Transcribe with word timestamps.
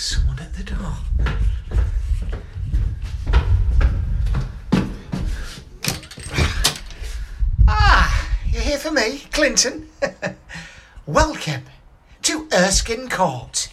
Someone 0.00 0.38
at 0.38 0.54
the 0.54 0.64
door. 0.64 0.96
Ah, 7.68 8.30
you're 8.50 8.62
here 8.62 8.78
for 8.78 8.90
me, 8.90 9.24
Clinton. 9.30 9.90
Welcome 11.06 11.64
to 12.22 12.48
Erskin 12.50 13.10
Court. 13.10 13.68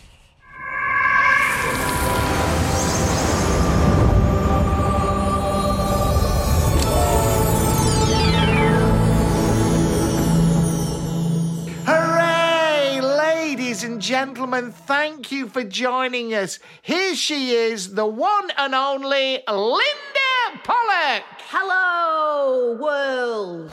And 13.88 14.02
gentlemen, 14.02 14.70
thank 14.70 15.32
you 15.32 15.48
for 15.48 15.64
joining 15.64 16.34
us. 16.34 16.60
Here 16.82 17.16
she 17.16 17.52
is, 17.52 17.94
the 17.94 18.06
one 18.06 18.50
and 18.58 18.76
only 18.76 19.42
Linda 19.48 20.60
Pollock. 20.66 21.24
Hello, 21.48 22.76
world. 22.76 23.72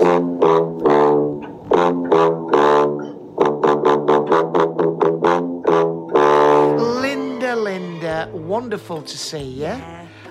Linda, 6.80 7.56
Linda, 7.56 8.30
wonderful 8.32 9.02
to 9.02 9.18
see 9.18 9.64
you. 9.64 9.76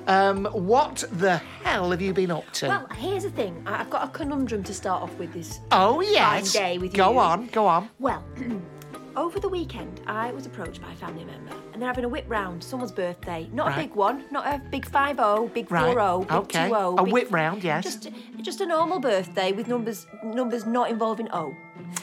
Um, 0.08 0.45
what 0.45 1.03
the 1.12 1.38
hell 1.64 1.92
have 1.92 2.02
you 2.02 2.14
been 2.14 2.31
up 2.31 2.50
to? 2.53 2.68
Well, 2.70 2.88
here's 2.95 3.23
the 3.23 3.31
thing. 3.31 3.62
I've 3.66 3.90
got 3.90 4.08
a 4.08 4.12
conundrum 4.12 4.64
to 4.64 4.73
start 4.73 5.03
off 5.03 5.14
with 5.20 5.34
this. 5.34 5.59
oh, 5.72 6.00
yes. 6.00 6.53
fine 6.53 6.64
day 6.64 6.78
with 6.78 6.94
go 6.94 7.12
you. 7.12 7.20
on, 7.20 7.47
go 7.47 7.66
on. 7.68 7.90
Well, 8.00 8.23
over 9.16 9.39
the 9.39 9.50
weekend, 9.50 10.02
I 10.08 10.31
was 10.31 10.45
approached 10.45 10.81
by 10.81 10.92
a 10.92 10.95
family 10.95 11.23
member, 11.25 11.53
and 11.72 11.81
they're 11.81 11.88
having 11.89 12.06
a 12.06 12.09
whip 12.09 12.25
round, 12.28 12.64
someone's 12.64 12.92
birthday. 12.92 13.47
Not 13.53 13.68
Right. 13.68 13.78
a 13.78 13.81
big 13.84 13.96
one, 13.96 14.24
not 14.31 14.46
a 14.47 14.59
big 14.72 14.85
5 14.85 15.18
0, 15.18 15.50
big 15.53 15.68
4 15.69 15.78
Right, 15.78 15.91
0, 15.94 16.19
big 16.22 16.31
okay. 16.31 16.63
2 16.69 16.75
0. 16.75 16.96
A 16.97 17.03
whip 17.03 17.28
round, 17.31 17.63
yes. 17.63 17.84
Just, 17.84 18.09
just 18.41 18.62
a 18.62 18.66
normal 18.66 19.00
birthday 19.00 19.52
with 19.52 19.68
numbers 19.68 20.07
numbers 20.23 20.66
not 20.66 20.90
involving 20.90 21.29
O. 21.31 21.56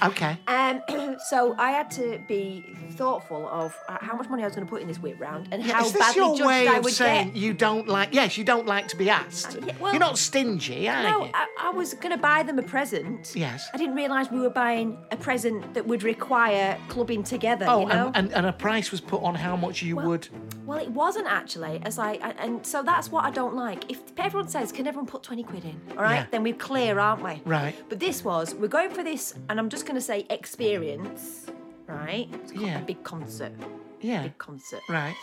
Okay. 0.02 0.38
Um, 0.46 0.82
so 1.28 1.54
I 1.58 1.70
had 1.72 1.90
to 1.92 2.20
be 2.26 2.76
thoughtful 2.92 3.48
of 3.48 3.76
uh, 3.88 3.98
how 4.00 4.16
much 4.16 4.28
money 4.28 4.42
I 4.42 4.46
was 4.46 4.54
going 4.54 4.66
to 4.66 4.70
put 4.70 4.82
in 4.82 4.88
this 4.88 4.98
whip 4.98 5.18
round 5.20 5.48
and 5.52 5.62
Yeah, 5.64 5.74
how 5.74 5.84
is 5.84 5.92
this 5.92 6.00
badly 6.00 6.20
your 6.22 6.36
judged 6.36 6.46
way 6.46 6.68
I 6.68 6.76
of 6.78 6.84
would 6.84 6.92
saying 6.92 7.28
get. 7.28 7.36
you 7.36 7.52
don't 7.54 7.88
like? 7.88 8.14
Yes, 8.14 8.36
you 8.38 8.44
don't 8.44 8.66
like 8.66 8.88
to 8.88 8.96
be 8.96 9.10
asked. 9.10 9.56
Uh, 9.56 9.60
yeah, 9.66 9.74
well- 9.80 9.92
You're 9.92 10.00
not 10.00 10.18
stingy, 10.18 10.88
are 10.88 11.02
No, 11.02 11.24
you? 11.26 11.30
I, 11.34 11.46
I 11.60 11.70
was 11.70 11.94
going 11.94 12.12
to 12.14 12.18
buy 12.22 12.42
them 12.42 12.58
a 12.58 12.62
present. 12.62 13.32
Yes. 13.34 13.68
I 13.72 13.76
didn't 13.76 13.94
realise 13.94 14.30
we 14.30 14.40
were 14.40 14.50
buying 14.50 14.98
a 15.10 15.16
present 15.16 15.74
that 15.74 15.86
would 15.86 16.02
require 16.02 16.78
clubbing 16.88 17.22
together. 17.22 17.66
oh, 17.68 17.80
you 17.82 17.86
know? 17.88 18.06
and, 18.14 18.26
and, 18.28 18.32
and 18.34 18.46
a 18.46 18.52
price 18.52 18.90
was 18.90 19.00
put 19.00 19.22
on 19.22 19.34
how 19.34 19.56
much 19.56 19.82
you 19.82 19.96
well, 19.96 20.08
would. 20.08 20.28
Well, 20.66 20.78
it 20.78 20.90
wasn't 20.90 21.26
actually. 21.26 21.80
As 21.84 21.98
I 21.98 22.12
and, 22.14 22.38
and 22.38 22.66
so 22.66 22.82
that's 22.82 23.10
what 23.10 23.24
I 23.24 23.30
don't 23.30 23.56
like. 23.56 23.90
If 23.90 24.00
everyone 24.16 24.48
says, 24.48 24.70
"Can 24.70 24.86
everyone 24.86 25.06
put 25.06 25.22
twenty 25.22 25.42
quid 25.42 25.64
in?" 25.64 25.80
All 25.96 26.02
right, 26.04 26.16
Yeah. 26.20 26.26
then 26.30 26.42
we're 26.44 26.54
clear, 26.54 26.98
aren't 27.00 27.22
we? 27.24 27.42
Right. 27.44 27.74
But 27.88 27.98
this 27.98 28.22
was 28.24 28.54
we're 28.54 28.68
going 28.68 28.90
for 28.90 29.02
this, 29.02 29.34
and 29.48 29.58
I'm 29.58 29.68
just 29.68 29.79
going 29.82 29.96
to 29.96 30.00
say 30.00 30.26
experience. 30.30 31.46
Right. 31.86 32.28
It's 32.32 32.52
called 32.52 32.64
Yeah. 32.66 32.80
A 32.80 32.84
big 32.84 33.02
concert. 33.02 33.52
Yeah. 34.00 34.22
Big 34.22 34.38
concert. 34.38 34.80
Right. 34.88 35.14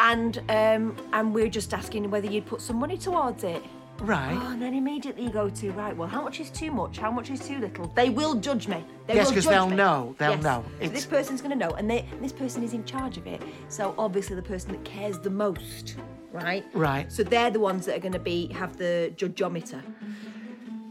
And 0.00 0.38
um 0.50 0.96
and 1.12 1.34
we're 1.34 1.48
just 1.48 1.72
asking 1.72 2.10
whether 2.10 2.26
you'd 2.26 2.46
put 2.46 2.60
some 2.60 2.76
money 2.76 2.98
towards 2.98 3.44
it. 3.44 3.62
Right. 4.00 4.36
Oh, 4.38 4.52
and 4.52 4.60
then 4.60 4.74
immediately 4.74 5.22
you 5.24 5.30
go 5.30 5.48
to 5.48 5.70
right. 5.72 5.96
Well, 5.96 6.08
how 6.08 6.20
much 6.22 6.38
is 6.40 6.50
too 6.50 6.70
much? 6.70 6.98
How 6.98 7.10
much 7.10 7.30
is 7.30 7.40
too 7.40 7.58
little? 7.58 7.86
They 7.94 8.10
will 8.10 8.34
judge 8.34 8.68
me. 8.68 8.84
They 9.06 9.14
Yes, 9.14 9.26
will 9.28 9.34
'cause 9.34 9.44
judge 9.44 9.52
they'll 9.54 9.70
me. 9.70 9.76
know. 9.76 10.14
They'll 10.18 10.32
Yes. 10.32 10.42
know. 10.42 10.64
So 10.82 10.88
this 10.88 11.06
person's 11.06 11.40
going 11.40 11.52
to 11.58 11.64
know, 11.64 11.70
and 11.76 11.88
they, 11.88 12.04
this 12.20 12.32
person 12.32 12.62
is 12.62 12.74
in 12.74 12.84
charge 12.84 13.16
of 13.16 13.26
it. 13.26 13.40
So 13.70 13.94
obviously, 13.96 14.36
the 14.36 14.42
person 14.42 14.72
that 14.72 14.84
cares 14.84 15.18
the 15.20 15.30
most, 15.30 15.96
right? 16.30 16.62
Right. 16.74 17.10
So 17.10 17.22
they're 17.22 17.50
the 17.50 17.60
ones 17.60 17.86
that 17.86 17.96
are 17.96 18.00
going 18.00 18.12
to 18.12 18.18
be 18.18 18.48
have 18.52 18.76
the 18.76 19.12
judgeometer. 19.16 19.80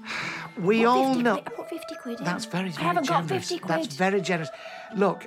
we 0.59 0.85
all 0.85 1.09
50 1.13 1.23
know. 1.23 1.33
quid- 1.37 1.47
I 1.47 1.49
put 1.55 1.69
fifty 1.69 1.95
quid. 1.95 2.19
In. 2.19 2.25
That's 2.25 2.45
very, 2.45 2.69
I 2.69 2.81
haven't 2.81 3.05
generous. 3.05 3.29
got 3.29 3.39
fifty 3.39 3.59
quid. 3.59 3.69
That's 3.69 3.95
very 3.95 4.21
generous. 4.21 4.49
Look, 4.95 5.25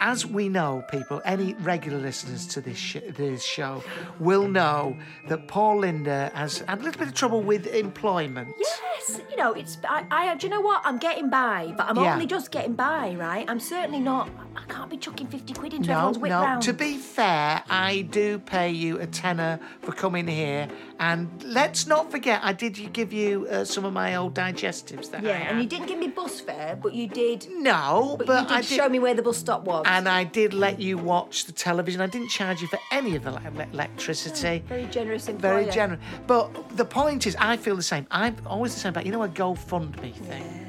as 0.00 0.26
we 0.26 0.48
know, 0.48 0.84
people, 0.90 1.22
any 1.24 1.54
regular 1.54 1.98
listeners 1.98 2.46
to 2.48 2.60
this 2.60 2.76
sh- 2.76 2.96
this 3.16 3.44
show 3.44 3.82
will 4.18 4.48
know 4.48 4.96
that 5.28 5.48
Paul 5.48 5.78
Linda 5.80 6.30
has 6.34 6.58
had 6.58 6.80
a 6.80 6.82
little 6.82 6.98
bit 6.98 7.08
of 7.08 7.14
trouble 7.14 7.42
with 7.42 7.66
employment. 7.66 8.48
Yes, 8.58 9.20
you 9.30 9.36
know, 9.36 9.52
it's. 9.52 9.78
I, 9.88 10.04
I. 10.10 10.34
Do 10.36 10.46
you 10.46 10.50
know 10.50 10.60
what? 10.60 10.82
I'm 10.84 10.98
getting 10.98 11.30
by, 11.30 11.72
but 11.76 11.86
I'm 11.88 11.96
Yeah. 11.96 12.12
only 12.14 12.26
just 12.26 12.50
getting 12.50 12.74
by, 12.74 13.14
right? 13.14 13.44
I'm 13.48 13.60
certainly 13.60 14.00
not. 14.00 14.28
I 14.56 14.62
can't 14.72 14.90
be 14.90 14.96
chucking 14.96 15.26
fifty 15.28 15.52
quid 15.52 15.74
into 15.74 15.88
No, 15.88 15.94
everyone's 15.96 16.18
whip 16.18 16.30
no. 16.30 16.40
round. 16.40 16.62
To 16.62 16.72
be 16.72 16.96
fair, 16.96 17.62
I 17.70 18.02
do 18.02 18.38
pay 18.38 18.70
you 18.70 18.98
a 19.00 19.06
tenner 19.06 19.60
for 19.80 19.92
coming 19.92 20.26
here, 20.26 20.68
and 20.98 21.30
let's 21.44 21.86
not 21.86 22.10
forget, 22.10 22.40
I 22.42 22.52
did 22.52 22.92
give 22.92 23.12
you 23.12 23.46
uh, 23.48 23.64
some 23.64 23.84
of 23.84 23.92
my 23.92 24.16
old 24.16 24.34
digestives 24.34 25.10
that 25.10 25.22
I 25.24 25.28
yeah, 25.28 25.36
had. 25.38 25.52
and 25.52 25.62
you 25.62 25.68
didn't 25.68 25.86
give 25.86 25.98
me 25.98 26.08
bus 26.08 26.40
fare, 26.40 26.76
but 26.82 26.94
you 26.94 27.06
did. 27.06 27.46
No, 27.50 28.16
But, 28.18 28.26
but, 28.26 28.42
you 28.42 28.48
did 28.48 28.56
I 28.56 28.60
did. 28.68 28.76
show 28.76 28.88
me 28.88 28.98
where 28.98 29.14
the 29.14 29.22
bus 29.22 29.38
stop 29.38 29.64
was. 29.64 29.84
And 29.86 30.08
I 30.08 30.24
did 30.24 30.52
let 30.54 30.80
you 30.80 30.98
watch 30.98 31.44
the 31.44 31.52
television. 31.52 32.00
I 32.00 32.06
didn't 32.06 32.28
charge 32.28 32.60
you 32.62 32.68
for 32.68 32.78
any 32.92 33.16
of 33.16 33.24
the 33.24 33.32
le- 33.32 33.42
le- 33.54 33.68
electricity. 33.72 34.62
very 34.68 34.86
generous 34.86 35.28
employer. 35.28 35.60
Very 35.62 35.72
generous. 35.72 36.00
But 36.26 36.76
the 36.76 36.84
point 36.84 37.26
is, 37.26 37.36
I 37.38 37.56
feel 37.56 37.76
the 37.76 37.82
same. 37.82 38.06
I'm 38.10 38.36
always 38.46 38.74
the 38.74 38.80
same 38.80 38.90
about, 38.90 39.06
you 39.06 39.12
know, 39.12 39.22
a 39.22 39.28
GoFundMe 39.28 40.14
thing. 40.14 40.62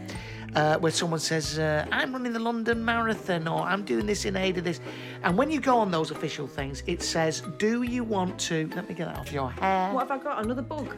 Uh, 0.56 0.78
where 0.80 0.91
someone 0.91 1.19
says, 1.19 1.59
uh, 1.59 1.85
I'm 1.91 2.13
running 2.13 2.34
the 2.34 2.40
London 2.40 2.84
Marathon 2.84 3.47
or 3.47 3.62
I'm 3.62 3.84
doing 3.84 4.08
this 4.08 4.25
in 4.25 4.35
aid 4.35 4.58
of 4.58 4.64
this. 4.64 4.79
And 5.24 5.38
when 5.38 5.52
you 5.52 5.59
go 5.59 5.78
on 5.78 5.91
those 5.91 6.09
official 6.09 6.47
things, 6.47 6.81
it 6.88 7.03
says, 7.03 7.44
Do 7.58 7.84
you 7.84 8.03
want 8.03 8.40
to, 8.40 8.68
let 8.74 8.88
me 8.90 8.96
get 8.96 9.06
that 9.08 9.18
off 9.18 9.31
your 9.31 9.52
hair. 9.52 9.94
What 9.94 10.08
have 10.09 10.19
I 10.19 10.24
got? 10.24 10.44
Another 10.44 10.62
bug. 10.64 10.96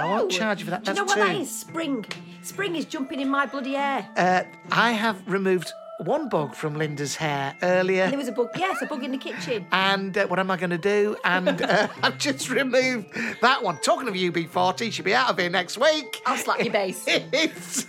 I 0.00 0.08
won't 0.08 0.30
charge 0.32 0.60
you 0.60 0.64
for 0.64 0.70
that. 0.72 0.84
Do 0.84 0.92
you 0.92 0.96
know 0.96 1.04
what 1.04 1.16
that 1.18 1.32
two. 1.34 1.42
is? 1.42 1.50
Spring. 1.54 2.04
Spring 2.42 2.74
is 2.74 2.86
jumping 2.86 3.20
in 3.20 3.28
my 3.28 3.46
bloody 3.46 3.74
hair. 3.74 4.08
Uh, 4.16 4.42
I 4.72 4.92
have 4.92 5.22
removed 5.30 5.70
one 6.02 6.28
bug 6.28 6.54
from 6.54 6.74
Linda's 6.74 7.16
hair 7.16 7.54
earlier. 7.62 8.08
there 8.08 8.18
was 8.18 8.28
a 8.28 8.32
bug. 8.32 8.50
Yes, 8.56 8.82
a 8.82 8.86
bug 8.86 9.04
in 9.04 9.12
the 9.12 9.18
kitchen. 9.18 9.66
And 9.72 10.16
uh, 10.16 10.26
what 10.26 10.38
am 10.38 10.50
I 10.50 10.56
going 10.56 10.70
to 10.70 10.78
do? 10.78 11.16
And 11.24 11.62
uh, 11.62 11.88
I've 12.02 12.18
just 12.18 12.50
removed 12.50 13.08
that 13.40 13.62
one. 13.62 13.78
Talking 13.78 14.08
of 14.08 14.14
UB40, 14.14 14.92
she'll 14.92 15.04
be 15.04 15.14
out 15.14 15.30
of 15.30 15.38
here 15.38 15.50
next 15.50 15.78
week. 15.78 16.20
I'll 16.26 16.36
slap 16.36 16.62
your 16.62 16.72
base. 16.72 17.06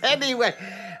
Anyway, 0.02 0.54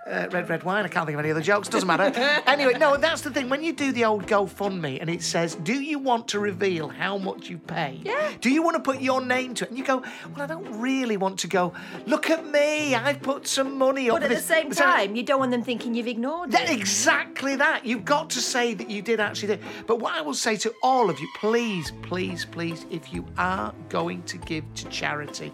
uh, 0.06 0.28
red, 0.30 0.48
red 0.48 0.62
wine. 0.64 0.84
I 0.84 0.88
can't 0.88 1.06
think 1.06 1.14
of 1.18 1.24
any 1.24 1.30
other 1.30 1.40
jokes. 1.40 1.68
Doesn't 1.68 1.86
matter. 1.86 2.12
anyway, 2.46 2.74
no, 2.78 2.96
that's 2.96 3.22
the 3.22 3.30
thing. 3.30 3.48
When 3.48 3.62
you 3.62 3.72
do 3.72 3.92
the 3.92 4.04
old 4.04 4.26
GoFundMe 4.26 5.00
and 5.00 5.08
it 5.08 5.22
says, 5.22 5.54
"Do 5.54 5.72
you 5.74 5.98
want 5.98 6.28
to 6.28 6.38
reveal 6.38 6.88
how 6.88 7.16
much 7.18 7.48
you 7.48 7.58
paid? 7.58 8.02
Yeah. 8.04 8.32
Do 8.40 8.50
you 8.50 8.62
want 8.62 8.76
to 8.76 8.82
put 8.82 9.00
your 9.00 9.24
name 9.24 9.54
to 9.54 9.64
it?" 9.64 9.70
And 9.70 9.78
you 9.78 9.84
go, 9.84 10.02
"Well, 10.34 10.42
I 10.42 10.46
don't 10.46 10.80
really 10.80 11.16
want 11.16 11.38
to 11.40 11.48
go. 11.48 11.72
Look 12.06 12.28
at 12.30 12.46
me. 12.46 12.94
I've 12.94 13.22
put 13.22 13.46
some 13.46 13.78
money 13.78 14.10
up." 14.10 14.16
But 14.16 14.24
at 14.24 14.28
for 14.28 14.34
the 14.34 14.34
this." 14.40 14.44
same 14.44 14.72
So- 14.72 14.84
time, 14.84 15.16
you 15.16 15.22
don't 15.22 15.38
want 15.40 15.52
them 15.52 15.62
thinking 15.64 15.94
you've 15.94 16.06
ignored 16.08 16.52
that, 16.52 16.68
it. 16.68 16.78
exactly 16.78 17.56
that. 17.56 17.86
You've 17.86 18.04
got 18.04 18.30
to 18.30 18.40
say 18.40 18.74
that 18.74 18.90
you 18.90 19.00
did 19.02 19.20
actually 19.20 19.56
do. 19.56 19.62
But 19.86 20.00
what 20.00 20.12
I 20.14 20.20
will 20.20 20.34
say 20.34 20.56
to 20.56 20.74
all 20.82 21.08
of 21.10 21.18
you, 21.20 21.28
please, 21.38 21.92
please, 22.02 22.44
please, 22.44 22.84
if 22.90 23.12
you 23.12 23.24
are 23.38 23.72
going 23.88 24.22
to 24.24 24.38
give 24.38 24.64
to 24.74 24.88
charity, 24.88 25.52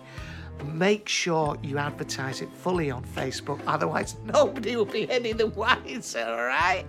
make 0.64 1.08
sure 1.08 1.56
you 1.62 1.78
advertise 1.78 2.40
it 2.40 2.50
fully 2.52 2.90
on 2.90 3.04
Facebook. 3.04 3.60
Otherwise, 3.66 4.16
nobody 4.24 4.76
will 4.76 4.84
be 4.84 5.10
any 5.10 5.32
the 5.32 5.48
wiser, 5.48 6.24
all 6.24 6.44
right? 6.44 6.84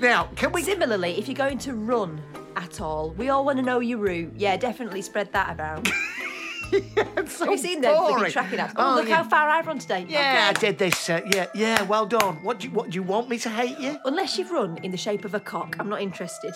Now, 0.00 0.28
can 0.36 0.52
we. 0.52 0.62
Similarly, 0.62 1.18
if 1.18 1.28
you're 1.28 1.34
going 1.34 1.58
to 1.58 1.74
run 1.74 2.20
at 2.56 2.80
all, 2.80 3.10
we 3.10 3.28
all 3.28 3.44
want 3.44 3.58
to 3.58 3.62
know 3.64 3.80
your 3.80 3.98
route. 3.98 4.32
Yeah, 4.36 4.56
definitely 4.56 5.02
spread 5.02 5.32
that 5.32 5.50
around. 6.96 7.18
It's 7.18 7.36
so 7.36 7.44
Have 7.44 7.52
you 7.52 7.58
seen 7.58 7.80
them 7.80 7.94
boring. 7.96 8.16
flipping 8.16 8.32
tracking 8.32 8.58
apps? 8.58 8.72
Oh, 8.76 8.94
look 8.96 9.08
yeah. 9.08 9.16
how 9.16 9.24
far 9.28 9.48
I've 9.48 9.66
run 9.66 9.78
today. 9.78 10.06
Yeah, 10.08 10.50
I 10.54 10.58
did 10.58 10.78
this. 10.78 11.08
Uh, 11.10 11.20
yeah, 11.32 11.46
yeah, 11.54 11.82
well 11.82 12.06
done. 12.06 12.36
What 12.42 12.60
do, 12.60 12.68
you, 12.68 12.74
what 12.74 12.90
do 12.90 12.94
you 12.96 13.02
want 13.02 13.28
me 13.28 13.38
to 13.38 13.50
hate 13.50 13.78
you? 13.78 13.98
Unless 14.04 14.38
you've 14.38 14.50
run 14.50 14.78
in 14.82 14.90
the 14.90 14.96
shape 14.96 15.24
of 15.24 15.34
a 15.34 15.40
cock, 15.40 15.76
I'm 15.78 15.88
not 15.88 16.00
interested. 16.02 16.54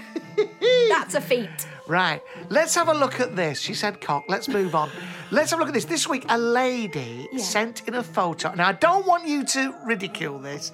That's 0.88 1.14
a 1.14 1.20
feat. 1.20 1.66
Right, 1.86 2.22
let's 2.48 2.74
have 2.74 2.88
a 2.88 2.94
look 2.94 3.20
at 3.20 3.36
this. 3.36 3.60
She 3.60 3.74
said 3.74 4.00
cock. 4.00 4.24
Let's 4.28 4.48
move 4.48 4.74
on. 4.74 4.90
Let's 5.30 5.50
have 5.50 5.58
a 5.58 5.62
look 5.62 5.68
at 5.68 5.74
this. 5.74 5.84
This 5.84 6.08
week, 6.08 6.24
a 6.28 6.38
lady 6.38 7.28
Yeah. 7.32 7.38
sent 7.42 7.86
in 7.88 7.94
a 7.94 8.02
photo. 8.02 8.54
Now, 8.54 8.68
I 8.68 8.72
don't 8.72 9.06
want 9.06 9.26
you 9.26 9.44
to 9.44 9.74
ridicule 9.84 10.38
this. 10.38 10.72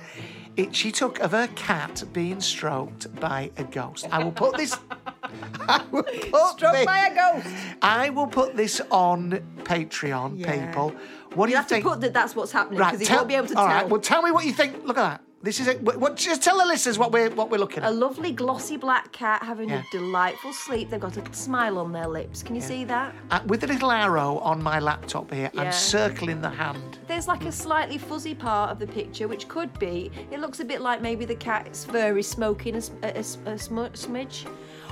It, 0.56 0.74
she 0.74 0.90
took 0.92 1.20
of 1.20 1.30
her 1.32 1.48
cat 1.54 2.02
being 2.12 2.40
stroked 2.40 3.14
by 3.20 3.50
a 3.56 3.64
ghost. 3.64 4.06
I 4.10 4.22
will 4.22 4.32
put 4.32 4.56
this. 4.56 4.76
I 5.68 5.84
will 5.90 6.02
put 6.02 6.50
Struck 6.52 6.72
this, 6.74 6.86
by 6.86 6.98
a 7.06 7.14
ghost. 7.14 7.46
I 7.82 8.10
will 8.10 8.26
put 8.26 8.56
this 8.56 8.80
on 8.90 9.40
Patreon, 9.64 10.38
Yeah. 10.38 10.66
people. 10.66 10.94
What 11.34 11.46
do 11.46 11.50
You 11.50 11.54
you, 11.54 11.56
have 11.56 11.66
to 11.68 11.74
think? 11.74 11.84
put 11.84 12.00
that 12.00 12.12
that's 12.14 12.34
what's 12.34 12.52
happening 12.52 12.78
because 12.78 13.00
he 13.00 13.06
tell, 13.06 13.18
won't 13.18 13.28
be 13.28 13.34
able 13.34 13.46
to 13.48 13.58
all 13.58 13.66
tell. 13.66 13.74
right, 13.76 13.88
well, 13.88 14.00
tell 14.00 14.22
me 14.22 14.30
what 14.30 14.44
you 14.46 14.52
think. 14.52 14.84
Look 14.84 14.96
at 14.98 15.02
that. 15.02 15.20
This 15.40 15.60
is 15.60 15.68
it. 15.68 15.80
What, 15.82 16.16
just 16.16 16.42
tell 16.42 16.58
the 16.58 16.66
listeners 16.66 16.98
what 16.98 17.12
we're 17.12 17.30
what 17.30 17.48
we're 17.48 17.58
looking 17.58 17.84
at. 17.84 17.90
a 17.90 17.94
lovely 17.94 18.32
glossy 18.32 18.76
black 18.76 19.12
cat 19.12 19.40
having 19.40 19.68
Yeah. 19.68 19.82
a 19.86 19.90
delightful 19.92 20.52
sleep. 20.52 20.90
They've 20.90 20.98
got 20.98 21.16
a 21.16 21.32
smile 21.32 21.78
on 21.78 21.92
their 21.92 22.08
lips. 22.08 22.42
Can 22.42 22.56
you 22.56 22.60
see 22.60 22.84
that? 22.86 23.14
Uh, 23.30 23.38
with 23.46 23.62
a 23.62 23.68
little 23.68 23.92
arrow 23.92 24.38
on 24.38 24.60
my 24.60 24.80
laptop 24.80 25.32
here, 25.32 25.48
Yeah. 25.54 25.60
I'm 25.62 25.72
circling 25.72 26.40
the 26.40 26.50
hand. 26.50 26.98
There's 27.06 27.28
like 27.28 27.44
a 27.44 27.52
slightly 27.52 27.98
fuzzy 27.98 28.34
part 28.34 28.72
of 28.72 28.80
the 28.80 28.86
picture, 28.88 29.28
which 29.28 29.46
could 29.46 29.76
be. 29.78 30.10
It 30.32 30.40
looks 30.40 30.58
a 30.58 30.64
bit 30.64 30.80
like 30.80 31.00
maybe 31.02 31.24
the 31.24 31.36
cat's 31.36 31.84
fur 31.84 32.18
is 32.18 32.26
smoking 32.26 32.74
a 32.74 32.80
smu- 33.22 33.90
smidge, 33.94 34.44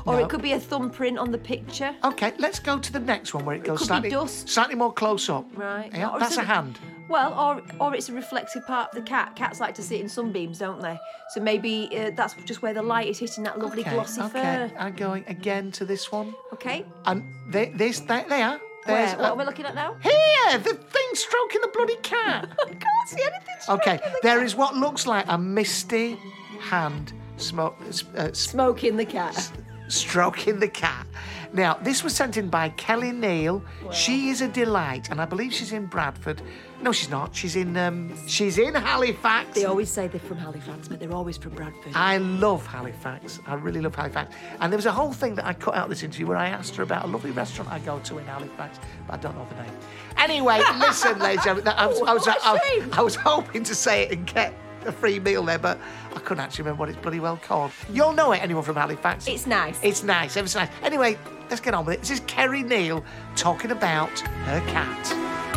or 0.07 0.15
No. 0.15 0.19
it 0.25 0.29
could 0.29 0.43
be 0.43 0.53
a 0.53 0.61
thumbprint 0.61 1.19
on 1.19 1.33
the 1.33 1.39
picture. 1.39 1.93
Okay, 2.05 2.33
let's 2.39 2.61
go 2.61 2.79
to 2.79 2.93
the 2.93 3.01
next 3.01 3.35
one 3.35 3.45
where 3.45 3.57
it 3.57 3.65
goes 3.65 3.81
be 3.81 3.87
slightly, 3.87 4.29
slightly 4.29 4.75
more 4.77 4.93
close 4.93 5.29
up. 5.29 5.45
Right. 5.57 5.91
Yeah, 5.93 6.11
Or 6.11 6.21
that's 6.21 6.37
a 6.37 6.45
hand. 6.45 6.79
Well, 7.09 7.33
or 7.35 7.63
or 7.81 7.95
it's 7.95 8.09
a 8.09 8.13
reflective 8.13 8.67
part 8.67 8.91
of 8.91 8.97
the 8.97 9.03
cat. 9.03 9.37
Cats 9.37 9.61
like 9.61 9.75
to 9.77 9.83
sit 9.83 10.01
in 10.01 10.09
sunbeams, 10.09 10.59
don't 10.59 10.81
they? 10.81 10.99
So 11.31 11.41
maybe 11.41 11.89
uh, 11.97 12.11
that's 12.17 12.35
just 12.45 12.63
where 12.63 12.75
the 12.75 12.83
light 12.83 13.09
is 13.09 13.19
hitting 13.19 13.45
that 13.45 13.59
lovely 13.59 13.83
okay, 13.83 13.93
glossy 13.95 14.21
okay. 14.23 14.31
fur. 14.31 14.73
I'm 14.79 14.95
going 14.95 15.25
again 15.29 15.71
to 15.73 15.85
this 15.85 16.11
one. 16.11 16.35
Okay. 16.53 16.85
And 17.05 17.23
they, 17.49 17.71
this, 17.71 18.01
they, 18.01 18.25
they 18.29 18.43
are. 18.43 18.61
Where? 18.87 19.17
What 19.17 19.21
uh, 19.21 19.31
are 19.31 19.37
we 19.37 19.45
looking 19.45 19.67
at 19.67 19.75
now? 19.75 19.97
Here, 20.01 20.59
the 20.59 20.75
thing 20.75 21.09
stroking 21.15 21.61
the 21.61 21.69
bloody 21.69 21.97
cat. 22.03 22.49
I 22.61 22.69
can't 22.71 23.09
see 23.09 23.23
anything. 23.23 23.55
okay, 23.69 23.97
the 23.97 24.19
there 24.23 24.39
cat. 24.39 24.47
is 24.47 24.55
what 24.55 24.77
looks 24.77 25.07
like 25.07 25.25
a 25.29 25.39
misty 25.39 26.19
hand 26.61 27.13
smoke, 27.37 27.77
uh, 27.81 27.89
s- 27.89 28.39
smoking 28.39 28.97
the 28.97 29.05
cat. 29.05 29.51
stroking 29.89 30.61
the 30.61 30.69
cat. 30.69 31.07
Now, 31.53 31.75
this 31.75 32.05
was 32.05 32.15
sent 32.15 32.37
in 32.37 32.49
by 32.49 32.69
Kelly 32.71 33.13
Neal. 33.13 33.63
She 33.93 34.29
is 34.29 34.41
a 34.41 34.49
delight, 34.49 35.11
and 35.11 35.21
I 35.21 35.25
believe 35.25 35.53
she's 35.53 35.73
in 35.73 35.87
Bradford. 35.87 36.43
No, 36.83 36.93
she's 36.93 37.09
not. 37.09 37.35
She's 37.35 37.57
in 37.57 37.77
um, 37.77 38.15
she's 38.29 38.59
in 38.59 38.75
Halifax. 38.75 39.55
They 39.55 39.65
always 39.65 39.91
say 39.91 40.09
they're 40.09 40.21
from 40.21 40.37
Halifax, 40.37 40.89
but 40.89 41.01
they're 41.01 41.13
always 41.13 41.37
from 41.37 41.55
Bradford. 41.55 41.93
I 41.95 42.19
love 42.19 42.67
Halifax. 42.67 43.41
I 43.47 43.55
really 43.55 43.81
love 43.81 43.95
Halifax. 43.95 44.35
And 44.61 44.73
there 44.73 44.77
was 44.79 44.87
a 44.87 44.93
whole 44.93 45.13
thing 45.13 45.35
that 45.37 45.47
I 45.47 45.55
cut 45.55 45.75
out 45.75 45.85
of 45.85 45.91
this 45.91 46.03
interview 46.03 46.27
where 46.27 46.37
I 46.37 46.49
asked 46.49 46.77
her 46.77 46.83
about 46.83 47.05
a 47.05 47.09
lovely 47.09 47.31
restaurant 47.31 47.71
I 47.71 47.79
go 47.81 47.99
to 48.01 48.19
in 48.19 48.27
Halifax, 48.27 48.79
but 49.07 49.15
I 49.15 49.17
don't 49.17 49.37
know 49.37 49.47
the 49.49 49.63
name. 49.63 49.73
Anyway, 50.19 50.63
listen, 50.79 51.19
ladies 51.19 51.47
and 51.47 51.63
gentlemen, 51.65 51.75
I 51.77 51.87
was, 51.87 52.01
I, 52.03 52.15
was, 52.15 52.27
What 52.27 52.37
a 52.39 52.47
I, 52.47 52.53
was. 52.53 52.99
I 52.99 53.01
was 53.03 53.15
hoping 53.17 53.65
to 53.65 53.75
say 53.75 54.05
it 54.05 54.13
and 54.13 54.27
get 54.27 54.53
a 54.85 54.93
free 54.93 55.19
meal 55.19 55.43
there, 55.45 55.59
but 55.59 55.79
I 56.15 56.19
couldn't 56.21 56.45
actually 56.45 56.65
remember 56.65 56.81
what 56.81 56.89
it's 56.91 56.99
bloody 56.99 57.21
well 57.21 57.39
called. 57.39 57.73
You'll 57.91 58.13
know 58.13 58.33
it, 58.33 58.43
anyone 58.43 58.63
from 58.63 58.77
Halifax. 58.77 59.27
It's 59.27 59.47
nice. 59.47 59.79
It's 59.83 60.03
nice, 60.03 60.37
ever 60.37 60.49
so 60.49 60.61
nice. 60.61 60.71
Anyway, 60.83 61.19
let's 61.51 61.61
get 61.61 61.75
on 61.75 61.85
with 61.85 61.95
it. 61.97 62.01
This 62.01 62.11
is 62.11 62.21
Kerry 62.27 62.63
Neal 62.63 63.05
talking 63.35 63.71
about 63.71 64.21
her 64.21 64.61
cat. 64.69 65.56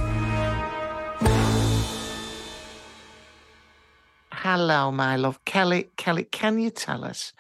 Hello, 4.44 4.89
my 4.89 5.18
love. 5.18 5.44
Kelly, 5.44 5.89
Kelly, 5.97 6.24
can 6.24 6.59
you 6.59 6.69
tell 6.69 7.03
us? 7.03 7.33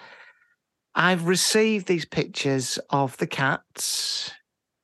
I've 0.95 1.27
received 1.27 1.87
these 1.87 2.03
pictures 2.03 2.77
of 2.89 3.15
the 3.17 3.27
cats. 3.27 4.31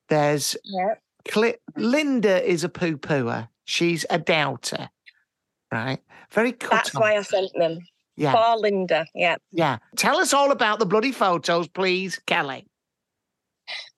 There's 0.08 0.56
Yep. 0.64 1.02
Linda 1.76 2.42
is 2.42 2.64
a 2.64 2.70
poo 2.70 2.96
pooer. 2.96 3.50
She's 3.64 4.06
a 4.08 4.18
doubter, 4.18 4.88
right? 5.70 5.98
Very 6.30 6.52
cut 6.52 6.70
That's 6.70 6.94
on. 6.94 7.02
why 7.02 7.16
I 7.16 7.22
sent 7.22 7.52
them. 7.54 7.80
yeah, 8.16 8.32
For 8.32 8.56
Linda. 8.62 9.04
Yeah. 9.14 9.36
yeah. 9.52 9.76
Tell 9.96 10.16
us 10.16 10.32
all 10.32 10.52
about 10.52 10.78
the 10.78 10.86
bloody 10.86 11.12
photos, 11.12 11.68
please, 11.68 12.18
Kelly. 12.26 12.66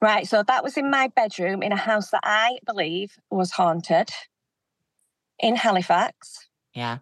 Right. 0.00 0.26
So 0.26 0.42
that 0.42 0.64
was 0.64 0.76
in 0.76 0.90
my 0.90 1.06
bedroom 1.14 1.62
in 1.62 1.70
a 1.70 1.76
house 1.76 2.10
that 2.10 2.22
I 2.24 2.58
believe 2.66 3.12
was 3.30 3.52
haunted 3.52 4.08
in 5.38 5.54
Halifax. 5.54 6.48
Yeah. 6.74 6.98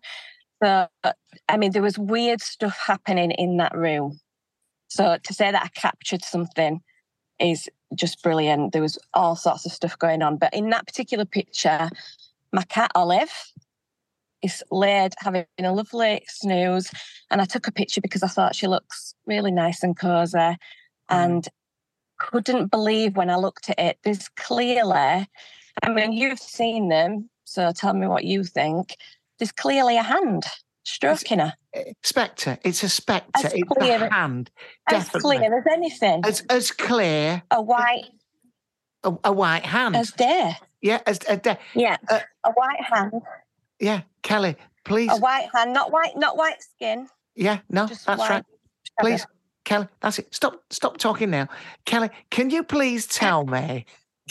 So, 0.63 0.87
I 1.49 1.57
mean, 1.57 1.73
there 1.73 1.83
was 1.83 1.99
weird 1.99 2.41
stuff 2.41 2.79
happening 2.87 3.31
in 3.33 3.59
that 3.59 3.77
room. 3.77 4.21
So 4.89 5.19
to 5.23 5.35
say 5.35 5.51
that 5.51 5.63
I 5.63 5.69
captured 5.69 6.23
something 6.23 6.81
is 7.39 7.69
just 7.95 8.23
brilliant. 8.23 8.73
There 8.73 8.83
was 8.83 8.99
all 9.15 9.37
sorts 9.37 9.67
of 9.67 9.73
stuff 9.73 9.99
going 9.99 10.23
on. 10.23 10.39
But 10.39 10.55
in 10.55 10.71
that 10.71 10.87
particular 10.87 11.25
picture, 11.25 11.91
my 12.53 12.63
cat 12.63 12.91
Olive 12.95 13.53
is 14.43 14.63
laid 14.71 15.15
having 15.19 15.45
a 15.59 15.73
lovely 15.73 16.23
snooze. 16.29 16.91
And 17.31 17.41
I 17.41 17.45
took 17.45 17.67
a 17.67 17.73
picture 17.73 18.01
because 18.01 18.23
I 18.23 18.29
thought 18.29 18.55
she 18.55 18.67
looks 18.67 19.15
really 19.27 19.51
nice 19.51 19.83
and 19.83 19.99
cozy. 19.99 20.37
Mm. 20.39 20.57
And 21.11 21.49
couldn't 22.19 22.71
believe 22.71 23.17
when 23.17 23.31
I 23.31 23.37
looked 23.37 23.69
at 23.71 23.79
it. 23.79 23.99
There's 24.03 24.29
clearly, 24.37 25.29
I 25.83 25.89
mean, 25.91 26.13
you've 26.13 26.39
seen 26.39 26.89
them. 26.89 27.29
So 27.45 27.71
tell 27.73 27.95
me 27.95 28.07
what 28.07 28.25
you 28.25 28.45
think. 28.45 28.97
There's 29.39 29.53
clearly 29.53 29.97
a 29.97 30.03
hand 30.03 30.45
stroking 30.85 31.41
her. 31.41 31.55
Spectre. 32.03 32.59
It's 32.65 32.83
a 32.83 32.89
spectre. 32.89 33.47
As 33.47 33.53
It's 33.55 33.63
clear- 33.69 34.05
a 34.05 34.13
hand. 34.15 34.51
As 34.89 35.05
Definitely. 35.05 35.39
clear 35.39 35.59
as 35.59 35.65
anything. 35.71 36.23
As, 36.25 36.43
as 36.49 36.71
clear, 36.71 37.43
a 37.51 37.61
white 37.63 38.07
a, 39.05 39.13
a 39.25 39.33
white 39.33 39.65
hand. 39.67 39.95
as 39.97 40.11
day. 40.13 40.55
yeah, 40.81 41.01
as 41.07 41.21
a 41.29 41.37
de- 41.37 41.59
Yeah. 41.75 41.97
Uh, 42.09 42.21
a 42.45 42.51
white 42.53 42.81
hand. 42.83 43.13
yeah. 43.79 44.03
Kelly, 44.23 44.57
please. 44.85 45.11
A 45.13 45.17
white 45.19 45.49
hand. 45.55 45.73
Not 45.73 45.93
white, 45.93 46.17
not 46.17 46.37
white 46.37 46.63
skin. 46.63 47.09
yeah, 47.35 47.59
no, 47.71 47.87
Just 47.87 48.07
that's 48.07 48.19
white. 48.19 48.31
right. 48.31 48.45
Please, 49.01 49.27
Kelly, 49.65 49.87
that's 50.01 50.19
it. 50.19 50.35
Stop, 50.35 50.63
stop 50.71 50.97
talking 50.97 51.31
now. 51.31 51.49
Kelly, 51.85 52.09
can 52.31 52.51
you 52.51 52.63
please 52.65 53.07
tell 53.07 53.45
me? 53.57 53.85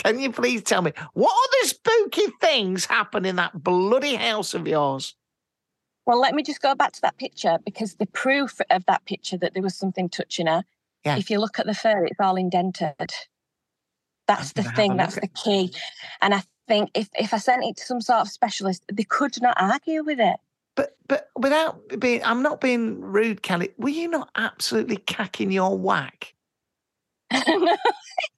Can 0.04 0.20
you 0.20 0.32
please 0.32 0.62
tell 0.62 0.82
me 0.82 0.92
what 1.14 1.32
other 1.32 1.68
spooky 1.70 2.28
things 2.42 2.86
happen 2.86 3.25
in 3.25 3.38
that 3.38 3.64
bloody 3.64 4.16
house 4.16 4.54
of 4.54 4.68
yours? 4.68 5.16
Well, 6.06 6.20
let 6.20 6.36
me 6.36 6.44
just 6.44 6.62
go 6.62 6.75
back 6.75 6.92
to 6.94 7.02
that 7.02 7.18
picture 7.18 7.58
because 7.66 7.96
the 7.96 8.06
proof 8.08 8.60
of 8.70 8.86
that 8.86 9.06
picture 9.06 9.38
that 9.38 9.54
there 9.54 9.64
was 9.64 9.75
something 9.75 10.10
touching 10.10 10.48
her, 10.48 10.64
Yeah. 11.06 11.18
if 11.18 11.30
you 11.30 11.40
look 11.40 11.58
at 11.60 11.66
the 11.66 11.74
fur, 11.74 12.06
it's 12.06 12.20
all 12.20 12.36
indented. 12.36 13.12
That's 14.28 14.54
the 14.54 14.62
gonna 14.64 14.70
have 14.70 14.74
a 14.74 14.75
thing, 14.75 14.98
that's 14.98 15.16
the 15.16 15.28
key. 15.28 15.74
And 16.22 16.34
I 16.34 16.44
think 16.68 16.92
if, 16.94 17.10
if 17.18 17.34
I 17.34 17.38
sent 17.38 17.64
it 17.64 17.78
to 17.78 17.86
some 17.86 18.02
sort 18.02 18.20
of 18.20 18.28
specialist, 18.28 18.84
they 18.92 19.04
could 19.04 19.42
not 19.42 19.56
argue 19.60 20.04
with 20.04 20.20
it. 20.20 20.38
But 20.75 20.98
but 21.08 21.30
without 21.38 21.82
being, 22.00 22.22
I'm 22.24 22.42
not 22.42 22.60
being 22.60 23.00
rude, 23.00 23.42
Kelly. 23.44 23.70
Were 23.78 23.90
you 23.90 24.10
not 24.10 24.30
absolutely 24.36 24.98
cacking 24.98 25.52
your 25.52 25.78
whack? 25.78 26.34
no, 27.32 27.78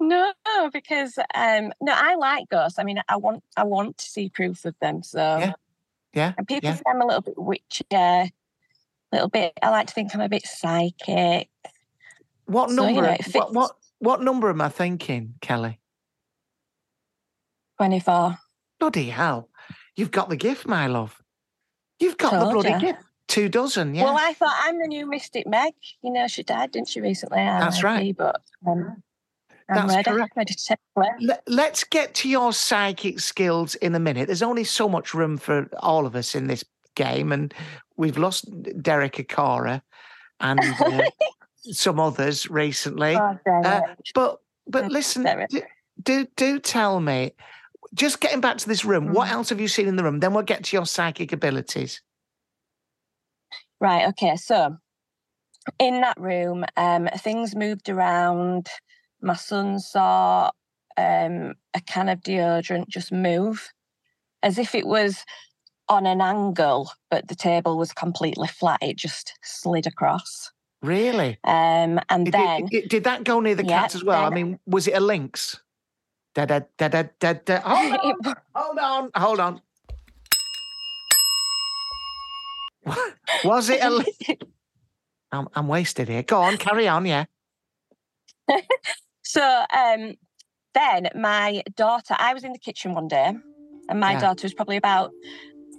because 0.00 1.18
um 1.34 1.72
no, 1.80 1.92
I 1.94 2.14
like 2.16 2.48
ghosts. 2.48 2.78
I 2.78 2.84
mean, 2.84 3.00
I 3.08 3.16
want 3.16 3.42
I 3.56 3.64
want 3.64 3.98
to 3.98 4.04
see 4.06 4.28
proof 4.28 4.64
of 4.64 4.74
them. 4.80 5.02
So 5.02 5.18
Yeah, 5.18 5.52
Yeah, 6.14 6.34
and 6.38 6.46
people 6.46 6.70
yeah. 6.70 6.76
say 6.76 6.82
I'm 6.88 7.00
a 7.00 7.06
little 7.06 7.22
bit 7.22 7.38
witchy, 7.38 7.84
a 7.92 8.30
little 9.12 9.28
bit. 9.28 9.52
I 9.62 9.70
like 9.70 9.88
to 9.88 9.94
think 9.94 10.14
I'm 10.14 10.20
a 10.20 10.28
bit 10.28 10.46
psychic. 10.46 11.48
What 12.46 12.70
So, 12.70 12.86
you 12.86 12.94
number? 12.94 13.02
know, 13.02 13.16
what 13.32 13.52
what 13.52 13.72
what 13.98 14.22
number 14.22 14.48
am 14.50 14.60
I 14.60 14.68
thinking, 14.68 15.34
Kelly? 15.40 15.80
Twenty 17.76 18.00
four. 18.00 18.38
Bloody 18.80 19.08
hell! 19.10 19.48
You've 19.96 20.12
got 20.12 20.28
the 20.28 20.36
gift, 20.36 20.66
my 20.66 20.86
love. 20.86 21.20
You've 21.98 22.16
got 22.16 22.38
the 22.38 22.46
bloody 22.46 22.70
ya. 22.70 22.78
gift. 22.78 23.02
Two 23.26 23.50
dozen, 23.50 23.94
yeah. 23.94 24.04
Well, 24.04 24.16
I 24.18 24.32
thought 24.32 24.56
I'm 24.62 24.78
the 24.78 24.86
new 24.86 25.04
Mystic 25.06 25.46
Meg. 25.46 25.74
You 26.02 26.10
know, 26.12 26.28
she 26.28 26.42
died, 26.42 26.70
didn't 26.70 26.88
she, 26.88 27.00
recently? 27.02 27.38
That's 27.40 27.82
right. 27.82 28.06
RIP, 28.06 28.16
But 28.16 28.40
um, 28.66 29.02
I'm 29.70 29.76
That's 29.86 29.94
ready. 29.94 30.10
correct. 30.10 30.32
Ready 30.36 30.54
to 30.54 30.64
take 30.64 30.78
away. 30.96 31.08
Let, 31.20 31.42
let's 31.46 31.84
get 31.84 32.14
to 32.16 32.28
your 32.28 32.52
psychic 32.52 33.20
skills 33.20 33.74
in 33.76 33.94
a 33.94 33.98
minute. 33.98 34.26
There's 34.26 34.42
only 34.42 34.64
so 34.64 34.88
much 34.88 35.14
room 35.14 35.36
for 35.36 35.68
all 35.80 36.06
of 36.06 36.16
us 36.16 36.34
in 36.34 36.46
this 36.46 36.64
game, 36.94 37.32
and 37.32 37.52
we've 37.96 38.16
lost 38.18 38.46
Derek 38.82 39.14
Acorah 39.14 39.82
and 40.40 40.62
uh, 40.92 41.02
some 41.62 42.00
others 42.00 42.48
recently. 42.48 43.16
Oh, 43.16 43.38
Uh, 43.46 43.80
but 44.14 44.38
but 44.66 44.84
Mm, 44.84 44.90
listen, 44.90 45.46
do, 45.50 45.62
do 46.02 46.26
do 46.36 46.58
tell 46.58 47.00
me 47.00 47.32
just 47.94 48.20
getting 48.20 48.40
back 48.40 48.58
to 48.58 48.68
this 48.68 48.84
room, 48.84 49.08
Mm. 49.08 49.14
what 49.14 49.30
else 49.30 49.48
have 49.48 49.60
you 49.60 49.68
seen 49.68 49.88
in 49.88 49.96
the 49.96 50.04
room? 50.04 50.20
Then 50.20 50.34
we'll 50.34 50.42
get 50.44 50.64
to 50.64 50.76
your 50.76 50.86
psychic 50.86 51.32
abilities. 51.32 52.02
Right. 53.80 54.08
Okay. 54.08 54.36
So 54.36 54.76
in 55.78 56.00
that 56.00 56.18
room, 56.20 56.64
um, 56.76 57.08
things 57.18 57.54
moved 57.54 57.88
around. 57.88 58.68
My 59.20 59.34
son 59.34 59.78
saw 59.80 60.50
um, 60.96 61.54
a 61.74 61.80
can 61.86 62.08
of 62.08 62.20
deodorant 62.20 62.88
just 62.88 63.12
move 63.12 63.68
as 64.42 64.58
if 64.58 64.74
it 64.74 64.86
was 64.86 65.24
on 65.88 66.06
an 66.06 66.20
angle, 66.20 66.90
but 67.10 67.28
the 67.28 67.34
table 67.34 67.76
was 67.78 67.92
completely 67.92 68.46
flat. 68.48 68.78
It 68.82 68.96
just 68.96 69.32
slid 69.42 69.86
across. 69.86 70.50
Really? 70.82 71.38
Um, 71.44 71.98
and 72.08 72.26
Did, 72.26 72.34
then 72.34 72.66
it- 72.66 72.84
it- 72.84 72.88
did 72.90 73.04
that 73.04 73.24
go 73.24 73.40
near 73.40 73.54
the 73.54 73.64
Yeah, 73.64 73.80
cats 73.80 73.94
as 73.96 74.04
well? 74.04 74.24
I 74.24 74.30
mean, 74.30 74.58
was 74.66 74.86
it 74.86 74.94
a 74.94 75.00
lynx? 75.00 75.60
Da 76.34 76.44
da 76.44 76.60
da 76.76 76.88
da 76.88 77.04
da 77.18 77.32
da. 77.32 77.60
Hold 77.60 77.92
on, 78.00 78.10
it, 78.10 78.36
hold 78.54 78.78
on, 78.78 79.10
hold 79.16 79.40
on. 79.40 79.60
Was 83.44 83.68
it 83.70 83.82
a? 83.82 83.90
lynx? 83.90 84.10
I'm, 85.32 85.48
I'm 85.54 85.68
wasted 85.68 86.08
here. 86.08 86.22
Go 86.22 86.40
on, 86.40 86.56
carry 86.58 86.86
on. 86.88 87.04
Yeah. 87.06 87.24
So 89.28 89.42
um, 89.76 90.14
then 90.72 91.08
my 91.14 91.62
daughter, 91.76 92.16
I 92.18 92.32
was 92.32 92.44
in 92.44 92.52
the 92.52 92.58
kitchen 92.58 92.94
one 92.94 93.08
day, 93.08 93.34
and 93.90 94.00
my 94.00 94.12
Yeah. 94.12 94.20
daughter 94.20 94.46
was 94.46 94.54
probably 94.54 94.78
about 94.78 95.12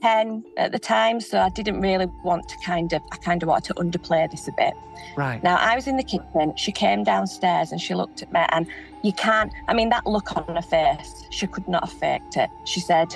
10 0.03 0.43
at 0.55 0.71
the 0.71 0.77
time. 0.77 1.19
So 1.19 1.39
I 1.39 1.49
didn't 1.49 1.81
really 1.81 2.05
want 2.23 2.47
to 2.47 2.55
kind 2.63 2.93
of, 2.93 3.01
I 3.11 3.17
kind 3.17 3.41
of 3.41 3.49
wanted 3.49 3.73
to 3.73 3.73
underplay 3.81 4.29
this 4.29 4.47
a 4.47 4.51
bit. 4.51 4.75
Right. 5.17 5.41
Now 5.41 5.55
I 5.55 5.73
was 5.73 5.87
in 5.87 5.97
the 5.97 6.03
kitchen, 6.03 6.53
she 6.57 6.71
came 6.71 7.03
downstairs 7.03 7.71
and 7.71 7.81
she 7.81 7.95
looked 7.95 8.21
at 8.21 8.31
me, 8.31 8.41
and 8.49 8.67
you 9.03 9.13
can't, 9.13 9.51
I 9.67 9.73
mean, 9.73 9.89
that 9.89 10.05
look 10.05 10.37
on 10.37 10.55
her 10.55 10.61
face, 10.61 11.11
she 11.31 11.47
could 11.47 11.67
not 11.67 11.89
have 11.89 11.99
faked 11.99 12.37
it. 12.37 12.51
She 12.65 12.79
said, 12.79 13.15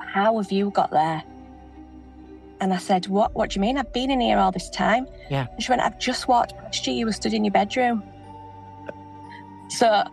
How 0.00 0.38
have 0.38 0.50
you 0.50 0.70
got 0.70 0.90
there? 0.90 1.22
And 2.60 2.74
I 2.74 2.78
said, 2.78 3.06
What 3.06 3.36
what 3.36 3.50
do 3.50 3.54
you 3.54 3.60
mean? 3.60 3.78
I've 3.78 3.92
been 3.92 4.10
in 4.10 4.20
here 4.20 4.38
all 4.38 4.50
this 4.50 4.70
time. 4.70 5.06
Yeah. 5.30 5.46
And 5.52 5.62
she 5.62 5.70
went, 5.70 5.82
I've 5.82 6.00
just 6.00 6.26
walked 6.26 6.56
past 6.58 6.84
you, 6.88 6.94
you 6.94 7.06
were 7.06 7.12
stood 7.12 7.32
in 7.32 7.44
your 7.44 7.52
bedroom. 7.52 8.02
So 9.70 10.04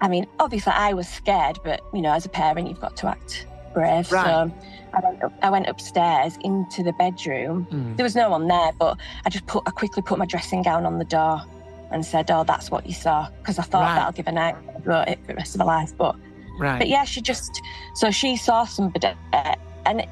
I 0.00 0.08
mean, 0.08 0.26
obviously 0.40 0.72
I 0.72 0.92
was 0.92 1.08
scared, 1.08 1.58
but 1.64 1.80
you 1.92 2.02
know, 2.02 2.12
as 2.12 2.24
a 2.24 2.28
parent 2.28 2.68
you've 2.68 2.80
got 2.80 2.96
to 2.98 3.08
act 3.08 3.46
brave. 3.72 4.10
Right. 4.12 4.24
So 4.24 4.52
I 4.92 5.00
went 5.00 5.22
up, 5.22 5.32
I 5.42 5.50
went 5.50 5.66
upstairs 5.68 6.38
into 6.42 6.82
the 6.82 6.92
bedroom. 6.92 7.64
Hmm. 7.64 7.96
There 7.96 8.04
was 8.04 8.14
no 8.14 8.30
one 8.30 8.46
there, 8.48 8.70
but 8.78 8.98
I 9.24 9.30
just 9.30 9.46
put 9.46 9.62
I 9.66 9.70
quickly 9.70 10.02
put 10.02 10.18
my 10.18 10.26
dressing 10.26 10.62
gown 10.62 10.86
on 10.86 10.98
the 10.98 11.04
door 11.04 11.42
and 11.90 12.04
said, 12.04 12.30
"Oh, 12.30 12.44
that's 12.44 12.70
what 12.70 12.86
you 12.86 12.92
saw," 12.94 13.28
because 13.40 13.58
I 13.58 13.62
thought 13.62 13.82
Right. 13.82 13.94
that'll 13.96 14.12
give 14.12 14.26
a 14.26 14.32
night 14.32 14.56
wrote 14.84 15.08
it 15.08 15.18
for 15.20 15.28
the 15.28 15.34
rest 15.34 15.54
of 15.54 15.58
my 15.60 15.64
life. 15.64 15.92
But 15.96 16.16
Right. 16.58 16.78
but 16.78 16.88
yeah, 16.88 17.04
she 17.04 17.20
just 17.20 17.60
so 17.94 18.10
she 18.10 18.36
saw 18.36 18.64
somebody, 18.64 19.12
and 19.86 20.06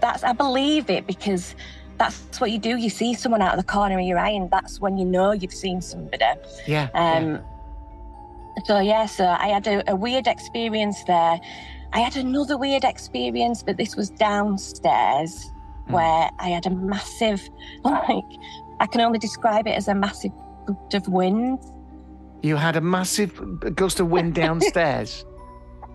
that's 0.00 0.24
I 0.24 0.32
believe 0.32 0.88
it 0.90 1.06
because 1.06 1.54
that's 1.98 2.40
what 2.40 2.50
you 2.50 2.58
do. 2.58 2.76
You 2.76 2.90
see 2.90 3.14
someone 3.14 3.40
out 3.42 3.52
of 3.54 3.58
the 3.64 3.70
corner 3.72 3.98
of 3.98 4.04
your 4.04 4.18
eye, 4.18 4.30
and 4.30 4.50
that's 4.50 4.80
when 4.80 4.96
you 4.98 5.04
know 5.04 5.32
you've 5.32 5.52
seen 5.54 5.80
somebody. 5.80 6.24
yeah. 6.66 6.88
yeah. 6.94 7.38
So 8.64 8.78
yeah, 8.80 9.06
so 9.06 9.26
I 9.26 9.48
had 9.48 9.66
a, 9.66 9.90
a 9.90 9.96
weird 9.96 10.26
experience 10.26 11.02
there. 11.04 11.40
I 11.92 12.00
had 12.00 12.16
another 12.16 12.56
weird 12.56 12.84
experience, 12.84 13.62
but 13.62 13.76
this 13.76 13.96
was 13.96 14.10
downstairs 14.10 15.50
Mm. 15.88 15.92
where 15.92 16.30
I 16.38 16.48
had 16.48 16.64
a 16.64 16.70
massive, 16.70 17.46
like, 17.84 18.24
I 18.80 18.86
can 18.86 19.02
only 19.02 19.18
describe 19.18 19.66
it 19.66 19.72
as 19.72 19.86
a 19.88 19.94
massive 19.94 20.32
gust 20.66 20.94
of 20.94 21.08
wind. 21.08 21.58
You 22.42 22.56
had 22.56 22.76
a 22.76 22.80
massive 22.80 23.38
gust 23.76 24.00
of 24.00 24.08
wind 24.08 24.34
downstairs. 24.44 25.26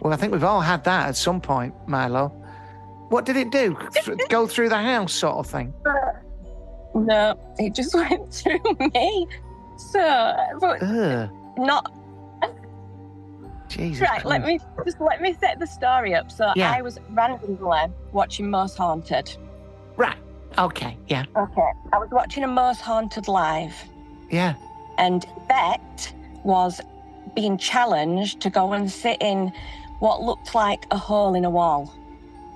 well, 0.01 0.13
I 0.13 0.15
think 0.15 0.31
we've 0.31 0.43
all 0.43 0.61
had 0.61 0.83
that 0.83 1.07
at 1.09 1.15
some 1.15 1.41
point, 1.41 1.73
Milo. 1.87 2.27
What 3.09 3.25
did 3.25 3.35
it 3.35 3.49
do? 3.51 3.75
Go 4.29 4.45
through 4.45 4.69
the 4.69 4.77
house, 4.77 5.11
sort 5.11 5.37
of 5.37 5.47
thing. 5.47 5.73
No, 6.93 7.33
it 7.57 7.73
just 7.73 7.95
went 7.95 8.31
through 8.31 8.59
me. 8.93 9.27
So, 9.91 10.35
but 10.59 10.83
Ugh, 10.83 11.29
not 11.57 11.91
Jesus. 13.69 14.01
right. 14.01 14.25
Let 14.25 14.43
me 14.45 14.59
just 14.85 14.99
let 14.99 15.21
me 15.21 15.33
set 15.39 15.59
the 15.59 15.67
story 15.67 16.13
up. 16.15 16.31
So 16.31 16.51
Yeah. 16.55 16.71
I 16.71 16.81
was 16.81 16.99
randomly 17.11 17.57
watching 18.11 18.49
Most 18.49 18.77
Haunted. 18.77 19.35
Right. 19.95 20.17
Okay. 20.57 20.97
Yeah. 21.07 21.25
Okay, 21.37 21.71
I 21.93 21.97
was 21.99 22.09
watching 22.11 22.43
a 22.43 22.47
Most 22.47 22.81
Haunted 22.81 23.27
live. 23.27 23.73
Yeah. 24.29 24.53
and 24.97 25.25
Yvette 25.45 26.13
was 26.43 26.81
being 27.35 27.57
challenged 27.57 28.41
to 28.41 28.49
go 28.49 28.73
and 28.73 28.91
sit 28.91 29.17
in 29.21 29.51
what 29.99 30.21
looked 30.21 30.53
like 30.53 30.85
a 30.91 30.97
hole 30.97 31.35
in 31.35 31.45
a 31.45 31.49
wall. 31.49 31.93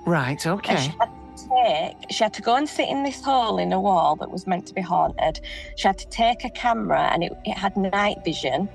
Right. 0.06 0.44
Okay. 0.46 0.76
she 0.76 0.92
had 1.00 1.08
to 1.36 1.48
take, 1.48 1.96
she 2.10 2.22
had 2.22 2.34
to 2.34 2.42
go 2.42 2.54
and 2.56 2.68
sit 2.68 2.88
in 2.88 3.02
this 3.02 3.22
hole 3.24 3.58
in 3.58 3.72
a 3.72 3.80
wall 3.80 4.14
that 4.16 4.30
was 4.30 4.46
meant 4.46 4.66
to 4.66 4.74
be 4.74 4.82
haunted. 4.82 5.40
She 5.76 5.88
had 5.88 5.96
to 5.98 6.08
take 6.08 6.44
a 6.44 6.50
camera 6.50 7.08
and 7.12 7.24
it, 7.24 7.32
it 7.44 7.56
had 7.56 7.76
night 7.76 8.18
vision. 8.24 8.68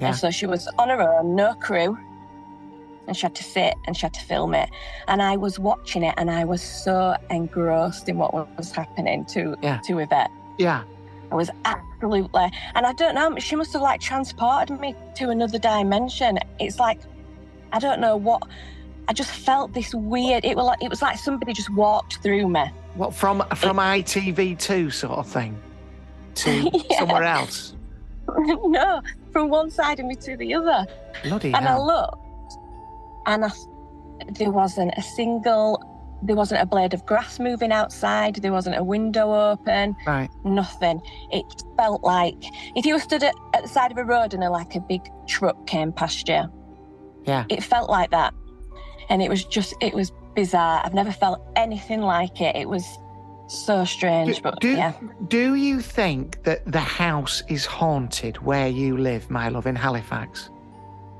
Yeah. 0.00 0.08
And 0.08 0.16
so 0.16 0.30
she 0.30 0.46
was 0.46 0.68
on 0.78 0.88
her 0.88 1.00
own, 1.02 1.34
no 1.34 1.54
crew. 1.54 1.98
And 3.06 3.16
she 3.16 3.22
had 3.22 3.34
to 3.36 3.44
sit 3.44 3.74
and 3.86 3.96
she 3.96 4.02
had 4.02 4.14
to 4.14 4.20
film 4.20 4.54
it. 4.54 4.70
And 5.08 5.20
I 5.20 5.36
was 5.36 5.58
watching 5.58 6.02
it 6.02 6.14
and 6.16 6.30
I 6.30 6.44
was 6.44 6.62
so 6.62 7.16
engrossed 7.30 8.08
in 8.08 8.18
what 8.18 8.32
was 8.56 8.70
happening 8.72 9.24
to, 9.26 9.56
Yeah. 9.62 9.78
to 9.86 9.98
Yvette. 9.98 10.30
Yeah. 10.58 10.84
I 11.32 11.34
was 11.34 11.50
absolutely, 11.64 12.50
and 12.74 12.84
I 12.86 12.92
don't 12.92 13.14
know, 13.14 13.38
she 13.38 13.54
must 13.56 13.72
have 13.74 13.82
like 13.82 14.00
transported 14.00 14.80
me 14.80 14.94
to 15.16 15.30
another 15.30 15.58
dimension. 15.60 16.38
It's 16.58 16.78
like, 16.80 17.00
I 17.72 17.78
don't 17.78 18.00
know 18.00 18.16
what, 18.16 18.42
I 19.06 19.12
just 19.12 19.30
felt 19.30 19.72
this 19.72 19.94
weird, 19.94 20.44
it 20.44 20.56
was 20.56 20.66
like, 20.66 20.82
it 20.82 20.90
was 20.90 21.02
like 21.02 21.18
somebody 21.18 21.52
just 21.52 21.70
walked 21.70 22.20
through 22.22 22.48
me. 22.48 22.64
What 22.94 23.14
from 23.14 23.44
from 23.54 23.76
ITV2 23.76 24.92
sort 24.92 25.18
of 25.18 25.26
thing 25.28 25.56
to 26.36 26.50
Yeah. 26.90 26.98
somewhere 26.98 27.22
else? 27.22 27.76
no, 28.28 29.00
from 29.32 29.48
one 29.48 29.70
side 29.70 30.00
of 30.00 30.06
me 30.06 30.14
to 30.16 30.36
the 30.36 30.54
other. 30.54 30.86
Bloody 31.22 31.52
And 31.54 31.66
I 31.68 31.76
looked, 31.78 32.54
and 33.26 33.44
I, 33.44 33.50
there 34.32 34.50
wasn't 34.50 34.92
a 34.96 35.02
single, 35.02 35.82
there 36.22 36.36
wasn't 36.36 36.60
a 36.62 36.66
blade 36.66 36.94
of 36.94 37.04
grass 37.06 37.38
moving 37.38 37.72
outside, 37.72 38.36
there 38.36 38.52
wasn't 38.52 38.76
a 38.76 38.84
window 38.84 39.32
open. 39.32 39.96
Right. 40.06 40.30
nothing. 40.44 41.00
It 41.30 41.44
felt 41.76 42.02
like 42.02 42.36
if 42.76 42.84
you 42.86 42.94
were 42.94 43.00
stood 43.00 43.22
at, 43.22 43.34
at 43.54 43.62
the 43.62 43.68
side 43.68 43.90
of 43.90 43.98
a 43.98 44.04
road 44.04 44.34
and 44.34 44.42
a, 44.44 44.50
like 44.50 44.74
a 44.74 44.80
big 44.80 45.02
truck 45.26 45.66
came 45.66 45.92
past 45.92 46.28
you, 46.28 46.42
Yeah. 47.26 47.44
it 47.48 47.62
felt 47.62 47.88
like 47.90 48.10
that. 48.10 48.34
And 49.08 49.22
it 49.22 49.28
was 49.28 49.44
just, 49.44 49.74
it 49.80 49.92
was 49.94 50.12
bizarre. 50.36 50.80
I've 50.84 50.94
never 50.94 51.10
felt 51.12 51.40
anything 51.56 52.00
like 52.00 52.40
it. 52.40 52.54
It 52.54 52.68
was 52.68 52.84
so 53.50 53.84
strange, 53.84 54.36
Do, 54.36 54.42
but 54.42 54.60
do, 54.60 54.70
yeah. 54.76 54.92
do 55.28 55.54
you 55.54 55.80
think 55.80 56.42
that 56.44 56.64
the 56.70 56.80
house 56.80 57.42
is 57.48 57.66
haunted 57.66 58.38
where 58.38 58.68
you 58.68 58.96
live, 58.96 59.30
my 59.30 59.48
love, 59.48 59.66
in 59.66 59.76
Halifax? 59.76 60.50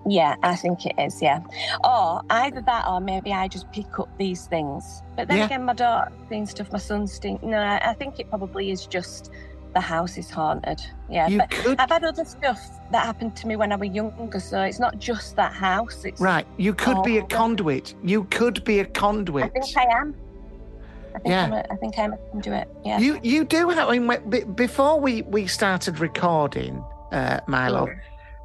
Yeah, 0.08 0.34
I 0.42 0.56
think 0.56 0.86
it 0.86 0.94
is, 0.98 1.20
yeah. 1.20 1.40
Or 1.84 2.22
either 2.30 2.62
that 2.62 2.88
or 2.88 3.00
maybe 3.00 3.32
I 3.34 3.48
just 3.48 3.70
pick 3.70 3.98
up 3.98 4.08
these 4.16 4.46
things. 4.46 5.02
But 5.16 5.28
then 5.28 5.38
Yeah. 5.38 5.44
again, 5.46 5.64
my 5.64 5.74
daughter 5.74 6.10
seeing 6.28 6.46
stuff, 6.46 6.72
my 6.72 6.78
son's 6.78 7.12
seeing, 7.20 7.38
no, 7.42 7.58
I 7.58 7.90
I 7.90 7.94
think 7.94 8.18
it 8.18 8.30
probably 8.30 8.70
is 8.70 8.86
just 8.86 9.30
the 9.74 9.80
house 9.80 10.16
is 10.16 10.30
haunted. 10.30 10.80
Yeah, 11.08 11.28
You 11.28 11.38
but 11.38 11.50
could 11.50 11.78
I've 11.78 11.90
had 11.90 12.02
other 12.04 12.24
stuff 12.24 12.60
that 12.92 13.04
happened 13.04 13.36
to 13.36 13.46
me 13.46 13.56
when 13.56 13.72
I 13.72 13.76
was 13.76 13.90
younger, 13.90 14.40
so 14.40 14.62
it's 14.62 14.80
not 14.80 14.98
just 14.98 15.36
that 15.36 15.52
house. 15.52 16.04
It's 16.04 16.20
Right. 16.20 16.46
You 16.56 16.72
could 16.74 17.02
be 17.02 17.18
a 17.18 17.22
conduit. 17.24 17.94
You 18.02 18.24
could 18.24 18.64
be 18.64 18.80
a 18.80 18.86
conduit. 18.86 19.44
I 19.44 19.48
think 19.48 19.66
I 19.76 19.84
am. 20.00 20.14
I 21.14 21.18
think 21.18 21.26
Yeah. 21.32 21.44
I'm 21.44 21.52
a, 21.52 21.64
I 21.70 21.76
think 21.76 21.98
I'm 21.98 22.12
a 22.12 22.52
it. 22.52 22.68
Yeah. 22.84 22.98
You 22.98 23.18
you 23.22 23.44
do 23.44 23.68
have. 23.70 23.88
I 23.88 23.98
mean, 23.98 24.54
before 24.54 25.00
we 25.00 25.22
we 25.22 25.46
started 25.46 25.98
recording, 26.00 26.84
uh, 27.12 27.40
Milo, 27.46 27.88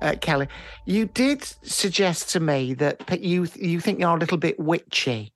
uh, 0.01 0.15
Kelly, 0.22 0.48
you 0.86 1.05
did 1.05 1.43
suggest 1.63 2.29
to 2.31 2.39
me 2.39 2.74
that 2.75 3.22
you 3.22 3.48
you 3.55 3.79
think 3.79 4.00
you're 4.00 4.15
a 4.15 4.19
little 4.19 4.38
bit 4.38 4.60
witchy. 4.60 5.31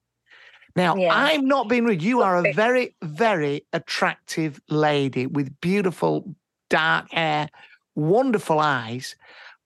Now, 0.76 0.96
Yeah. 0.96 1.14
I'm 1.14 1.46
not 1.48 1.68
being 1.68 1.86
rude. 1.86 2.02
You 2.02 2.22
are 2.22 2.38
a 2.46 2.54
very 2.54 2.96
very 3.04 3.66
attractive 3.74 4.62
lady 4.70 5.26
with 5.28 5.60
beautiful 5.62 6.36
dark 6.70 7.12
hair, 7.12 7.50
wonderful 7.96 8.60
eyes, 8.60 9.16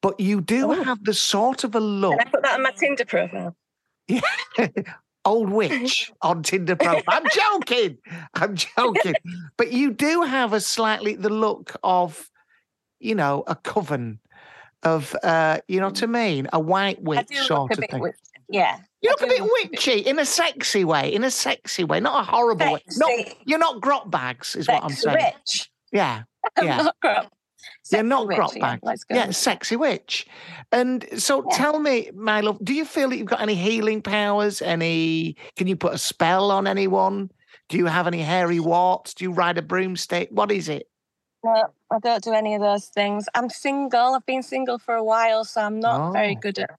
but 0.02 0.20
you 0.20 0.42
do 0.42 0.72
Oh. 0.72 0.84
have 0.84 1.04
the 1.04 1.14
sort 1.14 1.64
of 1.64 1.76
a 1.76 1.80
look. 1.80 2.18
Can 2.20 2.28
I 2.28 2.32
put 2.32 2.42
that 2.44 2.54
on 2.56 2.64
my 2.64 2.72
Tinder 2.72 3.06
profile? 3.06 3.56
old 5.26 5.50
witch 5.50 6.12
on 6.22 6.44
Tinder 6.44 6.76
profile. 6.76 7.04
I'm 7.08 7.24
joking. 7.32 7.98
I'm 8.34 8.56
joking. 8.56 9.16
But 9.58 9.72
you 9.72 9.92
do 9.92 10.22
have 10.24 10.54
a 10.54 10.60
slightly 10.60 11.16
the 11.16 11.30
look 11.30 11.76
of, 11.84 12.30
you 13.00 13.16
know, 13.16 13.44
a 13.48 13.56
coven 13.56 14.20
of, 14.84 15.16
uh, 15.24 15.60
you 15.68 15.80
know 15.80 15.88
what 15.88 16.04
I 16.04 16.08
mean? 16.08 16.48
A 16.54 16.60
white 16.60 17.02
witch 17.02 17.36
sort 17.46 17.72
of 17.78 17.86
thing. 17.90 18.02
witch- 18.02 18.16
Yeah. 18.50 18.80
you 19.02 19.10
look 19.10 19.22
a 19.22 19.28
bit 19.28 19.40
look 19.42 19.50
a 19.50 19.54
bit 19.68 19.72
witchy 19.72 20.00
in 20.00 20.20
a 20.20 20.26
sexy 20.26 20.84
way, 20.84 21.14
in 21.14 21.24
a 21.24 21.32
sexy 21.32 21.84
way, 21.86 22.00
not 22.00 22.22
a 22.22 22.24
horrible 22.32 22.74
way. 22.74 22.82
Not, 22.98 23.12
you're 23.46 23.60
not 23.60 23.80
grot 23.82 24.12
bags, 24.12 24.56
is 24.56 24.68
what 24.68 24.84
I'm 24.84 24.90
saying. 24.92 25.18
Witch. 25.46 25.72
Yeah. 25.92 26.24
Yeah. 26.62 26.90
Crap. 27.90 28.00
You're 28.00 28.04
not 28.04 28.28
witch, 28.28 28.38
grot 28.38 28.56
yeah, 28.56 28.62
bag. 28.62 28.82
go. 28.82 29.16
Yeah, 29.16 29.32
sexy 29.32 29.76
witch. 29.76 30.28
And 30.72 31.06
so 31.18 31.44
tell 31.52 31.80
me, 31.80 32.10
my 32.14 32.42
love, 32.42 32.60
do 32.64 32.74
you 32.74 32.86
feel 32.86 33.10
that 33.10 33.18
you've 33.18 33.28
got 33.28 33.42
any 33.42 33.56
healing 33.56 34.02
powers? 34.02 34.62
Any 34.62 35.36
can 35.56 35.68
you 35.68 35.76
put 35.76 35.94
a 35.94 35.98
spell 35.98 36.52
on 36.52 36.68
anyone? 36.68 37.30
Do 37.70 37.78
you 37.78 37.86
have 37.86 38.08
any 38.08 38.22
hairy 38.22 38.60
warts? 38.60 39.14
Do 39.14 39.24
you 39.26 39.32
ride 39.32 39.58
a 39.58 39.62
broomstick? 39.62 40.30
What 40.32 40.52
is 40.52 40.70
it? 40.70 40.90
No, 41.44 41.66
I 41.92 42.00
don't 42.00 42.24
do 42.24 42.32
any 42.34 42.56
of 42.56 42.62
those 42.62 42.86
things. 42.88 43.26
I'm 43.36 43.50
single. 43.50 44.16
I've 44.16 44.26
been 44.26 44.44
single 44.44 44.80
for 44.80 44.96
a 44.96 45.04
while, 45.04 45.44
so 45.44 45.62
I'm 45.62 45.80
not 45.80 46.14
very 46.14 46.36
Oh. 46.38 46.40
good 46.40 46.60
at. 46.60 46.70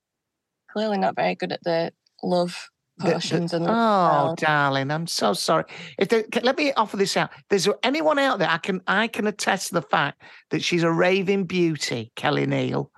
Clearly, 0.72 0.98
not 0.98 1.14
very 1.16 1.34
good 1.34 1.52
at 1.52 1.62
the 1.62 1.92
love 2.22 2.70
The- 2.98 3.06
the- 3.06 3.12
potions 3.14 3.52
and. 3.52 3.66
oh, 3.68 4.34
darling, 4.38 4.90
I'm 4.90 5.06
so 5.06 5.32
sorry. 5.32 5.64
If 5.98 6.08
can- 6.08 6.44
let 6.44 6.56
me 6.56 6.72
offer 6.74 6.96
this 6.96 7.16
out. 7.16 7.30
There's 7.50 7.68
anyone 7.82 8.18
out 8.18 8.38
there 8.38 8.48
I 8.48 8.58
can 8.58 8.80
I 8.86 9.08
can 9.08 9.26
attest 9.26 9.68
to 9.68 9.74
the 9.74 9.82
fact 9.82 10.22
that 10.50 10.62
she's 10.62 10.82
a 10.84 10.90
raving 10.90 11.44
beauty, 11.44 12.12
Kelly 12.14 12.46
Neal. 12.46 12.90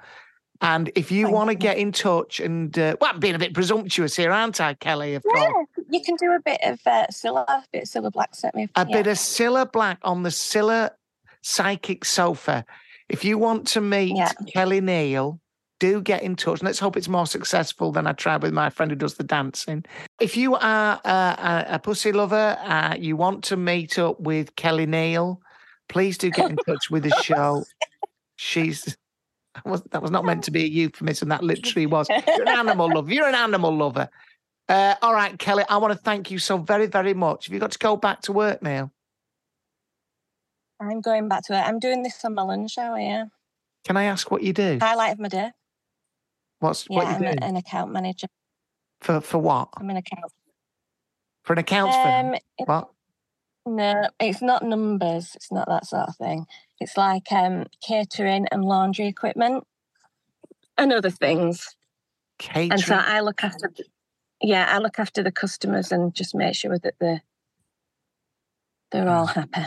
And 0.62 0.90
if 0.94 1.12
you 1.12 1.30
want 1.30 1.50
to 1.50 1.54
get 1.54 1.76
in 1.76 1.92
touch 1.92 2.40
and 2.40 2.76
uh, 2.78 2.96
well, 3.00 3.10
I'm 3.12 3.20
being 3.20 3.34
a 3.34 3.38
bit 3.38 3.52
presumptuous 3.52 4.16
here, 4.16 4.32
aren't 4.32 4.58
I, 4.60 4.72
Kelly? 4.74 5.14
Of 5.14 5.22
course. 5.22 5.66
You 5.90 6.00
can 6.02 6.16
do 6.16 6.32
a 6.32 6.40
bit 6.40 6.60
of 6.64 6.80
uh, 6.86 7.06
Cilla, 7.12 7.44
a 7.46 7.62
bit 7.72 7.82
of 7.82 7.88
Cilla 7.88 8.10
Black 8.10 8.34
set 8.34 8.54
me. 8.54 8.68
a 8.74 8.86
yeah. 8.88 8.96
bit 8.96 9.06
of 9.06 9.16
Cilla 9.18 9.70
Black 9.70 9.98
on 10.02 10.22
the 10.22 10.30
Cilla 10.30 10.90
psychic 11.42 12.04
sofa. 12.04 12.64
If 13.08 13.24
you 13.24 13.38
want 13.38 13.66
to 13.68 13.80
meet 13.80 14.16
Yeah. 14.16 14.32
Kelly 14.52 14.80
Neal, 14.80 15.40
do 15.78 16.00
get 16.00 16.22
in 16.22 16.36
touch. 16.36 16.62
Let's 16.62 16.78
hope 16.78 16.96
it's 16.96 17.08
more 17.08 17.26
successful 17.26 17.92
than 17.92 18.06
I 18.06 18.12
tried 18.12 18.42
with 18.42 18.52
my 18.52 18.70
friend 18.70 18.90
who 18.90 18.96
does 18.96 19.14
the 19.14 19.24
dancing. 19.24 19.84
If 20.20 20.36
you 20.36 20.54
are 20.56 21.00
uh, 21.04 21.64
a, 21.68 21.74
a 21.74 21.78
pussy 21.78 22.12
lover, 22.12 22.58
uh, 22.62 22.96
you 22.98 23.16
want 23.16 23.44
to 23.44 23.56
meet 23.56 23.98
up 23.98 24.20
with 24.20 24.56
Kelly 24.56 24.86
Neal, 24.86 25.40
please 25.88 26.18
do 26.18 26.30
get 26.30 26.50
in 26.50 26.56
touch 26.66 26.90
with 26.90 27.02
the 27.02 27.14
show. 27.22 27.64
She's 28.36 28.96
that 29.54 29.64
was, 29.64 29.82
that 29.90 30.02
was 30.02 30.10
not 30.10 30.24
meant 30.24 30.44
to 30.44 30.50
be 30.50 30.64
a 30.64 30.66
euphemism. 30.66 31.30
That 31.30 31.42
literally 31.42 31.86
was. 31.86 32.08
You're 32.10 32.42
an 32.42 32.48
animal 32.48 32.92
lover. 32.94 33.12
You're 33.12 33.28
an 33.28 33.34
animal 33.34 33.74
lover. 33.74 34.08
Uh, 34.68 34.96
all 35.00 35.14
right, 35.14 35.38
Kelly, 35.38 35.64
I 35.68 35.78
want 35.78 35.92
to 35.92 35.98
thank 35.98 36.30
you 36.30 36.38
so 36.38 36.58
very, 36.58 36.86
very 36.86 37.14
much. 37.14 37.46
Have 37.46 37.54
you 37.54 37.60
got 37.60 37.70
to 37.70 37.78
go 37.78 37.96
back 37.96 38.20
to 38.22 38.32
work 38.32 38.62
now? 38.62 38.90
I'm 40.80 41.00
going 41.00 41.28
back 41.28 41.44
to 41.44 41.54
it. 41.54 41.62
I'm 41.62 41.78
doing 41.78 42.02
this 42.02 42.22
on 42.24 42.34
my 42.34 42.42
lunch 42.42 42.76
hour. 42.76 42.98
Yeah, 42.98 43.24
Can 43.86 43.96
I 43.96 44.04
ask 44.04 44.30
what 44.30 44.42
you 44.42 44.52
do? 44.52 44.78
highlight 44.80 45.12
of 45.12 45.18
my 45.20 45.28
day. 45.28 45.50
What's 46.58 46.86
Yeah, 46.88 46.96
what 46.96 47.06
I'm 47.06 47.22
you 47.22 47.28
a- 47.28 47.44
an 47.44 47.56
account 47.56 47.92
manager. 47.92 48.28
for 49.00 49.20
for 49.20 49.38
what? 49.38 49.68
I'm 49.76 49.90
an 49.90 49.96
account. 49.96 50.32
For 51.42 51.52
an 51.52 51.58
accounts 51.60 51.96
firm? 51.96 52.26
Um, 52.28 52.34
it- 52.34 52.42
What? 52.66 52.90
no, 53.66 54.08
it's 54.20 54.42
not 54.42 54.62
numbers. 54.62 55.34
It's 55.34 55.52
not 55.52 55.68
that 55.68 55.86
sort 55.86 56.08
of 56.08 56.16
thing. 56.16 56.46
It's 56.80 56.96
like 56.96 57.30
um, 57.32 57.66
catering 57.86 58.46
and 58.50 58.64
laundry 58.64 59.06
equipment 59.06 59.64
and 60.78 60.92
other 60.92 61.10
things. 61.10 61.76
Catering. 62.38 62.72
And 62.72 62.80
so 62.80 62.96
I 62.96 63.20
look 63.20 63.42
after, 63.44 63.70
yeah, 64.42 64.66
I 64.68 64.78
look 64.78 64.98
after 64.98 65.22
the 65.22 65.32
customers 65.32 65.90
and 65.92 66.14
just 66.14 66.34
make 66.34 66.54
sure 66.54 66.78
that 66.78 66.94
they're 67.00 67.22
they're 68.92 69.08
all 69.08 69.26
happy. 69.26 69.66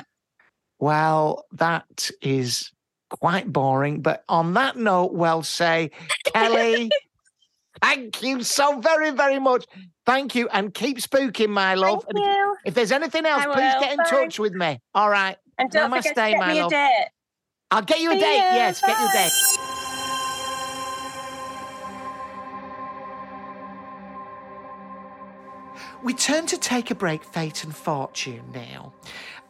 Well, 0.79 1.46
that 1.51 2.10
is 2.22 2.72
quite 3.09 3.51
boring. 3.51 4.01
But 4.01 4.23
on 4.29 4.53
that 4.53 4.77
note, 4.77 5.13
well, 5.13 5.43
say, 5.43 5.91
Kelly, 6.25 6.89
thank 7.81 8.21
you 8.21 8.43
so 8.43 8.79
very, 8.79 9.11
very 9.11 9.39
much. 9.39 9.65
Thank 10.05 10.35
you. 10.35 10.47
And 10.49 10.73
keep 10.73 10.97
spooking, 10.97 11.49
my 11.49 11.75
love. 11.75 12.05
Thank 12.11 12.25
you. 12.25 12.55
if 12.65 12.73
there's 12.73 12.91
anything 12.91 13.25
else, 13.25 13.43
I 13.43 13.45
please 13.45 13.73
will. 13.73 13.81
get 13.81 13.91
in 13.91 13.97
Bye. 13.97 14.03
touch 14.09 14.39
with 14.39 14.53
me. 14.53 14.79
All 14.95 15.09
right. 15.09 15.37
And 15.57 15.69
don't 15.69 15.89
forget 15.89 16.15
to 16.15 16.21
Namaste, 16.21 16.29
get 16.31 16.39
my 16.39 16.53
me 16.53 16.59
a 16.59 16.61
love. 16.63 16.71
date. 16.71 17.05
I'll 17.71 17.81
get 17.83 17.99
you 17.99 18.09
a 18.11 18.13
See 18.13 18.19
date. 18.21 18.37
ya. 18.37 18.53
Yes, 18.55 18.81
get 18.81 18.99
you 18.99 19.07
a 19.07 19.11
date. 19.11 19.31
We 26.01 26.13
turn 26.13 26.45
to 26.47 26.57
take 26.57 26.91
a 26.91 26.95
break, 26.95 27.23
fate 27.23 27.63
and 27.63 27.75
fortune 27.75 28.43
now. 28.53 28.93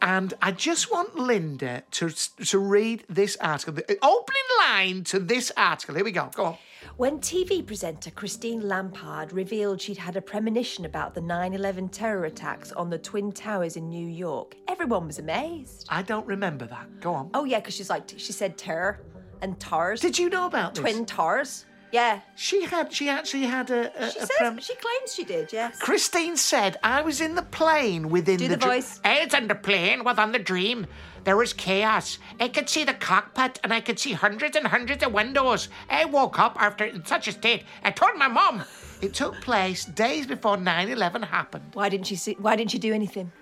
And 0.02 0.34
I 0.40 0.52
just 0.52 0.90
want 0.90 1.16
Linda 1.16 1.82
to, 1.92 2.10
to 2.10 2.58
read 2.58 3.04
this 3.08 3.36
article, 3.40 3.74
the 3.74 3.98
opening 4.02 4.42
line 4.60 5.04
to 5.04 5.18
this 5.18 5.52
article. 5.56 5.94
Here 5.94 6.04
we 6.04 6.12
go. 6.12 6.30
Go 6.34 6.44
on. 6.44 6.58
When 6.96 7.18
TV 7.18 7.64
presenter 7.66 8.10
Christine 8.10 8.66
Lampard 8.66 9.32
revealed 9.32 9.80
she'd 9.80 9.98
had 9.98 10.16
a 10.16 10.22
premonition 10.22 10.86
about 10.86 11.14
the 11.14 11.20
9 11.20 11.52
11 11.54 11.90
terror 11.90 12.24
attacks 12.24 12.72
on 12.72 12.88
the 12.88 12.98
Twin 12.98 13.32
Towers 13.32 13.76
in 13.76 13.88
New 13.88 14.06
York, 14.06 14.56
everyone 14.68 15.06
was 15.06 15.18
amazed. 15.18 15.86
I 15.90 16.02
don't 16.02 16.26
remember 16.26 16.66
that. 16.66 17.00
Go 17.00 17.14
on. 17.14 17.30
Oh, 17.34 17.44
yeah, 17.44 17.58
because 17.58 17.74
she's 17.74 17.90
like, 17.90 18.08
she 18.16 18.32
said 18.32 18.56
terror 18.56 19.00
and 19.42 19.58
towers. 19.60 20.00
Did 20.00 20.18
you 20.18 20.30
know 20.30 20.46
about 20.46 20.74
this? 20.74 20.82
Twin 20.82 21.04
towers? 21.04 21.66
Yeah. 21.92 22.20
She 22.36 22.64
had. 22.64 22.92
She 22.92 23.08
actually 23.08 23.44
had 23.44 23.70
a. 23.70 23.90
a, 24.00 24.10
She 24.12 24.18
a 24.18 24.26
says, 24.26 24.30
prem- 24.38 24.58
she 24.60 24.74
claims 24.74 25.14
she 25.14 25.24
did, 25.24 25.52
yes. 25.52 25.78
Christine 25.78 26.36
said, 26.36 26.76
I 26.82 27.02
was 27.02 27.20
in 27.20 27.34
the 27.34 27.42
plane 27.42 28.08
within 28.10 28.38
Do 28.38 28.48
the, 28.48 28.54
the 28.54 28.60
dr- 28.60 28.72
voice. 28.74 29.00
I 29.04 29.24
was 29.24 29.34
in 29.34 29.48
the 29.48 29.54
plane 29.54 30.04
within 30.04 30.32
the 30.32 30.38
dream. 30.38 30.86
There 31.24 31.36
was 31.36 31.52
chaos. 31.52 32.18
I 32.38 32.48
could 32.48 32.68
see 32.68 32.84
the 32.84 32.94
cockpit 32.94 33.60
and 33.62 33.74
I 33.74 33.80
could 33.82 33.98
see 33.98 34.12
hundreds 34.12 34.56
and 34.56 34.66
hundreds 34.66 35.02
of 35.04 35.12
windows. 35.12 35.68
I 35.90 36.06
woke 36.06 36.38
up 36.38 36.56
after 36.58 36.84
in 36.84 37.04
such 37.04 37.28
a 37.28 37.32
state. 37.32 37.64
I 37.84 37.90
told 37.90 38.16
my 38.16 38.28
mum. 38.28 38.62
It 39.02 39.12
took 39.14 39.40
place 39.40 39.84
days 39.84 40.26
before 40.26 40.56
9 40.56 40.88
11 40.88 41.22
happened. 41.22 41.64
Why 41.74 41.88
didn't 41.88 42.06
she 42.06 42.16
see, 42.16 42.36
why 42.38 42.56
didn't 42.56 42.70
she 42.70 42.78
do 42.78 42.92
anything? 42.94 43.32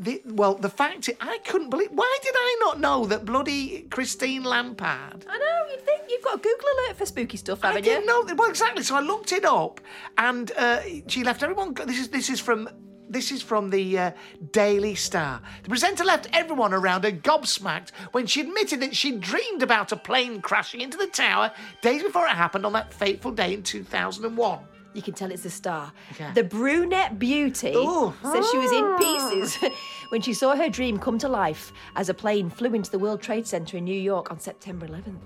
The, 0.00 0.22
well, 0.24 0.54
the 0.54 0.70
fact 0.70 1.10
is, 1.10 1.14
I 1.20 1.38
couldn't 1.44 1.68
believe. 1.68 1.90
Why 1.92 2.18
did 2.22 2.34
I 2.34 2.56
not 2.60 2.80
know 2.80 3.04
that 3.04 3.26
bloody 3.26 3.82
Christine 3.90 4.44
Lampard? 4.44 5.26
I 5.28 5.38
know, 5.38 5.70
you'd 5.70 5.84
think 5.84 6.04
you've 6.08 6.24
got 6.24 6.36
a 6.36 6.38
Google 6.38 6.66
alert 6.78 6.96
for 6.96 7.04
spooky 7.04 7.36
stuff, 7.36 7.60
haven't 7.60 7.82
didn't 7.82 8.04
you? 8.04 8.26
know. 8.26 8.34
Well, 8.34 8.48
exactly. 8.48 8.82
So 8.82 8.96
I 8.96 9.00
looked 9.00 9.30
it 9.32 9.44
up, 9.44 9.78
and 10.16 10.50
uh, 10.56 10.80
she 11.06 11.22
left 11.22 11.42
everyone. 11.42 11.74
This 11.74 11.98
is 11.98 12.08
this 12.08 12.30
is 12.30 12.40
from 12.40 12.70
this 13.10 13.30
is 13.30 13.42
from 13.42 13.68
the 13.68 13.98
uh, 13.98 14.10
Daily 14.52 14.94
Star. 14.94 15.42
The 15.64 15.68
presenter 15.68 16.04
left 16.04 16.28
everyone 16.32 16.72
around 16.72 17.04
her 17.04 17.12
gobsmacked 17.12 17.90
when 18.12 18.26
she 18.26 18.40
admitted 18.40 18.80
that 18.80 18.96
she 18.96 19.18
dreamed 19.18 19.62
about 19.62 19.92
a 19.92 19.96
plane 19.96 20.40
crashing 20.40 20.80
into 20.80 20.96
the 20.96 21.08
tower 21.08 21.52
days 21.82 22.02
before 22.02 22.24
it 22.26 22.30
happened 22.30 22.64
on 22.64 22.72
that 22.72 22.94
fateful 22.94 23.32
day 23.32 23.52
in 23.52 23.62
2001. 23.62 24.60
You 24.92 25.02
can 25.02 25.14
tell 25.14 25.30
it's 25.30 25.44
a 25.44 25.50
star. 25.50 25.92
Yeah. 26.18 26.32
The 26.32 26.42
brunette 26.42 27.18
beauty 27.18 27.72
Ooh. 27.74 28.12
says 28.22 28.50
she 28.50 28.58
was 28.58 28.72
in 28.72 28.84
ah. 28.84 28.98
pieces 28.98 29.72
when 30.08 30.20
she 30.20 30.34
saw 30.34 30.56
her 30.56 30.68
dream 30.68 30.98
come 30.98 31.18
to 31.18 31.28
life 31.28 31.72
as 31.96 32.08
a 32.08 32.14
plane 32.14 32.50
flew 32.50 32.74
into 32.74 32.90
the 32.90 32.98
World 32.98 33.22
Trade 33.22 33.46
Center 33.46 33.76
in 33.76 33.84
New 33.84 33.98
York 33.98 34.30
on 34.30 34.40
September 34.40 34.86
11th. 34.86 35.20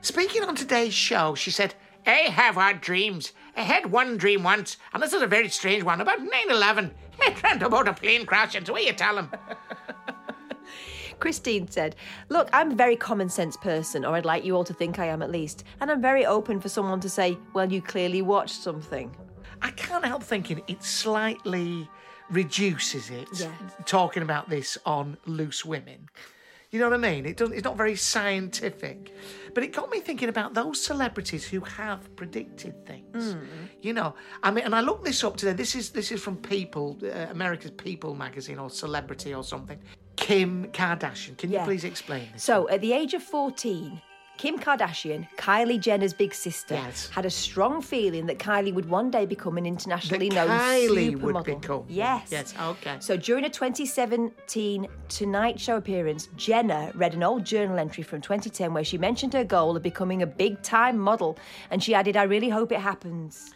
Speaking 0.00 0.42
on 0.42 0.54
today's 0.54 0.94
show, 0.94 1.34
she 1.34 1.50
said, 1.50 1.74
I 2.06 2.28
have 2.30 2.58
odd 2.58 2.80
dreams. 2.80 3.32
I 3.56 3.62
had 3.62 3.90
one 3.90 4.16
dream 4.16 4.42
once, 4.42 4.76
and 4.92 5.02
this 5.02 5.12
is 5.12 5.22
a 5.22 5.26
very 5.26 5.48
strange 5.48 5.82
one 5.82 6.00
about 6.00 6.20
9 6.20 6.30
11. 6.50 6.94
I 7.20 7.30
dreamt 7.30 7.62
about 7.62 7.88
a 7.88 7.94
plane 7.94 8.26
crashing, 8.26 8.64
so 8.64 8.72
what 8.72 8.84
you 8.84 8.92
tell 8.92 9.18
him? 9.18 9.30
Christine 11.24 11.66
said, 11.70 11.96
Look, 12.28 12.50
I'm 12.52 12.72
a 12.72 12.74
very 12.74 12.96
common 12.96 13.30
sense 13.30 13.56
person, 13.56 14.04
or 14.04 14.14
I'd 14.14 14.26
like 14.26 14.44
you 14.44 14.54
all 14.54 14.64
to 14.64 14.74
think 14.74 14.98
I 14.98 15.06
am 15.06 15.22
at 15.22 15.30
least, 15.30 15.64
and 15.80 15.90
I'm 15.90 16.02
very 16.02 16.26
open 16.26 16.60
for 16.60 16.68
someone 16.68 17.00
to 17.00 17.08
say, 17.08 17.38
Well, 17.54 17.72
you 17.72 17.80
clearly 17.80 18.20
watched 18.20 18.56
something. 18.56 19.10
I 19.62 19.70
can't 19.70 20.04
help 20.04 20.22
thinking 20.22 20.60
it 20.66 20.84
slightly 20.84 21.88
reduces 22.28 23.08
it 23.08 23.26
Yeah. 23.40 23.50
talking 23.86 24.22
about 24.22 24.50
this 24.50 24.76
on 24.84 25.16
loose 25.24 25.64
women. 25.64 26.10
You 26.70 26.78
know 26.80 26.90
what 26.90 27.02
I 27.02 27.10
mean? 27.10 27.24
It 27.24 27.38
doesn't, 27.38 27.54
it's 27.54 27.64
not 27.64 27.78
very 27.78 27.96
scientific. 27.96 29.14
But 29.54 29.64
it 29.64 29.72
got 29.72 29.90
me 29.90 30.00
thinking 30.00 30.28
about 30.28 30.52
those 30.52 30.84
celebrities 30.84 31.46
who 31.46 31.60
have 31.60 32.14
predicted 32.16 32.84
things. 32.84 33.36
You 33.80 33.94
know, 33.94 34.14
I 34.42 34.50
mean, 34.50 34.64
and 34.64 34.74
I 34.74 34.82
looked 34.82 35.06
this 35.06 35.24
up 35.24 35.38
today. 35.38 35.54
This 35.54 35.74
is 35.74 35.88
this 35.88 36.12
is 36.12 36.20
from 36.20 36.36
People, 36.36 36.98
uh, 37.02 37.28
America's 37.30 37.70
People 37.70 38.14
magazine 38.14 38.58
or 38.58 38.68
Celebrity 38.68 39.32
or 39.32 39.42
something. 39.42 39.78
Kim 40.16 40.66
Kardashian. 40.72 41.36
Can 41.36 41.50
you 41.50 41.56
Yeah. 41.56 41.64
please 41.64 41.84
explain 41.84 42.28
this? 42.32 42.42
So, 42.42 42.68
at 42.68 42.80
the 42.80 42.92
age 42.92 43.14
of 43.14 43.22
14, 43.22 44.00
Kim 44.36 44.58
Kardashian, 44.58 45.28
Kylie 45.36 45.78
Jenner's 45.78 46.12
big 46.12 46.34
sister, 46.34 46.74
Yes. 46.74 47.08
had 47.14 47.24
a 47.24 47.30
strong 47.30 47.80
feeling 47.80 48.26
that 48.26 48.38
Kylie 48.40 48.74
would 48.74 48.90
one 48.90 49.08
day 49.08 49.26
become 49.26 49.56
an 49.58 49.64
internationally 49.64 50.28
That 50.28 50.48
known 50.48 50.58
Kylie 50.58 51.20
would 51.20 51.36
supermodel. 51.36 51.60
become. 51.60 51.84
Yes. 51.88 52.28
Yes, 52.32 52.52
okay. 52.60 52.96
So 52.98 53.16
during 53.16 53.44
a 53.44 53.48
2017 53.48 54.88
Tonight 55.08 55.60
Show 55.60 55.76
appearance, 55.76 56.28
Jenner 56.36 56.90
read 56.96 57.14
an 57.14 57.22
old 57.22 57.44
journal 57.44 57.78
entry 57.78 58.02
from 58.02 58.20
2010 58.20 58.74
where 58.74 58.82
she 58.82 58.98
mentioned 58.98 59.34
her 59.34 59.44
goal 59.44 59.76
of 59.76 59.84
becoming 59.84 60.20
a 60.20 60.26
big-time 60.26 60.98
model, 60.98 61.38
and 61.70 61.80
she 61.80 61.94
added, 61.94 62.16
"I 62.16 62.24
really 62.24 62.48
hope 62.48 62.72
it 62.72 62.80
happens." 62.80 63.53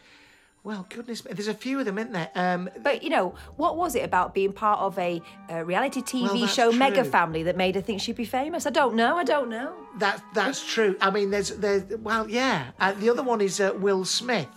Well, 0.65 0.87
goodness 0.89 1.25
me, 1.25 1.33
there's 1.33 1.49
a 1.49 1.55
few 1.55 1.79
of 1.79 1.87
them, 1.87 1.99
isn't 1.99 2.13
there? 2.13 2.31
Um, 2.35 2.69
But 2.83 3.03
you 3.03 3.11
know, 3.11 3.35
what 3.57 3.77
was 3.77 3.95
it 3.95 4.05
about 4.05 4.35
being 4.35 4.53
part 4.53 4.81
of 4.81 4.99
a, 4.99 5.23
uh 5.51 5.65
reality 5.65 6.03
TV 6.03 6.23
Well, 6.41 6.47
show 6.47 6.73
mega 6.73 7.05
family 7.05 7.43
that 7.45 7.57
made 7.57 7.75
her 7.77 7.81
think 7.81 8.01
she'd 8.01 8.17
be 8.17 8.25
famous? 8.25 8.67
I 8.67 8.71
don't 8.71 8.95
know. 8.95 9.17
I 9.17 9.25
don't 9.25 9.49
know. 9.49 9.73
That 9.99 10.23
that's 10.35 10.67
true. 10.75 10.97
I 11.01 11.11
mean, 11.11 11.31
there's 11.31 11.51
there's 11.51 11.85
well, 11.99 12.29
yeah. 12.29 12.71
Uh, 12.81 12.93
the 12.93 13.09
other 13.09 13.23
one 13.23 13.41
is 13.41 13.61
uh, 13.61 13.73
Will 13.79 14.05
Smith. 14.05 14.49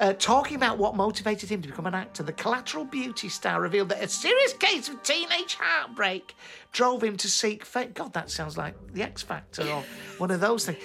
Uh, 0.00 0.12
talking 0.14 0.56
about 0.56 0.78
what 0.78 0.96
motivated 0.96 1.48
him 1.48 1.62
to 1.62 1.68
become 1.68 1.86
an 1.86 1.94
actor, 1.94 2.22
the 2.24 2.32
collateral 2.32 2.84
beauty 2.84 3.28
star 3.28 3.60
revealed 3.60 3.88
that 3.90 4.02
a 4.02 4.08
serious 4.08 4.52
case 4.54 4.88
of 4.88 5.00
teenage 5.02 5.56
heartbreak 5.60 6.34
drove 6.72 7.04
him 7.04 7.16
to 7.16 7.28
seek 7.28 7.64
fame. 7.64 7.92
God, 7.94 8.12
that 8.14 8.30
sounds 8.30 8.56
like 8.56 8.74
the 8.94 9.02
X 9.02 9.22
Factor 9.22 9.62
or 9.62 9.84
one 10.18 10.30
of 10.32 10.40
those 10.40 10.64
things. 10.66 10.78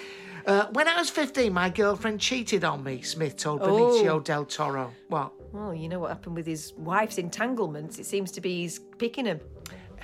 Uh, 0.48 0.66
when 0.72 0.88
I 0.88 0.96
was 0.98 1.10
15, 1.10 1.52
my 1.52 1.70
girlfriend 1.70 2.22
cheated 2.22 2.64
on 2.64 2.82
me, 2.82 3.02
Smith 3.02 3.36
told 3.36 3.62
Benicio 3.62 4.12
Oh. 4.12 4.20
del 4.22 4.46
Toro. 4.46 4.94
What? 5.10 5.34
Well, 5.54 5.74
you 5.76 5.90
know 5.90 6.00
what 6.00 6.10
happened 6.10 6.36
with 6.38 6.48
his 6.48 6.72
wife's 6.78 7.18
entanglements. 7.18 8.00
It 8.00 8.06
seems 8.06 8.32
to 8.32 8.40
be 8.42 8.62
he's 8.62 8.80
picking 8.98 9.26
him. 9.26 9.42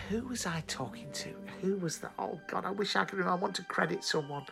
Who 0.09 0.27
was 0.27 0.45
I 0.45 0.61
talking 0.67 1.09
to? 1.13 1.29
Who 1.61 1.77
was 1.77 1.99
that? 1.99 2.11
Oh, 2.19 2.41
God, 2.49 2.65
I 2.65 2.71
wish 2.71 2.95
I 2.97 3.05
could 3.05 3.19
remember. 3.19 3.37
I 3.39 3.41
want 3.41 3.55
to 3.55 3.63
credit 3.63 4.03
someone. 4.03 4.43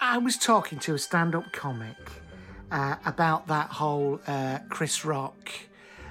I 0.00 0.18
was 0.18 0.36
talking 0.36 0.80
to 0.80 0.94
a 0.94 0.98
stand 0.98 1.36
up 1.36 1.52
comic 1.52 1.96
uh, 2.72 2.96
about 3.04 3.46
that 3.46 3.68
whole 3.70 4.20
uh, 4.26 4.58
Chris 4.70 5.04
Rock, 5.04 5.50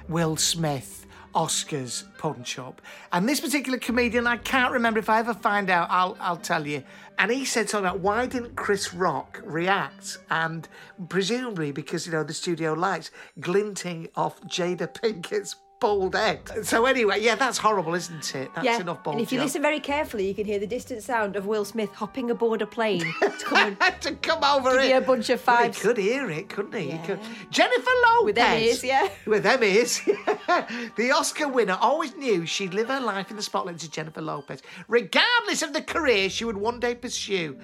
Will 0.08 0.36
Smith, 0.36 1.06
Oscars 1.36 2.04
punch 2.16 2.58
up. 2.58 2.80
And 3.12 3.28
this 3.28 3.40
particular 3.40 3.78
comedian, 3.78 4.26
I 4.26 4.38
can't 4.38 4.72
remember 4.72 4.98
if 4.98 5.10
I 5.10 5.18
ever 5.18 5.34
find 5.34 5.68
out, 5.68 5.88
I'll, 5.90 6.16
I'll 6.18 6.38
tell 6.38 6.66
you. 6.66 6.82
And 7.18 7.30
he 7.30 7.44
said 7.44 7.68
something 7.68 7.86
about 7.86 8.00
why 8.00 8.26
didn't 8.26 8.56
Chris 8.56 8.94
Rock 8.94 9.42
react? 9.44 10.16
And 10.30 10.66
presumably 11.10 11.72
because, 11.72 12.06
you 12.06 12.12
know, 12.12 12.24
the 12.24 12.32
studio 12.32 12.72
lights 12.72 13.10
glinting 13.38 14.08
off 14.16 14.40
Jada 14.42 14.92
Pinkett's 14.92 15.56
bald 15.80 16.14
head. 16.14 16.40
So 16.62 16.86
anyway, 16.86 17.20
yeah, 17.20 17.34
that's 17.34 17.58
horrible, 17.58 17.94
isn't 17.94 18.34
it? 18.34 18.50
That's 18.54 18.64
yeah. 18.64 18.80
enough 18.80 19.02
bald 19.02 19.16
and 19.16 19.22
if 19.22 19.32
you 19.32 19.40
listen 19.40 19.62
very 19.62 19.80
carefully, 19.80 20.26
you 20.26 20.34
can 20.34 20.46
hear 20.46 20.58
the 20.58 20.66
distant 20.66 21.02
sound 21.02 21.36
of 21.36 21.46
Will 21.46 21.64
Smith 21.64 21.92
hopping 21.92 22.30
aboard 22.30 22.62
a 22.62 22.66
plane 22.66 23.00
to 23.20 23.30
come 23.44 23.76
and 23.80 23.94
to 24.00 24.14
come 24.16 24.42
over 24.42 24.70
Give 24.72 24.80
it. 24.80 24.88
you 24.88 24.96
a 24.96 25.00
bunch 25.00 25.30
of 25.30 25.46
Well, 25.46 25.64
he 25.64 25.70
could 25.70 25.98
hear 25.98 26.30
it, 26.30 26.48
couldn't 26.48 26.74
he? 26.74 26.92
He 26.92 26.98
could. 26.98 27.20
Jennifer 27.50 27.90
Lopez. 28.06 28.24
With 28.24 28.34
them 28.36 28.58
ears, 28.58 28.84
yeah. 28.84 29.08
With 29.26 29.42
them 29.42 29.62
ears. 29.62 30.00
the 30.96 31.12
Oscar 31.14 31.48
winner 31.48 31.78
always 31.80 32.14
knew 32.16 32.46
she'd 32.46 32.74
live 32.74 32.88
her 32.88 33.00
life 33.00 33.30
in 33.30 33.36
the 33.36 33.42
spotlight 33.42 33.78
to 33.78 33.90
Jennifer 33.90 34.22
Lopez, 34.22 34.62
regardless 34.88 35.62
of 35.62 35.72
the 35.72 35.82
career 35.82 36.30
she 36.30 36.44
would 36.44 36.56
one 36.56 36.80
day 36.80 36.94
pursue. 36.94 37.58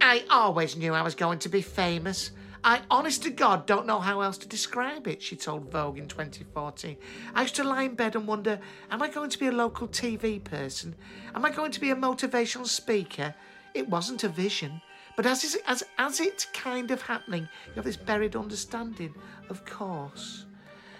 I 0.00 0.24
always 0.28 0.76
knew 0.76 0.92
I 0.92 1.02
was 1.02 1.14
going 1.14 1.38
to 1.40 1.48
be 1.48 1.62
famous. 1.62 2.30
I, 2.66 2.80
honest 2.90 3.22
to 3.24 3.30
God, 3.30 3.66
don't 3.66 3.86
know 3.86 4.00
how 4.00 4.22
else 4.22 4.38
to 4.38 4.48
describe 4.48 5.06
it, 5.06 5.20
she 5.20 5.36
told 5.36 5.70
Vogue 5.70 5.98
in 5.98 6.08
2014. 6.08 6.96
I 7.34 7.42
used 7.42 7.56
to 7.56 7.64
lie 7.64 7.82
in 7.82 7.94
bed 7.94 8.16
and 8.16 8.26
wonder, 8.26 8.58
am 8.90 9.02
I 9.02 9.10
going 9.10 9.28
to 9.28 9.38
be 9.38 9.48
a 9.48 9.52
local 9.52 9.86
TV 9.86 10.42
person? 10.42 10.94
Am 11.34 11.44
I 11.44 11.50
going 11.50 11.72
to 11.72 11.80
be 11.80 11.90
a 11.90 11.96
motivational 11.96 12.66
speaker? 12.66 13.34
It 13.74 13.90
wasn't 13.90 14.24
a 14.24 14.30
vision. 14.30 14.80
But 15.14 15.26
as, 15.26 15.56
as, 15.66 15.84
as 15.98 16.20
it's 16.20 16.46
kind 16.46 16.90
of 16.90 17.02
happening, 17.02 17.48
you 17.66 17.74
have 17.74 17.84
this 17.84 17.98
buried 17.98 18.34
understanding, 18.34 19.14
of 19.50 19.66
course. 19.66 20.43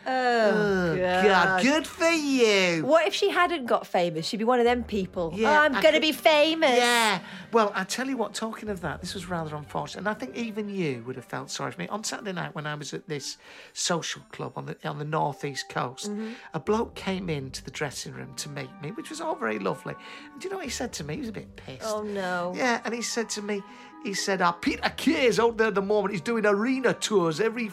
Oh, 0.06 0.96
God, 0.96 1.62
good 1.62 1.86
for 1.86 2.08
you. 2.10 2.84
What 2.84 3.06
if 3.06 3.14
she 3.14 3.30
hadn't 3.30 3.66
got 3.66 3.86
famous? 3.86 4.26
She'd 4.26 4.36
be 4.38 4.44
one 4.44 4.58
of 4.60 4.64
them 4.64 4.84
people. 4.84 5.32
Yeah, 5.34 5.50
oh, 5.50 5.62
I'm 5.64 5.72
going 5.72 5.82
to 5.84 5.90
could- 5.92 6.02
be 6.02 6.12
famous. 6.12 6.76
Yeah. 6.76 7.20
Well, 7.52 7.70
I 7.74 7.84
tell 7.84 8.08
you 8.08 8.16
what, 8.16 8.34
talking 8.34 8.68
of 8.68 8.80
that, 8.80 9.00
this 9.00 9.14
was 9.14 9.26
rather 9.28 9.54
unfortunate. 9.54 10.00
And 10.00 10.08
I 10.08 10.14
think 10.14 10.36
even 10.36 10.68
you 10.68 11.04
would 11.06 11.14
have 11.16 11.24
felt 11.24 11.50
sorry 11.50 11.70
for 11.72 11.80
me. 11.80 11.88
On 11.88 12.02
Saturday 12.02 12.32
night, 12.32 12.54
when 12.54 12.66
I 12.66 12.74
was 12.74 12.92
at 12.92 13.06
this 13.08 13.38
social 13.72 14.22
club 14.32 14.52
on 14.56 14.66
the 14.66 14.76
on 14.88 14.98
the 14.98 15.04
northeast 15.04 15.68
coast, 15.68 16.10
Mm-hmm. 16.10 16.32
a 16.54 16.60
bloke 16.60 16.94
came 16.94 17.30
into 17.30 17.62
the 17.64 17.70
dressing 17.70 18.12
room 18.12 18.34
to 18.36 18.48
meet 18.48 18.70
me, 18.82 18.90
which 18.90 19.10
was 19.10 19.20
all 19.20 19.34
very 19.36 19.58
lovely. 19.58 19.94
And 20.32 20.40
do 20.40 20.46
you 20.46 20.50
know 20.50 20.56
what 20.56 20.64
he 20.66 20.70
said 20.70 20.92
to 20.94 21.04
me? 21.04 21.14
He 21.14 21.20
was 21.20 21.28
a 21.28 21.32
bit 21.32 21.54
pissed. 21.56 21.82
Oh, 21.84 22.02
no. 22.02 22.52
Yeah, 22.56 22.80
and 22.84 22.92
he 22.92 23.00
said 23.02 23.28
to 23.30 23.42
me, 23.42 23.62
he 24.02 24.12
said, 24.14 24.42
uh, 24.42 24.52
Peter 24.52 24.92
Kay 24.96 25.26
is 25.26 25.38
out 25.38 25.56
there 25.56 25.68
at 25.68 25.74
the 25.74 25.82
moment. 25.82 26.12
He's 26.12 26.20
doing 26.20 26.44
arena 26.44 26.92
tours 26.92 27.40
every 27.40 27.70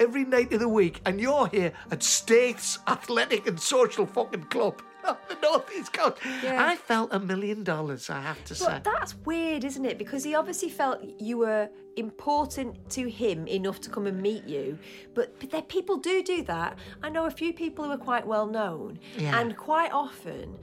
every 0.00 0.24
night 0.24 0.52
of 0.52 0.60
the 0.60 0.68
week, 0.68 1.00
and 1.06 1.20
you're 1.20 1.46
here 1.48 1.72
at 1.90 2.02
States 2.02 2.78
Athletic 2.86 3.46
and 3.46 3.58
Social 3.60 4.06
fucking 4.06 4.44
Club 4.44 4.82
the 5.04 5.36
Northeast 5.42 5.92
Coast. 5.92 6.16
Yeah. 6.42 6.64
I 6.66 6.76
felt 6.76 7.12
a 7.12 7.20
million 7.20 7.62
dollars, 7.62 8.08
I 8.08 8.20
have 8.20 8.42
to 8.46 8.54
say. 8.54 8.80
That's 8.82 9.14
weird, 9.26 9.62
isn't 9.64 9.84
it? 9.84 9.98
Because 9.98 10.24
he 10.24 10.34
obviously 10.34 10.70
felt 10.70 11.00
you 11.18 11.38
were 11.38 11.68
important 11.96 12.88
to 12.90 13.08
him 13.08 13.46
enough 13.46 13.80
to 13.82 13.90
come 13.90 14.06
and 14.06 14.20
meet 14.22 14.44
you. 14.46 14.78
But, 15.14 15.38
but 15.38 15.50
there, 15.50 15.62
people 15.62 15.98
do 15.98 16.22
do 16.22 16.42
that. 16.44 16.78
I 17.02 17.10
know 17.10 17.26
a 17.26 17.30
few 17.30 17.52
people 17.52 17.84
who 17.84 17.90
are 17.92 17.98
quite 17.98 18.26
well 18.26 18.46
known, 18.46 18.98
Yeah. 19.16 19.38
and 19.38 19.56
quite 19.56 19.92
often. 19.92 20.56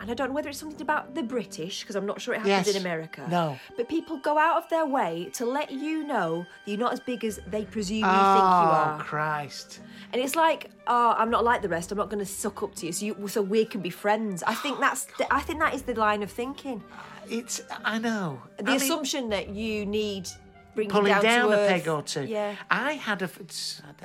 And 0.00 0.10
I 0.10 0.14
don't 0.14 0.28
know 0.28 0.34
whether 0.34 0.48
it's 0.48 0.58
something 0.58 0.82
about 0.82 1.14
the 1.14 1.22
British, 1.22 1.80
because 1.80 1.96
I'm 1.96 2.06
not 2.06 2.20
sure 2.20 2.34
it 2.34 2.38
happens 2.38 2.66
Yes. 2.66 2.76
in 2.76 2.80
America. 2.80 3.26
No. 3.30 3.58
But 3.76 3.88
people 3.88 4.18
go 4.18 4.38
out 4.38 4.62
of 4.62 4.68
their 4.68 4.86
way 4.86 5.30
to 5.34 5.46
let 5.46 5.70
you 5.70 6.04
know 6.04 6.46
you're 6.64 6.78
not 6.78 6.92
as 6.92 7.00
big 7.00 7.24
as 7.24 7.40
they 7.46 7.64
presume 7.64 7.98
you 7.98 8.04
oh, 8.04 8.08
think 8.08 8.18
you 8.18 8.22
oh, 8.22 8.80
are. 8.82 9.00
Oh, 9.00 9.02
Christ. 9.02 9.80
And 10.12 10.22
it's 10.22 10.36
like, 10.36 10.70
oh, 10.86 11.14
I'm 11.16 11.30
not 11.30 11.44
like 11.44 11.62
the 11.62 11.68
rest. 11.68 11.92
I'm 11.92 11.98
not 11.98 12.10
going 12.10 12.24
to 12.24 12.30
suck 12.30 12.62
up 12.62 12.74
to 12.76 12.86
you, 12.86 12.92
so 12.92 13.06
you, 13.06 13.28
so 13.28 13.42
we 13.42 13.64
can 13.64 13.80
be 13.80 13.90
friends. 13.90 14.42
I 14.42 14.54
think 14.54 14.80
that's, 14.80 15.06
the, 15.18 15.32
I 15.32 15.40
think 15.40 15.60
that 15.60 15.74
is 15.74 15.82
the 15.82 15.94
line 15.94 16.22
of 16.22 16.30
thinking. 16.30 16.82
It's, 17.28 17.62
I 17.84 17.98
know. 17.98 18.40
The 18.58 18.64
I 18.64 18.66
mean, 18.66 18.76
assumption 18.76 19.30
that 19.30 19.48
you 19.48 19.84
need 19.84 20.28
bringing 20.76 20.90
pulling 20.90 21.12
down, 21.12 21.22
down, 21.22 21.48
to 21.48 21.64
a 21.64 21.68
peg 21.68 21.88
or 21.88 22.02
two. 22.02 22.24
Yeah. 22.24 22.54
I 22.70 22.92
had 22.92 23.22
a. 23.22 23.30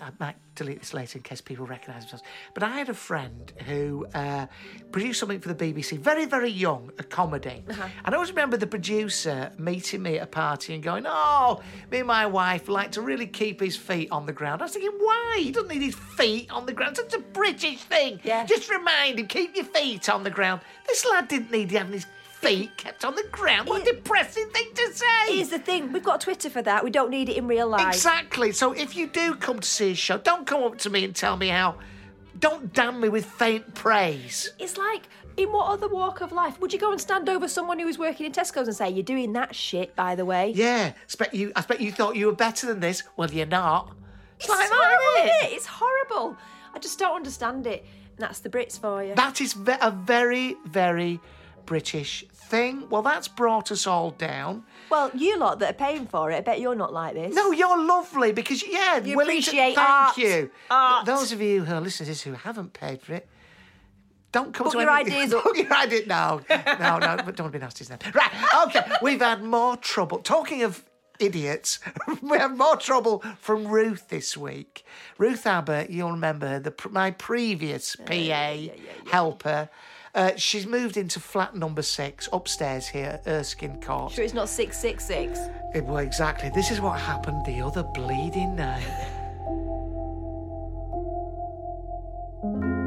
I 0.01 0.09
might 0.19 0.35
delete 0.55 0.79
this 0.79 0.93
later 0.93 1.19
in 1.19 1.23
case 1.23 1.41
people 1.41 1.65
recognise 1.65 2.01
themselves. 2.01 2.23
But 2.53 2.63
I 2.63 2.69
had 2.69 2.89
a 2.89 2.93
friend 2.93 3.51
who 3.67 4.07
uh, 4.13 4.47
produced 4.91 5.19
something 5.19 5.39
for 5.39 5.53
the 5.53 5.73
BBC, 5.73 5.99
very, 5.99 6.25
very 6.25 6.49
young, 6.49 6.91
a 6.97 7.03
comedy. 7.03 7.63
Uh-huh. 7.69 7.87
And 8.05 8.15
I 8.15 8.17
always 8.17 8.31
remember 8.31 8.57
the 8.57 8.67
producer 8.67 9.51
meeting 9.57 10.01
me 10.01 10.17
at 10.17 10.23
a 10.23 10.27
party 10.27 10.73
and 10.73 10.81
going, 10.81 11.05
"Oh, 11.05 11.61
me 11.91 11.99
and 11.99 12.07
my 12.07 12.25
wife 12.25 12.67
like 12.67 12.91
to 12.93 13.01
really 13.01 13.27
keep 13.27 13.59
his 13.59 13.75
feet 13.75 14.09
on 14.11 14.25
the 14.25 14.33
ground." 14.33 14.61
I 14.61 14.65
was 14.65 14.73
thinking, 14.73 14.97
why? 14.97 15.39
He 15.39 15.51
doesn't 15.51 15.69
need 15.69 15.83
his 15.83 15.95
feet 15.95 16.49
on 16.51 16.65
the 16.65 16.73
ground. 16.73 16.97
It's 16.97 17.13
a 17.13 17.19
British 17.19 17.83
thing. 17.83 18.19
Yeah. 18.23 18.45
Just 18.45 18.69
remind 18.69 19.19
him, 19.19 19.27
keep 19.27 19.55
your 19.55 19.65
feet 19.65 20.09
on 20.09 20.23
the 20.23 20.29
ground. 20.29 20.61
This 20.87 21.05
lad 21.05 21.27
didn't 21.27 21.51
need 21.51 21.71
having 21.71 21.93
his 21.93 22.05
feet 22.41 22.75
kept 22.77 23.05
on 23.05 23.15
the 23.15 23.23
ground. 23.31 23.69
What 23.69 23.81
a 23.81 23.93
depressing 23.93 24.49
thing 24.49 24.67
to 24.73 24.93
say. 24.93 25.35
Here's 25.35 25.49
the 25.49 25.59
thing: 25.59 25.91
we've 25.91 26.03
got 26.03 26.21
Twitter 26.21 26.49
for 26.49 26.61
that. 26.61 26.83
We 26.83 26.89
don't 26.89 27.09
need 27.09 27.29
it 27.29 27.37
in 27.37 27.47
real 27.47 27.67
life. 27.67 27.87
Exactly. 27.95 28.51
So 28.51 28.73
if 28.73 28.95
you 28.95 29.07
do 29.07 29.35
come 29.35 29.59
to 29.59 29.67
see 29.67 29.91
a 29.91 29.95
show, 29.95 30.17
don't 30.17 30.45
come 30.47 30.63
up 30.63 30.77
to 30.79 30.89
me 30.89 31.05
and 31.05 31.15
tell 31.15 31.37
me 31.37 31.49
how. 31.49 31.75
Don't 32.39 32.73
damn 32.73 32.99
me 32.99 33.09
with 33.09 33.25
faint 33.25 33.75
praise. 33.75 34.53
It's 34.57 34.77
like, 34.77 35.03
in 35.37 35.51
what 35.51 35.67
other 35.67 35.87
walk 35.87 36.21
of 36.21 36.31
life 36.31 36.59
would 36.59 36.73
you 36.73 36.79
go 36.79 36.91
and 36.91 36.99
stand 36.99 37.29
over 37.29 37.47
someone 37.47 37.77
who 37.77 37.85
was 37.85 37.99
working 37.99 38.25
in 38.25 38.31
Tesco's 38.31 38.67
and 38.67 38.75
say, 38.75 38.89
"You're 38.89 39.03
doing 39.03 39.33
that 39.33 39.53
shit, 39.53 39.95
by 39.95 40.15
the 40.15 40.25
way"? 40.25 40.51
Yeah, 40.55 40.93
expect 41.03 41.33
you. 41.33 41.51
I 41.55 41.59
expect 41.59 41.81
you 41.81 41.91
thought 41.91 42.15
you 42.15 42.25
were 42.27 42.31
better 42.35 42.65
than 42.67 42.79
this. 42.79 43.03
Well, 43.17 43.29
you're 43.29 43.45
not. 43.45 43.91
It's 44.39 44.49
like 44.49 44.69
horrible, 44.71 45.03
isn't 45.17 45.35
isn't 45.35 45.51
it? 45.51 45.55
It's 45.55 45.65
horrible. 45.67 46.37
I 46.73 46.79
just 46.79 46.97
don't 46.97 47.15
understand 47.15 47.67
it. 47.67 47.85
And 48.17 48.19
that's 48.19 48.39
the 48.39 48.49
Brits 48.49 48.79
for 48.79 49.03
you. 49.03 49.13
That 49.13 49.39
is 49.39 49.53
ve- 49.53 49.77
a 49.81 49.91
very, 49.91 50.55
very 50.65 51.19
British 51.71 52.25
thing. 52.33 52.89
Well, 52.89 53.01
that's 53.01 53.29
brought 53.29 53.71
us 53.71 53.87
all 53.87 54.11
down. 54.11 54.65
well, 54.89 55.09
you 55.13 55.37
lot 55.37 55.59
that 55.59 55.69
are 55.69 55.85
paying 55.85 56.05
for 56.05 56.29
it, 56.31 56.35
I 56.35 56.41
bet 56.41 56.59
you're 56.59 56.75
not 56.75 56.91
like 56.91 57.13
this. 57.13 57.33
No, 57.33 57.51
you're 57.53 57.81
lovely 57.81 58.33
because 58.33 58.61
yeah, 58.67 58.97
You 58.97 59.15
willing 59.15 59.37
appreciate 59.37 59.69
to, 59.69 59.75
thank 59.75 59.89
art. 59.89 60.17
you. 60.17 60.51
Art. 60.69 61.05
Those 61.05 61.31
of 61.31 61.41
you 61.41 61.63
who 61.63 61.73
are 61.73 61.79
listening 61.79 62.07
to 62.07 62.11
this 62.11 62.23
who 62.23 62.33
haven't 62.33 62.73
paid 62.73 63.01
for 63.01 63.13
it, 63.13 63.25
don't 64.33 64.53
come 64.53 64.65
Book 64.65 64.73
to 64.73 64.79
your 64.81 64.89
any- 64.89 65.09
ideas 65.13 65.33
up. 65.37 65.45
Book 65.45 65.55
your 65.55 65.73
ideas. 65.73 66.07
No, 66.07 66.41
no, 66.49 66.97
no. 66.99 67.17
But 67.25 67.37
don't 67.37 67.51
be 67.51 67.59
nasty 67.59 67.85
now. 67.89 67.97
Right. 68.13 68.31
Okay. 68.67 68.85
We've 69.01 69.21
had 69.21 69.41
more 69.43 69.77
trouble. 69.77 70.17
Talking 70.19 70.63
of 70.63 70.83
idiots, 71.19 71.79
we 72.21 72.37
have 72.37 72.57
more 72.57 72.75
trouble 72.75 73.23
from 73.39 73.65
Ruth 73.65 74.09
this 74.09 74.35
week. 74.35 74.83
Ruth 75.17 75.47
Abbott, 75.47 75.89
you'll 75.89 76.11
remember 76.11 76.47
her, 76.49 76.59
the, 76.59 76.73
my 76.89 77.11
previous 77.11 77.95
PA 77.95 78.55
helper. 79.09 79.69
Uh, 80.13 80.31
she's 80.35 80.67
moved 80.67 80.97
into 80.97 81.19
flat 81.19 81.55
number 81.55 81.81
six 81.81 82.27
upstairs 82.33 82.87
here 82.87 83.19
at 83.23 83.27
Erskin 83.27 83.79
Court. 83.81 84.11
Sure, 84.11 84.25
it's 84.25 84.33
not 84.33 84.49
six 84.49 84.77
six 84.77 85.05
six. 85.05 85.39
Eh, 85.73 85.79
Well, 85.79 85.97
exactly. 85.97 86.49
This 86.53 86.69
is 86.69 86.81
what 86.81 86.99
happened 86.99 87.45
the 87.45 87.61
other 87.61 87.83
bleeding 87.83 88.55
night. 88.55 88.83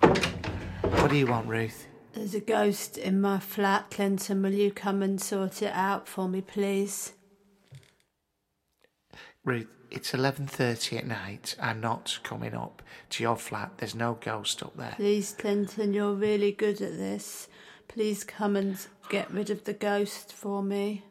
What 0.00 1.10
do 1.10 1.16
you 1.16 1.26
want, 1.26 1.48
Ruth? 1.48 1.86
There's 2.12 2.34
a 2.34 2.40
ghost 2.40 2.96
in 2.98 3.20
my 3.20 3.38
flat, 3.40 3.90
Clinton. 3.90 4.42
Will 4.42 4.52
you 4.52 4.70
come 4.70 5.02
and 5.02 5.20
sort 5.20 5.62
it 5.62 5.72
out 5.74 6.06
for 6.06 6.28
me, 6.28 6.40
please? 6.40 7.14
Ruth, 9.44 9.68
it's 9.90 10.12
11.30 10.12 10.98
at 10.98 11.06
night. 11.06 11.56
I'm 11.60 11.80
not 11.80 12.18
coming 12.22 12.54
up 12.54 12.82
to 13.10 13.22
your 13.22 13.36
flat. 13.36 13.72
There's 13.78 13.94
no 13.94 14.18
ghost 14.20 14.62
up 14.62 14.76
there. 14.76 14.94
Please, 14.96 15.34
Clinton, 15.38 15.94
you're 15.94 16.12
really 16.12 16.52
good 16.52 16.80
at 16.82 16.98
this. 16.98 17.48
Please 17.88 18.22
come 18.22 18.54
and 18.54 18.78
get 19.08 19.30
rid 19.32 19.50
of 19.50 19.64
the 19.64 19.72
ghost 19.72 20.32
for 20.32 20.62
me. 20.62 21.04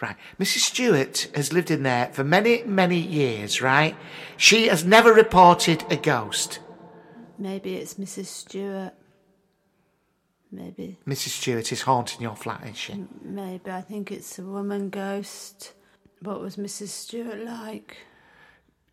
Right. 0.00 0.16
Mrs. 0.38 0.58
Stewart 0.58 1.30
has 1.34 1.52
lived 1.52 1.70
in 1.70 1.82
there 1.82 2.06
for 2.12 2.24
many, 2.24 2.62
many 2.64 2.98
years, 2.98 3.60
right? 3.60 3.96
She 4.36 4.68
has 4.68 4.84
never 4.84 5.12
reported 5.12 5.84
a 5.90 5.96
ghost. 5.96 6.60
Maybe 7.38 7.76
it's 7.76 7.94
Mrs. 7.94 8.26
Stewart. 8.26 8.94
Maybe, 10.50 10.98
Mrs. 11.06 11.28
Stewart 11.28 11.72
is 11.72 11.82
haunting 11.82 12.22
your 12.22 12.34
flat, 12.34 12.66
is 12.66 12.78
she? 12.78 13.04
maybe. 13.20 13.70
I 13.70 13.82
think 13.82 14.10
it's 14.10 14.38
a 14.38 14.42
woman 14.42 14.88
ghost. 14.88 15.74
What 16.22 16.40
was 16.40 16.56
Mrs. 16.56 16.88
Stewart 16.88 17.44
like? 17.44 17.98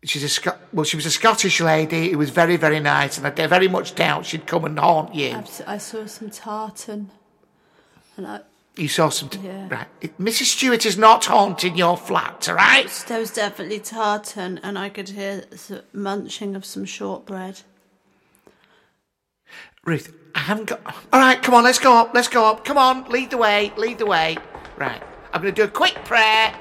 She's 0.04 0.22
a 0.22 0.28
Sc- 0.28 0.48
well, 0.72 0.84
she 0.84 0.96
was 0.96 1.06
a 1.06 1.10
Scottish 1.10 1.60
lady 1.60 2.10
who 2.12 2.18
was 2.18 2.30
very, 2.30 2.56
very 2.56 2.78
nice, 2.80 3.18
and 3.18 3.26
I 3.26 3.46
very 3.46 3.66
much 3.66 3.94
doubt 3.94 4.26
she'd 4.26 4.46
come 4.46 4.64
and 4.64 4.78
haunt 4.78 5.14
you. 5.14 5.30
I've 5.36 5.62
I 5.66 5.78
saw 5.78 6.06
some 6.06 6.30
tartan, 6.30 7.10
and 8.16 8.26
I 8.26 8.40
You 8.76 8.86
saw 8.88 9.08
some. 9.08 9.28
T- 9.30 9.40
Yeah. 9.42 9.68
Right. 9.68 10.18
Mrs. 10.20 10.44
Stewart 10.44 10.86
is 10.86 10.96
not 10.96 11.24
haunting 11.24 11.76
your 11.76 11.96
flat, 11.96 12.48
all 12.48 12.54
right? 12.54 12.88
there 13.08 13.18
was 13.18 13.32
definitely 13.32 13.80
tartan, 13.80 14.60
and 14.62 14.78
I 14.78 14.88
could 14.90 15.08
hear 15.08 15.44
s- 15.50 15.72
munching 15.92 16.54
of 16.54 16.64
some 16.64 16.84
shortbread. 16.84 17.62
Ruth, 19.84 20.14
I 20.34 20.40
haven't 20.40 20.66
got. 20.66 20.80
All 21.12 21.20
right, 21.20 21.42
come 21.42 21.54
on, 21.54 21.64
let's 21.64 21.78
go 21.78 21.94
up, 21.96 22.10
let's 22.14 22.28
go 22.28 22.44
up. 22.44 22.64
Come 22.64 22.78
on, 22.78 23.04
lead 23.08 23.30
the 23.30 23.38
way, 23.38 23.72
lead 23.76 23.98
the 23.98 24.06
way. 24.06 24.36
Right. 24.76 25.02
I'm 25.32 25.42
going 25.42 25.52
to 25.54 25.60
do 25.62 25.64
a 25.64 25.70
quick 25.70 25.94
prayer. 26.04 26.54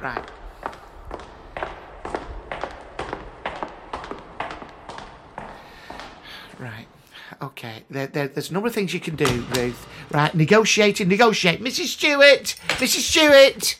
Right. 0.00 0.24
Right. 6.58 6.86
Okay. 7.40 7.84
There, 7.90 8.06
there, 8.06 8.28
there's 8.28 8.50
a 8.50 8.52
number 8.52 8.68
of 8.68 8.74
things 8.74 8.92
you 8.92 9.00
can 9.00 9.16
do, 9.16 9.44
Ruth. 9.54 9.86
Right. 10.10 10.34
Negotiating, 10.34 11.08
negotiate. 11.08 11.60
Mrs. 11.62 11.86
Stewart, 11.86 12.56
Mrs. 12.78 13.00
Stewart, 13.00 13.78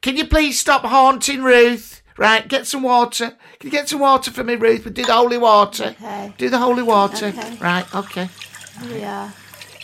can 0.00 0.16
you 0.16 0.26
please 0.26 0.58
stop 0.58 0.82
haunting 0.82 1.42
Ruth? 1.42 2.02
Right. 2.16 2.46
Get 2.46 2.66
some 2.66 2.82
water. 2.82 3.36
Can 3.58 3.68
you 3.68 3.70
get 3.70 3.88
some 3.88 4.00
water 4.00 4.30
for 4.30 4.44
me, 4.44 4.54
Ruth? 4.54 4.84
We 4.84 4.90
do 4.90 5.04
the 5.04 5.12
holy 5.12 5.38
water. 5.38 5.96
Okay. 6.00 6.34
Do 6.38 6.50
the 6.50 6.58
holy 6.58 6.82
water. 6.82 7.26
Okay. 7.26 7.56
Right. 7.60 7.94
Okay. 7.94 8.28
We. 8.82 9.04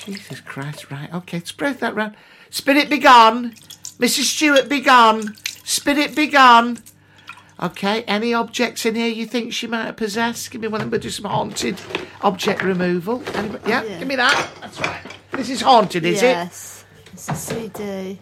Jesus 0.06 0.40
Christ, 0.40 0.88
right, 0.92 1.12
okay, 1.12 1.40
spread 1.40 1.80
that 1.80 1.96
round. 1.96 2.14
Spirit 2.48 2.88
be 2.88 2.98
gone. 2.98 3.50
Mrs. 3.98 4.22
Stewart 4.22 4.68
be 4.68 4.80
gone. 4.80 5.34
Spirit 5.66 6.14
be 6.14 6.28
gone. 6.28 6.78
Okay, 7.60 8.02
any 8.04 8.32
objects 8.32 8.86
in 8.86 8.94
here 8.94 9.08
you 9.08 9.26
think 9.26 9.52
she 9.52 9.66
might 9.66 9.86
have 9.86 9.96
possessed? 9.96 10.48
Give 10.52 10.60
me 10.60 10.68
one 10.68 10.80
of 10.80 10.84
them, 10.84 10.90
but 10.90 11.00
do 11.00 11.10
some 11.10 11.24
haunted 11.24 11.80
object 12.20 12.62
removal. 12.62 13.20
Anybody? 13.34 13.68
Yeah, 13.68 13.82
Yeah. 13.82 13.98
give 13.98 14.06
me 14.06 14.14
that. 14.14 14.48
That's 14.60 14.80
right. 14.80 15.00
This 15.32 15.50
is 15.50 15.62
haunted, 15.62 16.04
is 16.04 16.22
it? 16.22 16.26
yes, 16.26 16.84
it's 17.12 17.28
a 17.28 17.34
CD. 17.34 18.20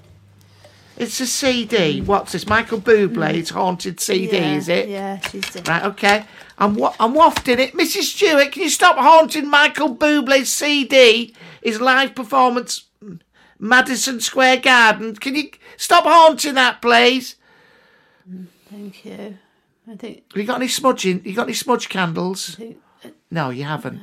It's 0.97 1.21
a 1.21 1.27
CD. 1.27 2.01
What's 2.01 2.33
this? 2.33 2.47
Michael 2.47 2.81
Bublé. 2.81 3.35
It's 3.35 3.53
mm. 3.53 3.57
haunted 3.57 4.01
CD, 4.01 4.39
yeah, 4.39 4.57
is 4.57 4.69
it? 4.71 4.89
Yeah, 4.89 5.21
she's 5.21 5.51
the 5.51 5.63
Right, 5.71 5.85
okay. 5.85 6.25
I'm, 6.57 6.77
wa- 6.77 6.95
I'm 6.99 7.13
wafting 7.13 7.59
it. 7.59 7.75
Mrs. 7.75 8.05
Stewart, 8.05 8.53
can 8.53 8.63
you 8.63 8.71
stop 8.71 8.97
haunting 8.97 9.51
Michael 9.51 9.95
Bublé's 9.95 10.51
CD, 10.51 11.35
his 11.63 11.79
live 11.79 12.15
performance, 12.15 12.84
Madison 13.64 14.20
Square 14.20 14.59
Garden? 14.59 15.16
Can 15.16 15.35
you 15.35 15.50
stop 15.79 16.05
haunting 16.05 16.55
that, 16.55 16.83
please? 16.83 17.37
Thank 18.70 19.07
you. 19.07 19.38
I 19.90 19.96
think. 19.96 20.22
Have 20.33 20.40
you 20.40 20.44
got 20.44 20.57
any 20.57 20.68
smudging? 20.68 21.24
You 21.24 21.35
got 21.35 21.44
any 21.44 21.55
smudge 21.55 21.88
candles? 21.88 22.57
think 22.57 22.79
uh, 23.03 23.09
No, 23.31 23.48
you 23.48 23.64
haven't. 23.64 24.00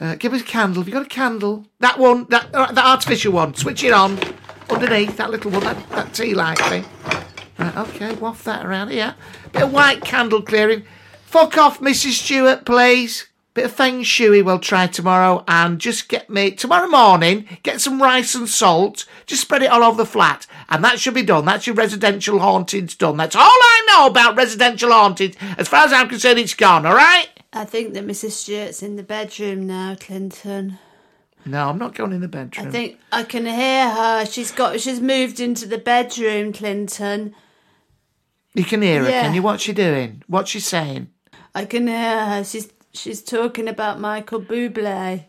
Uh, 0.00 0.14
give 0.14 0.32
us 0.32 0.42
a 0.42 0.44
candle. 0.44 0.82
Have 0.82 0.88
you 0.88 0.94
got 0.94 1.06
a 1.06 1.08
candle? 1.08 1.66
That 1.80 1.98
one, 1.98 2.26
that 2.26 2.54
uh, 2.54 2.70
that 2.70 2.84
artificial 2.84 3.32
one. 3.32 3.52
Switch 3.54 3.82
it 3.82 3.92
on. 3.92 4.16
Underneath 4.70 5.16
that 5.16 5.30
little 5.30 5.50
one, 5.50 5.64
that, 5.64 5.90
that 5.90 6.14
tea 6.14 6.34
light 6.34 6.58
thing. 6.58 6.84
Right, 7.58 7.76
okay, 7.78 8.14
waft 8.14 8.44
that 8.44 8.64
around 8.64 8.90
here. 8.90 9.16
Bit 9.52 9.62
of 9.62 9.72
white 9.72 10.02
candle 10.02 10.42
clearing. 10.42 10.84
Fuck 11.24 11.58
off, 11.58 11.80
Mrs. 11.80 12.12
Stewart, 12.12 12.64
please. 12.64 13.26
Bit 13.58 13.64
of 13.64 13.72
feng 13.72 14.04
shui 14.04 14.40
we'll 14.40 14.60
try 14.60 14.86
tomorrow, 14.86 15.42
and 15.48 15.80
just 15.80 16.08
get 16.08 16.30
me 16.30 16.52
tomorrow 16.52 16.86
morning. 16.86 17.48
Get 17.64 17.80
some 17.80 18.00
rice 18.00 18.36
and 18.36 18.48
salt. 18.48 19.04
Just 19.26 19.42
spread 19.42 19.64
it 19.64 19.72
all 19.72 19.82
over 19.82 19.96
the 19.96 20.06
flat, 20.06 20.46
and 20.68 20.84
that 20.84 21.00
should 21.00 21.14
be 21.14 21.24
done. 21.24 21.44
That's 21.44 21.66
your 21.66 21.74
residential 21.74 22.38
hauntings 22.38 22.94
done. 22.94 23.16
That's 23.16 23.34
all 23.34 23.42
I 23.42 23.86
know 23.88 24.06
about 24.06 24.36
residential 24.36 24.92
hauntings. 24.92 25.34
As 25.58 25.66
far 25.66 25.84
as 25.84 25.92
I'm 25.92 26.08
concerned, 26.08 26.38
it's 26.38 26.54
gone. 26.54 26.86
All 26.86 26.94
right. 26.94 27.26
I 27.52 27.64
think 27.64 27.94
that 27.94 28.06
Mrs. 28.06 28.30
Stewart's 28.30 28.80
in 28.80 28.94
the 28.94 29.02
bedroom 29.02 29.66
now, 29.66 29.96
Clinton. 29.98 30.78
No, 31.44 31.68
I'm 31.68 31.78
not 31.78 31.96
going 31.96 32.12
in 32.12 32.20
the 32.20 32.28
bedroom. 32.28 32.68
I 32.68 32.70
think 32.70 33.00
I 33.10 33.24
can 33.24 33.44
hear 33.44 33.90
her. 33.90 34.24
She's 34.24 34.52
got. 34.52 34.78
She's 34.78 35.00
moved 35.00 35.40
into 35.40 35.66
the 35.66 35.78
bedroom, 35.78 36.52
Clinton. 36.52 37.34
you 38.54 38.62
can 38.62 38.82
hear 38.82 39.02
her. 39.02 39.10
Yeah. 39.10 39.22
Can 39.22 39.34
you? 39.34 39.42
What's 39.42 39.64
she 39.64 39.72
doing? 39.72 40.22
What's 40.28 40.52
she 40.52 40.60
saying? 40.60 41.08
I 41.56 41.64
can 41.64 41.88
hear 41.88 42.24
her. 42.24 42.44
She's 42.44 42.68
she's 42.98 43.22
talking 43.22 43.68
about 43.68 44.00
Michael 44.00 44.42
Bublé. 44.42 45.24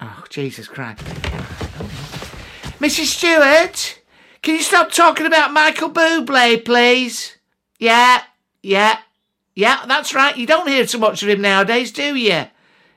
Oh, 0.00 0.24
Jesus 0.28 0.66
Christ. 0.66 1.04
Mrs. 2.80 3.06
Stewart, 3.06 4.00
can 4.42 4.54
you 4.56 4.62
stop 4.62 4.90
talking 4.90 5.26
about 5.26 5.52
Michael 5.52 5.90
Bublé, 5.90 6.64
please? 6.64 7.36
Yeah, 7.78 8.22
yeah, 8.62 8.98
yeah, 9.54 9.84
that's 9.86 10.14
right. 10.14 10.36
You 10.36 10.46
don't 10.46 10.68
hear 10.68 10.86
so 10.86 10.98
much 10.98 11.22
of 11.22 11.28
him 11.28 11.42
nowadays, 11.42 11.92
do 11.92 12.16
you? 12.16 12.46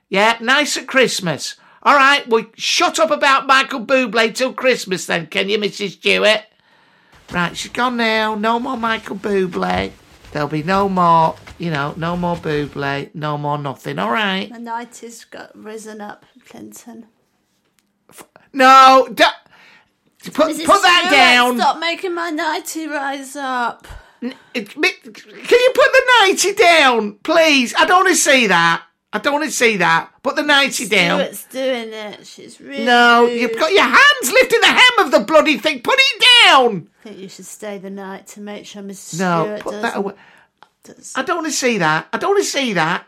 Yeah, 0.09 0.37
nice 0.41 0.77
at 0.77 0.87
Christmas. 0.87 1.55
All 1.83 1.95
right, 1.95 2.27
well, 2.27 2.45
shut 2.55 2.99
up 2.99 3.11
about 3.11 3.45
Michael 3.45 3.85
Bublé 3.85 4.33
till 4.33 4.53
Christmas 4.53 5.05
then, 5.05 5.27
can 5.27 5.49
you, 5.49 5.59
Mrs. 5.59 5.91
Stewart? 5.91 6.43
Right, 7.31 7.55
she's 7.55 7.71
gone 7.71 7.97
now. 7.97 8.35
No 8.35 8.59
more 8.59 8.77
Michael 8.77 9.17
Bublé. 9.17 9.91
There'll 10.31 10.47
be 10.47 10.63
no 10.63 10.89
more, 10.89 11.35
you 11.57 11.71
know, 11.71 11.93
no 11.97 12.15
more 12.17 12.35
Bublé, 12.35 13.13
no 13.15 13.37
more 13.37 13.57
nothing, 13.57 13.99
all 13.99 14.11
right? 14.11 14.51
The 14.51 14.59
night 14.59 14.97
has 14.99 15.23
got 15.25 15.55
risen 15.57 16.01
up, 16.01 16.25
Clinton. 16.47 17.07
No, 18.53 19.07
da- 19.13 19.29
put, 20.25 20.33
put 20.33 20.81
that 20.81 21.07
down. 21.11 21.57
Stop 21.57 21.79
making 21.79 22.13
my 22.15 22.29
nighty 22.29 22.87
rise 22.87 23.35
up. 23.35 23.87
It- 24.21 24.69
Can 24.69 24.83
you 24.83 25.71
put 25.75 25.91
the 25.91 26.03
90 26.21 26.53
down, 26.53 27.13
please? 27.23 27.73
I 27.77 27.85
don't 27.85 28.05
want 28.05 28.09
to 28.09 28.15
see 28.15 28.47
that. 28.47 28.83
I 29.11 29.19
don't 29.19 29.33
want 29.33 29.45
to 29.45 29.51
see 29.51 29.77
that. 29.77 30.09
Put 30.23 30.35
the 30.35 30.43
90 30.43 30.87
down. 30.89 31.19
Stewart's 31.19 31.43
doing 31.45 31.93
it. 31.93 32.25
She's 32.27 32.59
really. 32.59 32.83
No, 32.85 33.23
rude. 33.25 33.39
you've 33.39 33.57
got 33.57 33.71
your 33.71 33.83
hands 33.83 34.31
lifting 34.31 34.59
the 34.59 34.67
hem 34.67 35.05
of 35.05 35.11
the 35.11 35.19
bloody 35.21 35.57
thing. 35.57 35.81
Put 35.81 35.95
it 35.97 36.25
down. 36.45 36.89
I 37.01 37.03
think 37.09 37.19
you 37.19 37.29
should 37.29 37.45
stay 37.45 37.77
the 37.77 37.89
night 37.89 38.27
to 38.27 38.41
make 38.41 38.65
sure 38.65 38.81
Mrs. 38.83 39.19
No, 39.19 39.43
Stewart 39.45 39.61
put 39.61 39.71
does. 39.71 39.81
that 39.83 39.97
away. 39.97 40.13
I 41.15 41.23
don't 41.23 41.37
want 41.37 41.47
to 41.47 41.53
see 41.53 41.77
that. 41.79 42.07
I 42.13 42.17
don't 42.17 42.31
want 42.31 42.43
to 42.43 42.49
see 42.49 42.73
that. 42.73 43.05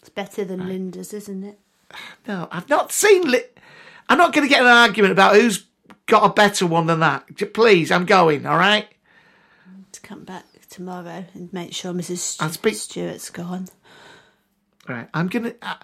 It's 0.00 0.08
better 0.08 0.44
than 0.44 0.68
Linda's, 0.68 1.12
isn't 1.14 1.44
it? 1.44 1.58
No, 2.26 2.48
I've 2.50 2.68
not 2.68 2.90
seen. 2.92 3.30
Li- 3.30 3.44
I'm 4.08 4.18
not 4.18 4.32
going 4.32 4.46
to 4.46 4.52
get 4.52 4.62
an 4.62 4.66
argument 4.68 5.12
about 5.12 5.34
who's 5.36 5.64
got 6.06 6.24
a 6.24 6.32
better 6.32 6.66
one 6.66 6.86
than 6.86 7.00
that. 7.00 7.24
Please, 7.54 7.90
I'm 7.90 8.04
going. 8.06 8.46
All 8.46 8.56
right. 8.56 8.88
To 9.92 10.00
come 10.00 10.24
back 10.24 10.44
tomorrow 10.70 11.24
and 11.34 11.52
make 11.52 11.72
sure 11.74 11.92
Mrs. 11.92 12.40
I'll 12.40 12.50
speak- 12.50 12.74
Stewart's 12.76 13.30
gone. 13.30 13.68
All 14.88 14.96
right. 14.96 15.08
I'm 15.14 15.28
gonna. 15.28 15.54
I, 15.62 15.76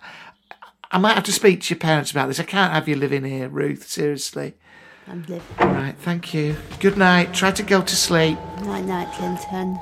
I 0.90 0.98
might 0.98 1.14
have 1.14 1.24
to 1.24 1.32
speak 1.32 1.60
to 1.62 1.74
your 1.74 1.78
parents 1.78 2.10
about 2.10 2.28
this. 2.28 2.40
I 2.40 2.44
can't 2.44 2.72
have 2.72 2.88
you 2.88 2.96
living 2.96 3.22
here, 3.24 3.48
Ruth. 3.48 3.86
Seriously. 3.86 4.54
I'm 5.06 5.20
living. 5.22 5.42
All 5.58 5.68
right. 5.68 5.94
Thank 5.98 6.32
you. 6.34 6.56
Good 6.80 6.96
night. 6.98 7.32
Try 7.34 7.50
to 7.52 7.62
go 7.62 7.82
to 7.82 7.96
sleep. 7.96 8.38
Night, 8.62 8.84
night, 8.86 9.12
Clinton. 9.12 9.78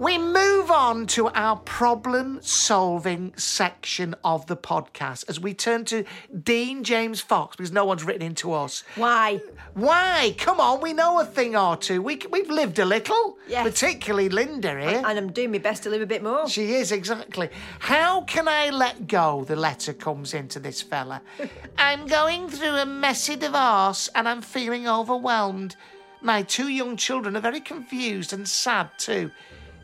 We 0.00 0.16
move 0.16 0.70
on 0.70 1.06
to 1.08 1.28
our 1.28 1.56
problem 1.56 2.38
solving 2.40 3.34
section 3.36 4.14
of 4.24 4.46
the 4.46 4.56
podcast 4.56 5.28
as 5.28 5.38
we 5.38 5.52
turn 5.52 5.84
to 5.86 6.04
Dean 6.42 6.84
James 6.84 7.20
Fox 7.20 7.54
because 7.54 7.70
no 7.70 7.84
one's 7.84 8.02
written 8.02 8.22
into 8.22 8.54
us. 8.54 8.82
Why? 8.96 9.42
Why? 9.74 10.34
Come 10.38 10.58
on, 10.58 10.80
we 10.80 10.94
know 10.94 11.20
a 11.20 11.26
thing 11.26 11.54
or 11.54 11.76
two. 11.76 12.00
We, 12.00 12.18
we've 12.30 12.48
lived 12.48 12.78
a 12.78 12.86
little, 12.86 13.36
Yes. 13.46 13.62
particularly 13.62 14.30
Linda 14.30 14.70
here. 14.70 15.02
And 15.04 15.18
I'm 15.18 15.32
doing 15.32 15.52
my 15.52 15.58
best 15.58 15.82
to 15.82 15.90
live 15.90 16.00
a 16.00 16.06
bit 16.06 16.22
more. 16.22 16.48
She 16.48 16.72
is, 16.76 16.92
exactly. 16.92 17.50
How 17.80 18.22
can 18.22 18.48
I 18.48 18.70
let 18.70 19.06
go? 19.06 19.44
The 19.44 19.56
letter 19.56 19.92
comes 19.92 20.32
into 20.32 20.58
this 20.60 20.80
fella. 20.80 21.20
I'm 21.78 22.06
going 22.06 22.48
through 22.48 22.76
a 22.76 22.86
messy 22.86 23.36
divorce 23.36 24.08
and 24.14 24.26
I'm 24.26 24.40
feeling 24.40 24.88
overwhelmed. 24.88 25.76
My 26.22 26.40
two 26.42 26.68
young 26.68 26.96
children 26.96 27.36
are 27.36 27.40
very 27.40 27.60
confused 27.60 28.32
and 28.32 28.48
sad 28.48 28.88
too. 28.96 29.30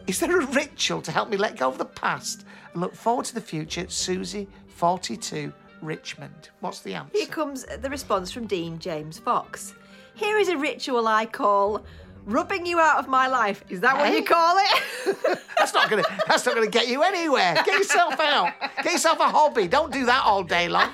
Is 0.06 0.20
there 0.20 0.40
a 0.40 0.46
ritual 0.46 1.02
to 1.02 1.10
help 1.12 1.28
me 1.28 1.36
let 1.36 1.56
go 1.56 1.68
of 1.68 1.78
the 1.78 1.84
past 1.84 2.44
and 2.72 2.80
look 2.80 2.94
forward 2.94 3.24
to 3.26 3.34
the 3.34 3.40
future? 3.40 3.86
Susie, 3.88 4.46
42, 4.68 5.52
Richmond. 5.82 6.50
What's 6.60 6.80
the 6.80 6.94
answer? 6.94 7.10
Here 7.16 7.26
comes 7.26 7.64
the 7.80 7.90
response 7.90 8.30
from 8.30 8.46
Dean 8.46 8.78
James 8.78 9.18
Fox. 9.18 9.74
Here 10.14 10.38
is 10.38 10.48
a 10.48 10.56
ritual 10.56 11.08
I 11.08 11.26
call 11.26 11.84
rubbing 12.24 12.66
you 12.66 12.78
out 12.78 12.98
of 12.98 13.08
my 13.08 13.26
life. 13.26 13.64
Is 13.68 13.80
that 13.80 13.96
what 13.96 14.08
Eh? 14.08 14.16
you 14.16 14.24
call 14.24 14.56
it? 14.58 15.38
That's 15.58 15.74
not 15.74 15.90
gonna. 15.90 16.02
That's 16.28 16.46
not 16.46 16.54
gonna 16.54 16.66
get 16.68 16.88
you 16.88 17.02
anywhere. 17.02 17.54
Get 17.54 17.78
yourself 17.78 18.18
out. 18.20 18.52
Get 18.82 18.92
yourself 18.92 19.18
a 19.20 19.28
hobby. 19.28 19.66
Don't 19.68 19.92
do 19.92 20.06
that 20.06 20.22
all 20.24 20.42
day 20.44 20.68
long. 20.68 20.88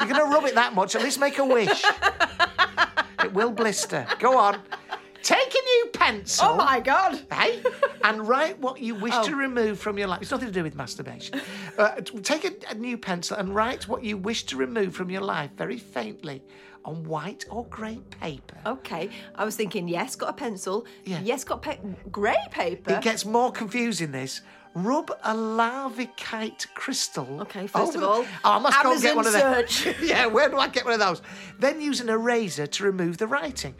You're 0.00 0.08
gonna 0.08 0.24
rub 0.24 0.44
it 0.44 0.54
that 0.54 0.74
much. 0.74 0.94
At 0.94 1.02
least 1.02 1.18
make 1.20 1.38
a 1.38 1.44
wish. 1.44 1.84
It 3.24 3.32
will 3.32 3.50
blister. 3.50 4.06
Go 4.18 4.36
on. 4.38 4.60
Take 5.26 5.54
a 5.56 5.64
new 5.64 5.86
pencil. 5.92 6.46
Oh 6.50 6.54
my 6.54 6.78
God. 6.78 7.20
Hey, 7.32 7.60
and 8.04 8.28
write 8.28 8.60
what 8.60 8.80
you 8.80 8.94
wish 8.94 9.12
Oh. 9.12 9.24
to 9.24 9.34
remove 9.34 9.80
from 9.80 9.98
your 9.98 10.06
life. 10.06 10.22
It's 10.22 10.30
nothing 10.30 10.46
to 10.46 10.54
do 10.54 10.62
with 10.62 10.76
masturbation. 10.76 11.40
Uh, 11.78 12.00
take 12.22 12.44
a, 12.46 12.70
a 12.70 12.74
new 12.74 12.96
pencil 12.96 13.36
and 13.36 13.54
write 13.54 13.86
what 13.86 14.02
you 14.02 14.16
wish 14.16 14.44
to 14.44 14.56
remove 14.56 14.94
from 14.94 15.10
your 15.10 15.20
life 15.20 15.50
very 15.58 15.76
faintly 15.76 16.42
on 16.86 17.04
white 17.04 17.44
or 17.50 17.66
grey 17.66 17.98
paper. 18.18 18.56
Okay, 18.64 19.10
I 19.34 19.44
was 19.44 19.56
thinking, 19.56 19.86
yes, 19.86 20.16
got 20.16 20.30
a 20.30 20.32
pencil. 20.32 20.86
Yeah. 21.04 21.20
Yes, 21.22 21.44
got 21.44 21.60
pa- 21.60 21.76
grey 22.10 22.38
paper. 22.50 22.94
It 22.94 23.02
gets 23.02 23.26
more 23.26 23.52
confusing. 23.52 24.10
This. 24.10 24.40
Rub 24.74 25.10
a 25.24 25.34
larvikite 25.34 26.72
crystal. 26.74 27.42
Okay, 27.42 27.66
first 27.66 27.96
over 27.96 27.98
of 27.98 28.10
all, 28.10 28.24
oh, 28.44 28.50
I 28.52 28.58
must 28.58 28.82
go 28.82 28.92
and 28.92 29.02
get 29.02 29.16
Amazon 29.16 29.42
one 29.42 29.56
of 29.58 29.68
those. 29.68 29.86
yeah, 30.02 30.26
where 30.26 30.48
do 30.48 30.56
I 30.56 30.68
get 30.68 30.84
one 30.84 30.94
of 30.94 31.00
those? 31.00 31.20
Then 31.58 31.80
use 31.80 32.00
an 32.00 32.08
eraser 32.08 32.66
to 32.66 32.84
remove 32.84 33.18
the 33.18 33.26
writing. 33.26 33.74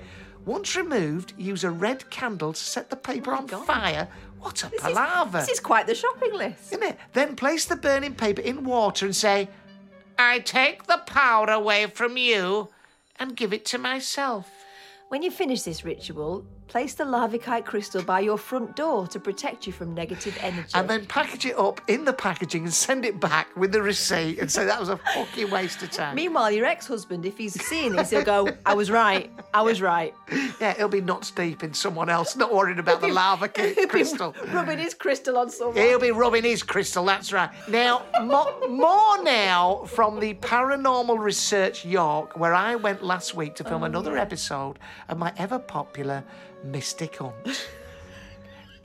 Once 0.46 0.76
removed, 0.76 1.34
use 1.36 1.64
a 1.64 1.70
red 1.70 2.08
candle 2.08 2.52
to 2.54 2.60
set 2.60 2.88
the 2.88 2.96
paper 2.96 3.32
oh 3.32 3.38
on 3.38 3.46
God. 3.46 3.66
fire. 3.66 4.08
What 4.40 4.62
a 4.62 4.68
This 4.70 4.74
is- 4.74 4.80
palaver! 4.94 5.38
This 5.40 5.48
is 5.50 5.60
quite 5.60 5.86
the 5.86 5.94
shopping 5.94 6.32
list. 6.32 6.72
Isn't 6.72 6.84
it? 6.84 6.98
Then 7.12 7.36
place 7.36 7.64
the 7.66 7.76
burning 7.76 8.14
paper 8.14 8.40
in 8.42 8.64
water 8.64 9.04
and 9.06 9.14
say, 9.16 9.48
I 10.18 10.38
take 10.38 10.86
the 10.86 10.98
power 10.98 11.48
away 11.50 11.86
from 11.86 12.16
you. 12.16 12.68
and 13.18 13.34
give 13.34 13.54
it 13.54 13.64
to 13.64 13.78
myself. 13.78 14.46
When 15.08 15.22
you 15.22 15.30
finish 15.30 15.62
this 15.62 15.86
ritual, 15.86 16.44
place 16.68 16.94
the 16.94 17.04
larvikite 17.04 17.64
crystal 17.64 18.02
by 18.02 18.20
your 18.20 18.38
front 18.38 18.76
door 18.76 19.06
to 19.06 19.20
protect 19.20 19.66
you 19.66 19.72
from 19.72 19.94
negative 19.94 20.36
energy. 20.40 20.70
And 20.74 20.88
then 20.88 21.06
package 21.06 21.46
it 21.46 21.58
up 21.58 21.80
in 21.88 22.04
the 22.04 22.12
packaging 22.12 22.64
and 22.64 22.72
send 22.72 23.04
it 23.04 23.20
back 23.20 23.54
with 23.56 23.72
the 23.72 23.82
receipt 23.82 24.38
and 24.38 24.50
say 24.50 24.64
that 24.64 24.80
was 24.80 24.88
a 24.88 24.96
fucking 25.14 25.50
waste 25.50 25.82
of 25.82 25.90
time. 25.90 26.14
Meanwhile, 26.14 26.50
your 26.52 26.66
ex-husband, 26.66 27.24
if 27.24 27.38
he's 27.38 27.60
seeing 27.66 27.94
this, 27.94 28.10
he'll 28.10 28.24
go, 28.24 28.48
"I 28.64 28.74
was 28.74 28.90
right. 28.90 29.30
I 29.54 29.62
was 29.62 29.80
right." 29.80 30.14
Yeah, 30.60 30.74
he'll 30.74 30.88
be 30.88 31.00
nuts 31.00 31.30
deep 31.30 31.62
in 31.62 31.74
someone 31.74 32.08
else, 32.08 32.36
not 32.36 32.52
worrying 32.52 32.78
about 32.78 33.00
the 33.00 33.08
lava 33.12 33.50
He'll 33.56 33.74
be 33.74 33.86
crystal. 33.86 34.34
rubbing 34.52 34.78
his 34.78 34.94
crystal 34.94 35.38
on 35.38 35.50
someone. 35.50 35.76
He'll 35.76 35.98
be 35.98 36.10
rubbing 36.10 36.44
his 36.44 36.62
crystal, 36.62 37.04
that's 37.04 37.32
right. 37.32 37.50
Now, 37.68 38.04
mo- 38.22 38.68
more 38.68 39.22
now 39.22 39.84
from 39.86 40.20
the 40.20 40.34
Paranormal 40.34 41.18
Research 41.18 41.84
York, 41.84 42.36
where 42.38 42.54
I 42.54 42.76
went 42.76 43.02
last 43.02 43.34
week 43.34 43.54
to 43.56 43.64
film 43.64 43.82
oh. 43.82 43.86
another 43.86 44.16
episode 44.16 44.78
of 45.08 45.18
my 45.18 45.32
ever 45.36 45.58
popular 45.58 46.24
Mystic 46.64 47.16
Hunt. 47.16 47.68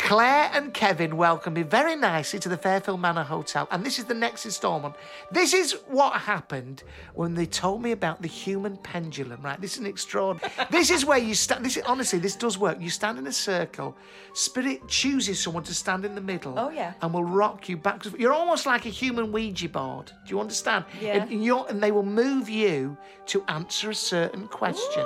Claire 0.02 0.50
and 0.54 0.74
Kevin 0.74 1.16
welcome 1.16 1.54
me 1.54 1.62
very 1.62 1.96
nicely 1.96 2.40
to 2.40 2.50
the 2.50 2.58
Fairfield 2.58 3.00
Manor 3.00 3.24
Hotel, 3.24 3.68
and 3.70 3.86
this 3.86 4.00
is 4.00 4.06
the 4.06 4.16
next 4.16 4.46
instalment. 4.46 4.96
This 5.32 5.54
is 5.54 5.74
what 5.88 6.14
happened 6.20 6.84
when 7.14 7.36
they 7.36 7.46
told 7.46 7.84
me 7.84 7.92
about 7.92 8.22
the 8.22 8.28
human 8.28 8.78
pendulum, 8.78 9.42
right? 9.44 9.62
This 9.62 9.74
is 9.74 9.78
an 9.78 9.86
extraordinary. 9.86 10.52
this 10.72 10.90
is 10.90 11.06
where 11.06 11.20
you 11.20 11.36
stand. 11.36 11.64
This 11.64 11.78
is, 11.78 11.84
honestly, 11.84 12.18
this 12.18 12.36
does 12.36 12.58
work. 12.58 12.82
You 12.82 12.90
stand 12.90 13.20
in 13.20 13.28
a 13.28 13.32
circle. 13.32 13.96
Spirit 14.34 14.88
chooses 14.88 15.40
someone 15.40 15.64
to 15.64 15.74
stand 15.74 16.04
in 16.04 16.16
the 16.16 16.22
middle. 16.22 16.58
Oh, 16.58 16.70
yeah. 16.70 16.94
And 17.02 17.14
will 17.14 17.24
rock 17.24 17.70
you 17.70 17.78
back. 17.78 18.04
You're 18.18 18.34
almost 18.34 18.66
like 18.66 18.88
a 18.88 18.90
human 18.90 19.32
Ouija 19.32 19.70
board. 19.70 20.12
Do 20.26 20.34
you 20.34 20.42
understand? 20.42 20.86
Yeah. 21.00 21.24
And, 21.24 21.32
and 21.32 21.82
they 21.82 21.92
will 21.92 22.04
move 22.04 22.50
you 22.50 22.98
to 23.28 23.44
answer 23.48 23.92
a 23.92 23.96
certain 23.96 24.48
question. 24.48 25.06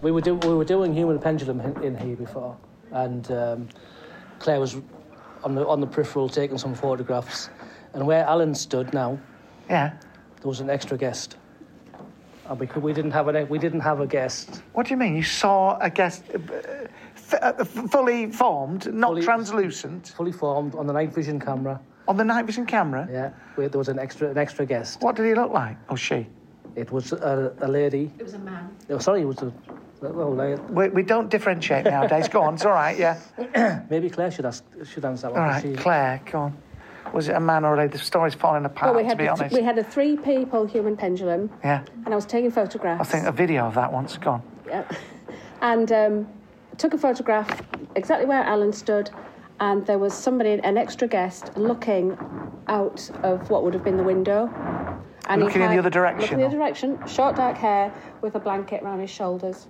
We 0.00 0.12
were, 0.12 0.20
do, 0.20 0.34
we 0.36 0.54
were 0.54 0.64
doing 0.64 0.94
human 0.94 1.18
pendulum 1.18 1.60
in, 1.60 1.82
in 1.82 1.96
here 1.96 2.14
before, 2.14 2.56
and 2.92 3.28
um, 3.32 3.68
Claire 4.38 4.60
was 4.60 4.76
on 5.42 5.54
the 5.56 5.66
on 5.66 5.80
the 5.80 5.86
peripheral 5.88 6.28
taking 6.28 6.56
some 6.58 6.74
photographs. 6.74 7.50
And 7.94 8.06
where 8.06 8.24
Alan 8.24 8.54
stood 8.54 8.92
now, 8.94 9.18
Yeah. 9.68 9.90
there 10.40 10.48
was 10.48 10.60
an 10.60 10.70
extra 10.70 10.96
guest, 10.96 11.36
and 12.46 12.60
we 12.60 12.66
could, 12.68 12.82
we 12.82 12.92
didn't 12.92 13.10
have 13.10 13.26
an 13.26 13.48
we 13.48 13.58
didn't 13.58 13.80
have 13.80 13.98
a 14.00 14.06
guest. 14.06 14.62
What 14.72 14.86
do 14.86 14.90
you 14.90 14.96
mean? 14.98 15.16
You 15.16 15.24
saw 15.24 15.76
a 15.80 15.90
guest 15.90 16.22
uh, 16.32 16.38
f- 17.16 17.34
uh, 17.42 17.64
fully 17.64 18.30
formed, 18.30 18.92
not 18.94 19.08
Fully- 19.10 19.22
translucent, 19.22 20.08
fully 20.16 20.32
formed 20.32 20.76
on 20.76 20.86
the 20.86 20.92
night 20.92 21.12
vision 21.12 21.40
camera. 21.40 21.80
on 22.06 22.16
the 22.16 22.24
night 22.24 22.46
vision 22.46 22.66
camera? 22.66 23.08
Yeah, 23.10 23.30
where 23.56 23.68
there 23.68 23.78
was 23.80 23.88
an 23.88 23.98
extra 23.98 24.30
an 24.30 24.38
extra 24.38 24.64
guest. 24.64 25.02
What 25.02 25.16
did 25.16 25.26
he 25.26 25.34
look 25.34 25.50
like? 25.50 25.76
Or 25.90 25.96
she? 25.96 26.28
It 26.76 26.90
was 26.92 27.12
a, 27.12 27.52
a 27.60 27.68
lady. 27.68 28.10
It 28.18 28.22
was 28.24 28.34
a 28.34 28.38
man. 28.38 28.70
Oh, 28.90 28.98
sorry, 28.98 29.22
it 29.22 29.26
was 29.26 29.42
a. 29.42 29.52
Well, 30.00 30.32
like, 30.32 30.68
We, 30.70 30.88
we 30.90 31.02
don't 31.02 31.28
differentiate 31.28 31.84
nowadays. 31.84 32.28
go 32.28 32.42
on, 32.42 32.54
it's 32.54 32.64
all 32.64 32.72
right, 32.72 32.96
yeah. 32.96 33.18
maybe 33.90 34.08
Claire 34.08 34.30
should 34.30 34.46
ask 34.46 34.62
should 34.84 35.04
answer 35.04 35.22
that 35.26 35.32
one. 35.32 35.42
right, 35.42 35.62
She- 35.62 35.74
Claire, 35.74 36.20
go 36.30 36.38
on. 36.38 36.56
Was 37.12 37.28
it 37.28 37.34
a 37.34 37.40
man 37.40 37.64
or 37.64 37.74
a 37.74 37.78
lady? 37.78 37.92
The 37.92 37.98
story's 37.98 38.34
falling 38.34 38.64
apart, 38.66 38.92
Well, 38.94 38.96
we 38.96 39.02
to 39.02 39.08
had 39.08 39.18
be 39.18 39.24
a, 39.26 39.32
honest. 39.32 39.54
we 39.54 39.62
had 39.62 39.78
a 39.78 39.82
three 39.82 40.16
people 40.16 40.66
human 40.66 40.96
pendulum, 40.96 41.50
Yeah, 41.64 41.82
and 42.04 42.12
I 42.12 42.16
was 42.16 42.26
taking 42.26 42.50
photographs. 42.50 43.00
I 43.00 43.10
think 43.10 43.26
a 43.26 43.32
video 43.32 43.64
of 43.64 43.74
that 43.74 43.92
once. 43.92 44.16
Go 44.18 44.32
on. 44.32 44.42
Yeah. 44.66 44.84
And 45.60 45.90
um, 45.90 46.28
took 46.76 46.94
a 46.94 46.98
photograph 46.98 47.62
exactly 47.96 48.26
where 48.26 48.44
Alan 48.44 48.72
stood, 48.72 49.10
and 49.58 49.84
there 49.86 49.98
was 49.98 50.14
somebody, 50.14 50.52
an 50.52 50.78
extra 50.78 51.08
guest, 51.08 51.50
looking 51.56 52.16
out 52.68 53.10
of 53.24 53.50
what 53.50 53.64
would 53.64 53.74
have 53.74 53.82
been 53.82 53.96
the 53.96 54.04
window. 54.04 54.46
And 55.28 55.42
he 55.42 55.46
Looking 55.46 55.62
in 55.62 55.70
the 55.70 55.78
other 55.78 55.90
direction, 55.90 56.22
Looking 56.22 56.34
in 56.34 56.40
the 56.40 56.46
other 56.46 56.56
direction, 56.56 56.98
short 57.06 57.36
dark 57.36 57.56
hair 57.56 57.92
with 58.22 58.34
a 58.34 58.40
blanket 58.40 58.82
around 58.82 59.00
his 59.00 59.10
shoulders. 59.10 59.68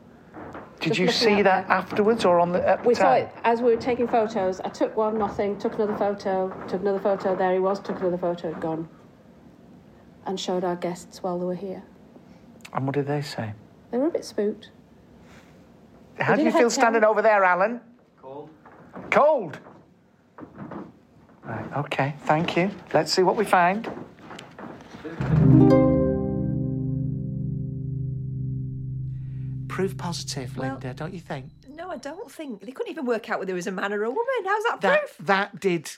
Did 0.80 0.90
Just 0.90 1.00
you 1.00 1.08
see 1.08 1.34
out 1.38 1.44
that 1.44 1.68
afterwards 1.68 2.24
or 2.24 2.38
on 2.38 2.52
the 2.52 2.66
at 2.66 2.82
the 2.82 2.88
We 2.88 2.94
saw 2.94 3.14
time? 3.14 3.24
it 3.24 3.32
as 3.42 3.60
we 3.60 3.74
were 3.74 3.80
taking 3.80 4.06
photos. 4.06 4.60
I 4.60 4.68
took 4.68 4.96
one, 4.96 5.18
nothing, 5.18 5.58
took 5.58 5.74
another 5.74 5.96
photo, 5.96 6.48
took 6.68 6.80
another 6.80 7.00
photo, 7.00 7.34
there 7.34 7.52
he 7.52 7.58
was, 7.58 7.80
took 7.80 7.98
another 7.98 8.18
photo, 8.18 8.54
gone. 8.54 8.88
And 10.26 10.38
showed 10.38 10.62
our 10.62 10.76
guests 10.76 11.22
while 11.22 11.38
they 11.38 11.44
were 11.44 11.54
here. 11.56 11.82
And 12.72 12.86
what 12.86 12.94
did 12.94 13.06
they 13.08 13.22
say? 13.22 13.52
They 13.90 13.98
were 13.98 14.06
a 14.06 14.10
bit 14.10 14.24
spooked. 14.24 14.70
How 16.20 16.36
do 16.36 16.44
did 16.44 16.52
you 16.52 16.58
feel 16.58 16.70
standing 16.70 17.02
over 17.02 17.22
there, 17.22 17.42
Alan? 17.42 17.80
Cold. 18.20 18.50
Cold? 19.10 19.58
Right, 21.44 21.76
okay, 21.78 22.14
thank 22.24 22.56
you. 22.56 22.70
Let's 22.92 23.12
see 23.12 23.22
what 23.22 23.36
we 23.36 23.44
find. 23.44 23.90
Proof 29.68 29.96
positive, 29.96 30.56
Well- 30.56 30.72
Linda, 30.72 30.94
don't 30.94 31.14
you 31.14 31.20
think? 31.20 31.50
No, 31.68 31.90
I 31.90 31.96
don't 31.98 32.30
think. 32.30 32.62
They 32.62 32.72
couldn't 32.72 32.90
even 32.90 33.06
work 33.06 33.30
out 33.30 33.38
whether 33.38 33.52
it 33.52 33.54
was 33.56 33.66
a 33.68 33.72
man 33.72 33.92
or 33.92 34.02
a 34.02 34.10
woman. 34.10 34.24
How's 34.44 34.64
that, 34.64 34.80
That 34.80 35.00
proof? 35.00 35.16
that 35.26 35.60
did 35.60 35.90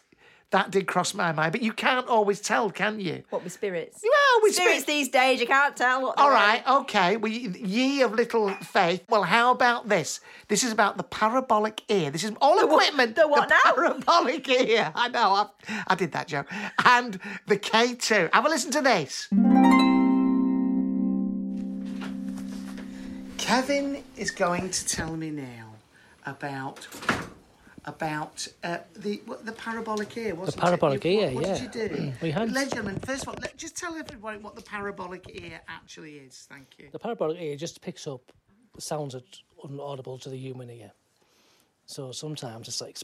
that 0.51 0.71
did 0.71 0.87
cross 0.87 1.15
my 1.15 1.33
mind, 1.33 1.53
but 1.53 1.63
you 1.63 1.73
can't 1.73 2.09
always 2.09 2.41
tell, 2.41 2.71
can 2.71 2.99
you? 2.99 3.23
What 3.31 3.45
with 3.45 3.53
spirits? 3.53 4.01
Well, 4.03 4.43
with 4.43 4.55
spirits 4.55 4.85
these 4.85 5.09
days, 5.09 5.41
you 5.41 5.47
can't 5.47 5.77
tell 5.77 6.03
what. 6.03 6.19
All 6.19 6.31
they're 6.31 6.63
okay. 6.81 7.17
Well, 7.17 7.31
ye 7.31 8.03
of 8.03 8.15
little 8.15 8.51
faith. 8.55 9.05
Well, 9.09 9.23
how 9.23 9.53
about 9.53 9.89
this? 9.89 10.21
This 10.49 10.65
is 10.65 10.73
about 10.73 10.97
the 10.97 11.05
parabolic 11.05 11.83
ear. 11.89 12.11
This 12.11 12.25
is 12.25 12.33
all 12.41 12.59
equipment. 12.65 13.15
The 13.15 13.29
what 13.29 13.49
now? 13.49 13.73
Parabolic 13.73 14.49
ear. 14.49 14.93
I 14.95 15.09
know. 15.09 15.33
I, 15.33 15.47
I 15.87 15.95
did 15.95 16.13
that 16.13 16.27
joke. 16.27 16.47
And 16.85 17.21
the 17.47 17.57
K2. 17.57 18.31
Have 18.33 18.45
a 18.45 18.49
listen 18.49 18.73
to 18.73 18.81
this. 18.81 19.29
Kevin 23.39 24.03
is 24.17 24.31
going 24.31 24.71
to 24.71 24.87
tell 24.87 25.17
me 25.17 25.31
now 25.31 25.75
about 26.27 26.87
about 27.87 28.47
uh, 28.65 28.79
the 28.97 29.21
what, 29.27 29.45
the 29.47 29.53
parabolic 29.53 30.17
ear. 30.17 30.35
Wasn't 30.35 30.57
it? 30.57 30.61
parabolic 30.61 31.05
You- 31.05 31.11
ear, 31.21 31.31
what, 31.31 31.45
yeah. 31.47 31.53
What 31.63 31.73
did 31.73 31.91
you 31.91 31.97
do? 31.97 32.13
We 32.23 32.31
had- 32.31 32.53
Ladies 32.53 32.75
and 32.75 33.05
first 33.07 33.23
of 33.23 33.29
all, 33.31 33.35
let, 33.41 33.57
just 33.57 33.77
tell 33.77 33.95
everybody 33.97 34.39
what 34.39 34.55
the 34.57 34.63
parabolic 34.63 35.25
ear 35.43 35.61
actually 35.69 36.15
is. 36.17 36.47
Thank 36.51 36.67
you. 36.79 36.89
The 36.93 36.99
parabolic 36.99 37.41
ear 37.41 37.57
just 37.57 37.81
picks 37.81 38.07
up 38.07 38.21
sounds 38.79 39.15
that 39.15 39.25
are 39.65 39.69
unaudible 39.69 40.21
to 40.23 40.29
the 40.29 40.37
human 40.37 40.71
ear. 40.71 40.91
So 41.87 42.13
sometimes 42.13 42.69
it's 42.69 42.81
like 42.81 42.99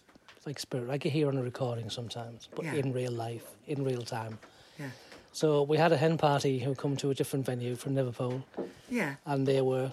like 0.46 0.58
spirit, 0.60 0.86
like 0.86 1.04
you 1.04 1.10
hear 1.10 1.26
on 1.28 1.36
a 1.36 1.42
recording 1.42 1.90
sometimes, 1.90 2.48
but 2.54 2.64
Yeah. 2.64 2.74
in 2.74 2.92
real 2.92 3.10
life, 3.12 3.46
in 3.66 3.82
real 3.82 4.02
time. 4.02 4.38
Yeah. 4.78 4.90
So 5.32 5.62
we 5.64 5.76
had 5.76 5.90
a 5.92 5.96
hen 5.96 6.16
party 6.18 6.60
who 6.60 6.74
come 6.74 6.96
to 6.98 7.10
a 7.10 7.14
different 7.14 7.44
venue 7.44 7.74
from 7.76 7.94
Liverpool, 7.96 8.44
Yeah. 8.88 9.16
and 9.24 9.44
they 9.46 9.60
were 9.60 9.90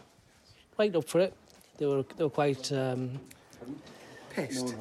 right 0.78 0.96
up 0.96 1.06
for 1.10 1.20
it. 1.22 1.34
They 1.78 1.86
were 1.88 2.04
they 2.18 2.24
were 2.24 2.30
quite. 2.30 2.72
Um, 2.72 3.20
Pissed. 4.36 4.76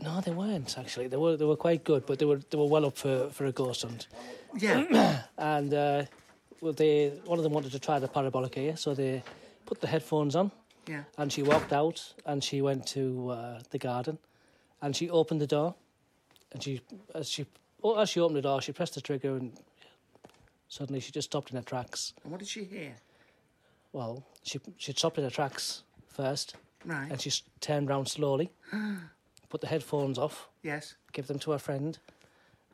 no, 0.00 0.20
they 0.20 0.32
weren't 0.32 0.76
actually. 0.78 1.08
They 1.08 1.16
were 1.16 1.36
they 1.36 1.44
were 1.44 1.56
quite 1.56 1.84
good, 1.84 2.06
but 2.06 2.18
they 2.18 2.24
were 2.24 2.40
they 2.50 2.58
were 2.58 2.66
well 2.66 2.86
up 2.86 2.96
for, 2.96 3.28
for 3.30 3.46
a 3.46 3.52
ghost 3.52 3.82
hunt. 3.82 4.08
Yeah. 4.58 5.22
and 5.38 5.72
uh, 5.72 6.04
well, 6.60 6.72
they 6.72 7.10
one 7.24 7.38
of 7.38 7.42
them 7.42 7.52
wanted 7.52 7.72
to 7.72 7.78
try 7.78 7.98
the 7.98 8.08
parabolic 8.08 8.56
ear, 8.56 8.76
so 8.76 8.94
they 8.94 9.22
put 9.66 9.80
the 9.80 9.86
headphones 9.86 10.36
on. 10.36 10.50
Yeah. 10.88 11.04
And 11.16 11.32
she 11.32 11.42
walked 11.42 11.72
out, 11.72 12.14
and 12.26 12.42
she 12.42 12.60
went 12.60 12.86
to 12.88 13.30
uh, 13.30 13.60
the 13.70 13.78
garden, 13.78 14.18
and 14.80 14.96
she 14.96 15.08
opened 15.10 15.40
the 15.40 15.46
door, 15.46 15.74
and 16.52 16.62
she 16.62 16.80
as 17.14 17.28
she 17.28 17.46
oh, 17.82 17.98
as 17.98 18.08
she 18.08 18.20
opened 18.20 18.36
the 18.36 18.42
door, 18.42 18.60
she 18.60 18.72
pressed 18.72 18.94
the 18.94 19.00
trigger, 19.00 19.36
and 19.36 19.52
suddenly 20.68 21.00
she 21.00 21.12
just 21.12 21.30
stopped 21.30 21.50
in 21.50 21.56
her 21.56 21.62
tracks. 21.62 22.14
And 22.22 22.32
what 22.32 22.38
did 22.38 22.48
she 22.48 22.64
hear? 22.64 22.94
Well, 23.92 24.24
she 24.42 24.60
she 24.78 24.92
stopped 24.92 25.18
in 25.18 25.24
her 25.24 25.30
tracks 25.30 25.82
first, 26.08 26.56
Right. 26.84 27.10
and 27.10 27.20
she 27.20 27.30
s- 27.30 27.42
turned 27.60 27.88
round 27.88 28.08
slowly, 28.08 28.50
put 29.48 29.60
the 29.60 29.66
headphones 29.68 30.18
off, 30.18 30.48
yes. 30.62 30.94
give 31.12 31.26
them 31.28 31.38
to 31.40 31.52
her 31.52 31.58
friend, 31.58 31.98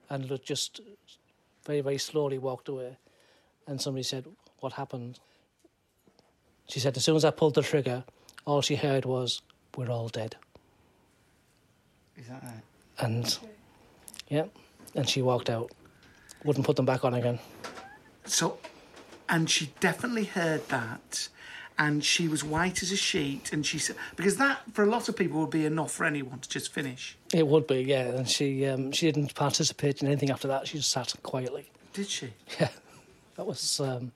and 0.09 0.29
look- 0.31 0.45
just 0.45 0.81
very, 1.65 1.81
very 1.83 1.99
slowly 1.99 2.39
walked 2.39 2.69
away. 2.69 2.97
And 3.67 3.81
somebody 3.81 4.03
said, 4.03 4.25
What 4.61 4.73
happened? 4.75 5.19
She 6.69 6.81
said, 6.81 6.97
As 6.97 7.05
soon 7.05 7.17
as 7.17 7.25
I 7.25 7.31
pulled 7.31 7.55
the 7.55 7.63
trigger, 7.63 8.05
all 8.47 8.63
she 8.63 8.77
heard 8.77 9.05
was, 9.05 9.43
We're 9.77 9.91
all 9.91 10.09
dead. 10.09 10.37
Is 12.17 12.27
that 12.29 12.43
right? 12.43 12.63
And, 13.01 13.39
yeah, 14.29 14.47
and 14.95 15.09
she 15.09 15.21
walked 15.23 15.51
out. 15.51 15.71
Wouldn't 16.45 16.65
put 16.67 16.77
them 16.77 16.87
back 16.87 17.05
on 17.05 17.15
again. 17.15 17.39
So, 18.25 18.59
and 19.29 19.49
she 19.51 19.73
definitely 19.81 20.25
heard 20.25 20.67
that, 20.69 21.29
and 21.79 22.05
she 22.05 22.27
was 22.27 22.43
white 22.43 22.83
as 22.83 22.91
a 22.91 22.97
sheet, 22.97 23.53
and 23.53 23.65
she 23.65 23.79
said 23.79 23.97
because 24.17 24.37
that 24.37 24.61
for 24.73 24.83
a 24.83 24.87
lot 24.87 25.09
of 25.09 25.17
people 25.17 25.41
would 25.41 25.51
be 25.51 25.65
enough 25.65 25.93
for 25.93 26.05
anyone 26.05 26.41
to 26.41 26.49
just 26.49 26.73
finish. 26.73 27.17
It 27.33 27.47
would 27.47 27.67
be, 27.67 27.83
yeah. 27.83 28.07
And 28.09 28.29
she 28.29 28.67
um, 28.67 28.91
she 28.93 29.11
didn't 29.11 29.35
participate 29.35 30.03
in 30.03 30.09
anything 30.09 30.31
after 30.31 30.49
that. 30.49 30.67
She 30.67 30.79
just 30.79 30.91
sat 30.91 31.15
quietly. 31.23 31.71
Did 31.93 32.09
she? 32.09 32.33
Yeah, 32.61 32.69
that 33.37 33.47
was 33.47 33.81
um, 33.81 34.13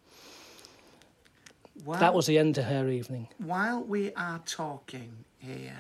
Well, 1.84 2.00
that 2.00 2.12
was 2.14 2.26
the 2.26 2.38
end 2.38 2.58
of 2.58 2.64
her 2.64 2.88
evening. 2.88 3.28
While 3.38 3.82
we 3.84 4.12
are 4.14 4.40
talking 4.44 5.24
here, 5.38 5.78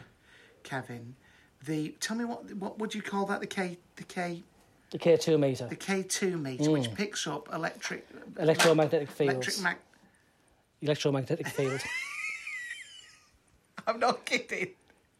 Kevin, 0.62 1.16
the 1.64 1.94
tell 2.00 2.16
me 2.16 2.24
what 2.24 2.54
what 2.54 2.78
would 2.78 2.94
you 2.94 3.02
call 3.02 3.26
that? 3.26 3.40
The 3.40 3.46
K 3.46 3.78
the 3.96 4.04
K 4.04 4.42
The 4.90 4.98
K 4.98 5.16
two 5.16 5.36
meter, 5.38 5.66
the 5.66 5.76
K 5.76 6.02
two 6.04 6.36
meter, 6.38 6.70
which 6.70 6.90
Mm. 6.90 6.94
picks 6.94 7.26
up 7.26 7.52
electric 7.52 8.06
electromagnetic 8.38 9.10
fields, 9.10 9.32
electric 9.34 9.60
mag. 9.60 9.76
Electromagnetic 10.82 11.48
field. 11.48 11.80
I'm 13.86 13.98
not 13.98 14.24
kidding. 14.24 14.68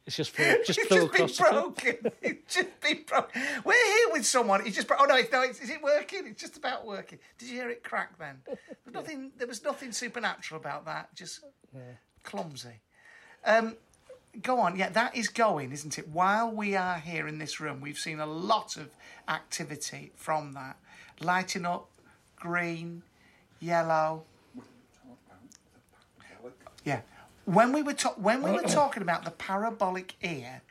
It's 0.07 0.17
just 0.17 0.33
flew, 0.33 0.57
just 0.67 0.81
it's 0.81 0.89
just 0.89 1.07
across 1.07 1.39
been 1.39 1.51
broken. 1.51 2.13
it's 2.23 2.55
just 2.55 2.81
been 2.81 3.03
broken. 3.07 3.43
We're 3.65 3.75
here 3.75 4.13
with 4.13 4.27
someone. 4.27 4.67
It's 4.67 4.75
just 4.75 4.89
bro- 4.89 4.97
oh 5.01 5.05
no, 5.05 5.17
it's, 5.17 5.31
no, 5.31 5.43
it's, 5.43 5.61
is 5.61 5.71
it 5.71 5.81
working? 5.81 6.27
It's 6.27 6.41
just 6.41 6.57
about 6.57 6.85
working. 6.85 7.21
Did 7.39 7.49
you 7.49 7.57
hear 7.57 7.71
it 7.71 7.85
crack 7.85 8.19
then? 8.19 8.39
There's 8.47 8.59
nothing. 8.93 9.31
There 9.39 9.47
was 9.47 9.63
nothing 9.63 9.93
supernatural 9.93 10.61
about 10.61 10.87
that. 10.87 11.15
Just 11.15 11.41
yeah. 11.73 11.81
clumsy. 12.25 12.81
Um, 13.45 13.77
go 14.43 14.59
on. 14.59 14.77
Yeah, 14.77 14.89
that 14.91 15.17
is 15.17 15.29
going, 15.29 15.71
isn't 15.71 15.97
it? 15.97 16.09
While 16.09 16.51
we 16.51 16.75
are 16.75 16.99
here 16.99 17.29
in 17.29 17.39
this 17.39 17.61
room, 17.61 17.81
we've 17.81 17.99
seen 17.99 18.19
a 18.19 18.27
lot 18.27 18.77
of 18.77 18.91
activity 19.29 20.11
from 20.17 20.55
that, 20.55 20.79
lighting 21.21 21.65
up, 21.65 21.89
green, 22.35 23.05
yellow. 23.61 24.25
Yeah. 26.85 27.01
When 27.45 27.73
we 27.73 27.83
were 27.83 27.95
ta- 27.95 28.15
when 28.17 28.43
we 28.43 28.51
were 28.51 28.63
talking 28.63 29.03
about 29.03 29.25
the 29.25 29.31
parabolic 29.33 30.15
ear, 30.23 30.63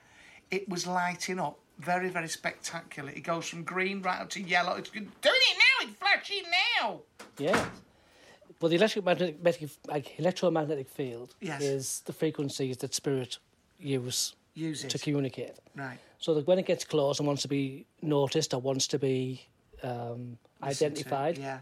it 0.49 0.68
was 0.70 0.88
lighting 0.88 1.39
up 1.39 1.59
very 1.80 2.09
very 2.09 2.28
spectacular. 2.30 3.09
It 3.12 3.22
goes 3.24 3.47
from 3.47 3.64
green 3.64 4.01
right 4.01 4.22
up 4.22 4.30
to 4.32 4.41
yellow. 4.41 4.76
It's 4.76 4.89
doing 4.89 5.05
it 5.26 5.57
now. 5.57 5.88
It's 5.88 5.97
flashing 5.97 6.43
now. 6.80 6.99
Yeah. 7.38 7.66
Well, 8.62 8.70
the 8.70 8.76
electromagnetic 8.76 9.70
like, 9.88 10.20
electromagnetic 10.20 10.88
field 10.89 11.36
Yes. 11.41 11.62
is 11.62 12.01
the 12.05 12.14
frequencies 12.14 12.78
that 12.78 12.93
spirit 12.93 13.39
use 13.80 14.36
Uses. 14.53 14.91
to 14.91 14.99
communicate. 14.99 15.53
Right. 15.76 15.97
So 16.20 16.36
that 16.36 16.45
when 16.45 16.59
it 16.59 16.68
gets 16.68 16.86
close 16.86 17.18
and 17.20 17.26
wants 17.28 17.41
to 17.41 17.47
be 17.47 17.86
noticed 18.03 18.53
or 18.53 18.62
wants 18.62 18.86
to 18.88 18.99
be 18.99 19.47
um, 19.82 20.38
Listen 20.62 20.93
to, 20.93 20.95
identified, 20.95 21.38
yeah. 21.39 21.59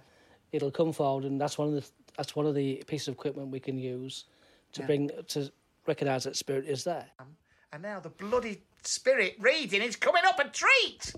it'll 0.51 0.71
come 0.71 0.91
forward, 0.91 1.23
and 1.23 1.39
that's 1.39 1.57
one 1.57 1.69
of 1.69 1.73
the 1.75 1.85
that's 2.17 2.35
one 2.35 2.45
of 2.45 2.53
the 2.53 2.83
pieces 2.85 3.07
of 3.07 3.13
equipment 3.13 3.47
we 3.49 3.61
can 3.61 3.77
use 3.77 4.25
to 4.74 4.82
Yeah. 4.82 4.86
bring 4.88 5.11
to 5.28 5.51
recognise 5.88 6.24
that 6.26 6.36
spirit 6.36 6.65
is 6.67 6.84
there. 6.84 7.07
Um, 7.20 7.36
and 7.74 7.82
now 7.82 7.99
the 7.99 8.09
bloody 8.09 8.63
spirit 8.84 9.36
reading 9.39 9.82
is 9.82 9.95
coming 9.95 10.24
up 10.26 10.39
a 10.39 10.47
treat. 10.49 11.13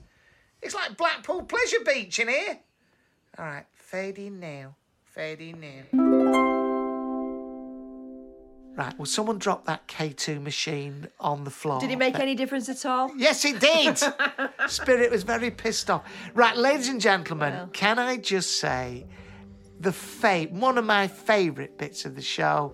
It's 0.62 0.76
like 0.76 0.96
Blackpool 0.98 1.44
Pleasure 1.44 1.84
Beach 1.86 2.20
in 2.20 2.28
here. 2.30 2.60
All 3.38 3.46
right, 3.46 3.66
fading 3.74 4.40
now. 4.40 4.76
Fading 5.06 5.60
now. 5.60 6.92
Right, 8.74 8.98
well, 8.98 9.06
someone 9.06 9.38
dropped 9.38 9.66
that 9.66 9.88
K2 9.88 10.42
machine 10.42 11.08
on 11.20 11.44
the 11.44 11.50
floor. 11.52 11.82
Did 11.82 11.92
it 11.92 11.98
make 11.98 12.18
any 12.20 12.36
difference 12.36 12.70
at 12.70 12.86
all? 12.86 13.12
Yes, 13.18 13.44
it 13.44 13.60
did. 13.60 13.98
Spirit 14.70 15.12
was 15.12 15.24
very 15.24 15.52
pissed 15.52 15.90
off. 15.90 16.04
Right, 16.34 16.56
ladies 16.56 16.88
and 16.88 17.02
gentlemen, 17.02 17.70
can 17.74 18.00
I 18.00 18.16
just 18.18 18.60
say 18.60 19.06
the 19.80 19.92
fa- 19.92 20.48
one 20.52 20.78
of 20.78 20.86
my 20.86 21.08
favourite 21.08 21.78
bits 21.78 22.06
of 22.06 22.16
the 22.16 22.22
show? 22.22 22.74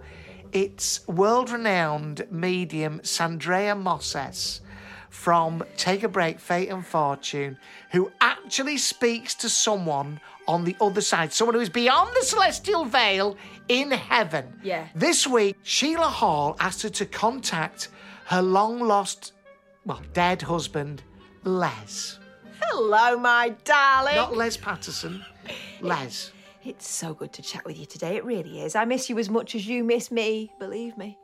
It's 0.51 1.07
world-renowned 1.07 2.27
medium 2.31 2.99
Sandrea 3.03 3.75
Mosses 3.75 4.61
from 5.09 5.63
Take 5.77 6.03
a 6.03 6.07
Break, 6.07 6.39
Fate 6.39 6.69
and 6.69 6.85
Fortune, 6.85 7.57
who 7.91 8.11
actually 8.21 8.77
speaks 8.77 9.33
to 9.35 9.49
someone 9.49 10.19
on 10.47 10.63
the 10.63 10.75
other 10.79 11.01
side, 11.01 11.33
someone 11.33 11.55
who 11.55 11.61
is 11.61 11.69
beyond 11.69 12.15
the 12.15 12.23
celestial 12.23 12.85
veil 12.85 13.35
in 13.67 13.91
heaven. 13.91 14.59
Yeah. 14.63 14.87
This 14.95 15.27
week, 15.27 15.57
Sheila 15.63 16.07
Hall 16.07 16.55
asked 16.59 16.83
her 16.83 16.89
to 16.89 17.05
contact 17.05 17.89
her 18.25 18.41
long 18.41 18.79
lost, 18.79 19.33
well, 19.85 20.01
dead 20.13 20.41
husband, 20.41 21.03
Les. 21.43 22.19
Hello, 22.61 23.17
my 23.17 23.49
darling. 23.63 24.15
Not 24.15 24.35
Les 24.35 24.55
Patterson, 24.57 25.23
Les. 25.81 26.31
It's 26.67 26.89
so 26.89 27.13
good 27.13 27.31
to 27.31 27.41
chat 27.41 27.63
with 27.63 27.77
you 27.79 27.85
today. 27.85 28.17
It 28.17 28.25
really 28.25 28.59
is. 28.59 28.75
I 28.75 28.83
miss 28.83 29.09
you 29.09 29.17
as 29.19 29.29
much 29.29 29.55
as 29.55 29.65
you 29.65 29.85
miss 29.85 30.11
me, 30.11 30.51
believe 30.59 30.97
me. 30.97 31.17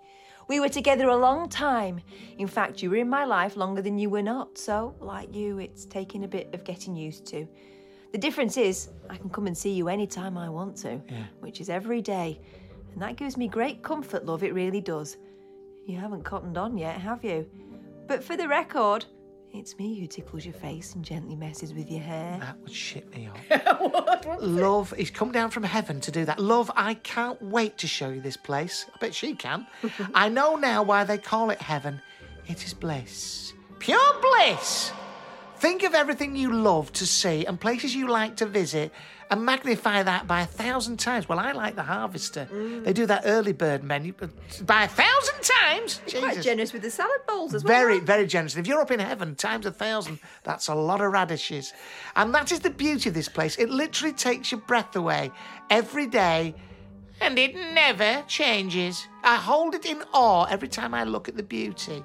We 0.48 0.62
were 0.62 0.70
together 0.70 1.10
a 1.10 1.18
long 1.18 1.50
time. 1.50 2.00
In 2.38 2.48
fact, 2.48 2.82
you 2.82 2.90
were 2.90 2.96
in 2.96 3.10
my 3.10 3.26
life 3.26 3.58
longer 3.58 3.82
than 3.82 3.98
you 3.98 4.10
were 4.10 4.22
not. 4.22 4.58
So, 4.58 4.96
like 5.02 5.36
you, 5.36 5.60
it's 5.60 5.84
taken 5.84 6.24
a 6.24 6.30
bit 6.30 6.54
of 6.54 6.64
getting 6.64 6.96
used 6.96 7.26
to. 7.28 7.46
The 8.14 8.18
difference 8.18 8.56
is, 8.56 8.88
I 9.10 9.18
can 9.18 9.30
come 9.30 9.46
and 9.48 9.58
see 9.58 9.72
you 9.74 9.90
anytime 9.90 10.38
I 10.38 10.48
want 10.48 10.78
to, 10.78 11.02
Yeah. 11.10 11.26
which 11.42 11.60
is 11.60 11.70
every 11.70 12.02
day. 12.02 12.40
And 12.94 13.02
that 13.02 13.18
gives 13.18 13.36
me 13.36 13.50
great 13.50 13.84
comfort, 13.84 14.26
love, 14.26 14.44
it 14.44 14.54
really 14.54 14.80
does. 14.80 15.18
You 15.86 15.98
haven't 15.98 16.24
cottoned 16.24 16.58
on 16.58 16.78
yet, 16.78 17.02
have 17.02 17.22
you? 17.26 17.50
But 18.08 18.24
for 18.24 18.38
the 18.38 18.48
record, 18.48 19.06
it's 19.54 19.78
me 19.78 20.00
who 20.00 20.08
tickles 20.08 20.46
your 20.46 20.54
face 20.54 20.96
and 20.96 21.06
gently 21.06 21.36
messes 21.36 21.74
with 21.74 21.90
your 21.90 22.02
hair. 22.02 22.38
That 22.40 22.60
would 22.60 22.74
shit 22.74 23.16
me 23.16 23.30
off. 23.30 24.26
Love, 24.42 24.94
he's 24.98 25.12
come 25.12 25.32
down 25.32 25.52
from 25.52 25.64
heaven 25.64 26.02
to 26.02 26.12
do 26.12 26.26
that. 26.26 26.40
Love, 26.40 26.72
I 26.76 26.96
can't 26.96 27.40
wait 27.42 27.78
to 27.78 27.88
show 27.88 28.10
you 28.10 28.20
this 28.20 28.36
place. 28.36 28.88
I 28.94 28.98
bet 28.98 29.14
she 29.14 29.36
can. 29.36 29.68
I 30.16 30.30
know 30.30 30.56
now 30.56 30.82
why 30.82 31.04
they 31.04 31.20
call 31.20 31.52
it 31.52 31.62
heaven. 31.62 32.02
It 32.48 32.66
is 32.66 32.74
bliss. 32.74 33.54
Pure 33.80 34.22
bliss. 34.22 34.92
Think 35.64 35.84
of 35.84 35.94
everything 35.94 36.36
you 36.36 36.52
love 36.52 36.92
to 36.92 37.06
see 37.06 37.46
and 37.46 37.58
places 37.58 37.96
you 37.96 38.10
like 38.10 38.36
to 38.36 38.46
visit 38.46 38.92
and 39.32 39.46
magnify 39.46 40.04
that 40.04 40.28
by 40.28 40.42
a 40.42 40.46
thousand 40.46 40.98
times. 41.00 41.30
Well, 41.30 41.40
I 41.40 41.54
like 41.54 41.78
the 41.78 41.84
Harvester. 41.84 42.50
Mm. 42.52 42.84
They 42.84 42.92
do 42.92 43.06
that 43.06 43.22
early 43.24 43.54
bird 43.54 43.82
menu 43.82 44.12
but 44.12 44.30
by 44.66 44.84
a 44.84 44.88
thousand 44.90 45.42
times. 45.42 46.02
You're 46.06 46.22
quite 46.22 46.42
generous 46.42 46.74
with 46.74 46.82
the 46.82 46.92
salad 46.92 47.22
bowls 47.26 47.54
as 47.54 47.64
well. 47.64 47.80
Very, 47.80 48.02
very 48.02 48.28
generous. 48.28 48.56
And 48.56 48.66
if 48.66 48.68
you're 48.68 48.82
up 48.82 48.92
in 48.92 49.00
heaven 49.00 49.36
times 49.36 49.66
a 49.66 49.72
thousand, 49.72 50.20
that's 50.44 50.68
a 50.68 50.76
lot 50.76 51.00
of 51.00 51.14
radishes. 51.14 51.72
And 52.18 52.36
that 52.36 52.52
is 52.52 52.60
the 52.60 52.70
beauty 52.70 53.08
of 53.08 53.16
this 53.16 53.30
place. 53.30 53.56
It 53.58 53.70
literally 53.70 54.14
takes 54.14 54.52
your 54.52 54.60
breath 54.60 54.98
away 54.98 55.32
every 55.70 56.08
day, 56.08 56.56
and 57.22 57.40
it 57.40 57.56
never 57.56 58.22
changes. 58.28 59.08
I 59.24 59.38
hold 59.38 59.76
it 59.76 59.86
in 59.86 60.04
awe 60.12 60.44
every 60.44 60.68
time 60.68 60.94
I 60.94 61.06
look 61.06 61.30
at 61.30 61.38
the 61.38 61.44
beauty. 61.44 62.04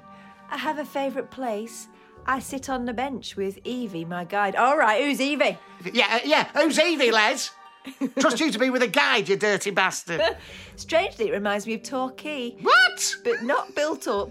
I 0.49 0.55
have 0.55 0.79
a 0.79 0.85
favourite 0.85 1.29
place. 1.29 1.88
I 2.29 2.37
sit 2.37 2.69
on 2.69 2.85
the 2.85 2.93
bench 2.93 3.35
with 3.35 3.57
Evie, 3.63 4.05
my 4.05 4.23
guide. 4.23 4.55
All 4.55 4.77
right, 4.77 5.03
who's 5.03 5.19
Evie? 5.19 5.57
Yeah, 5.91 6.05
uh, 6.11 6.19
yeah. 6.23 6.43
Who's 6.53 6.77
Evie, 6.77 7.09
Les? 7.09 7.49
Trust 8.19 8.39
you 8.39 8.51
to 8.51 8.59
be 8.59 8.69
with 8.69 8.83
a 8.83 8.87
guide, 8.87 9.27
you 9.27 9.35
dirty 9.35 9.71
bastard. 9.71 10.21
Strangely, 10.75 11.29
it 11.29 11.31
reminds 11.31 11.65
me 11.65 11.73
of 11.73 11.81
Torquay. 11.81 12.51
What? 12.61 13.15
But 13.23 13.41
not 13.41 13.73
built 13.73 14.07
up. 14.07 14.29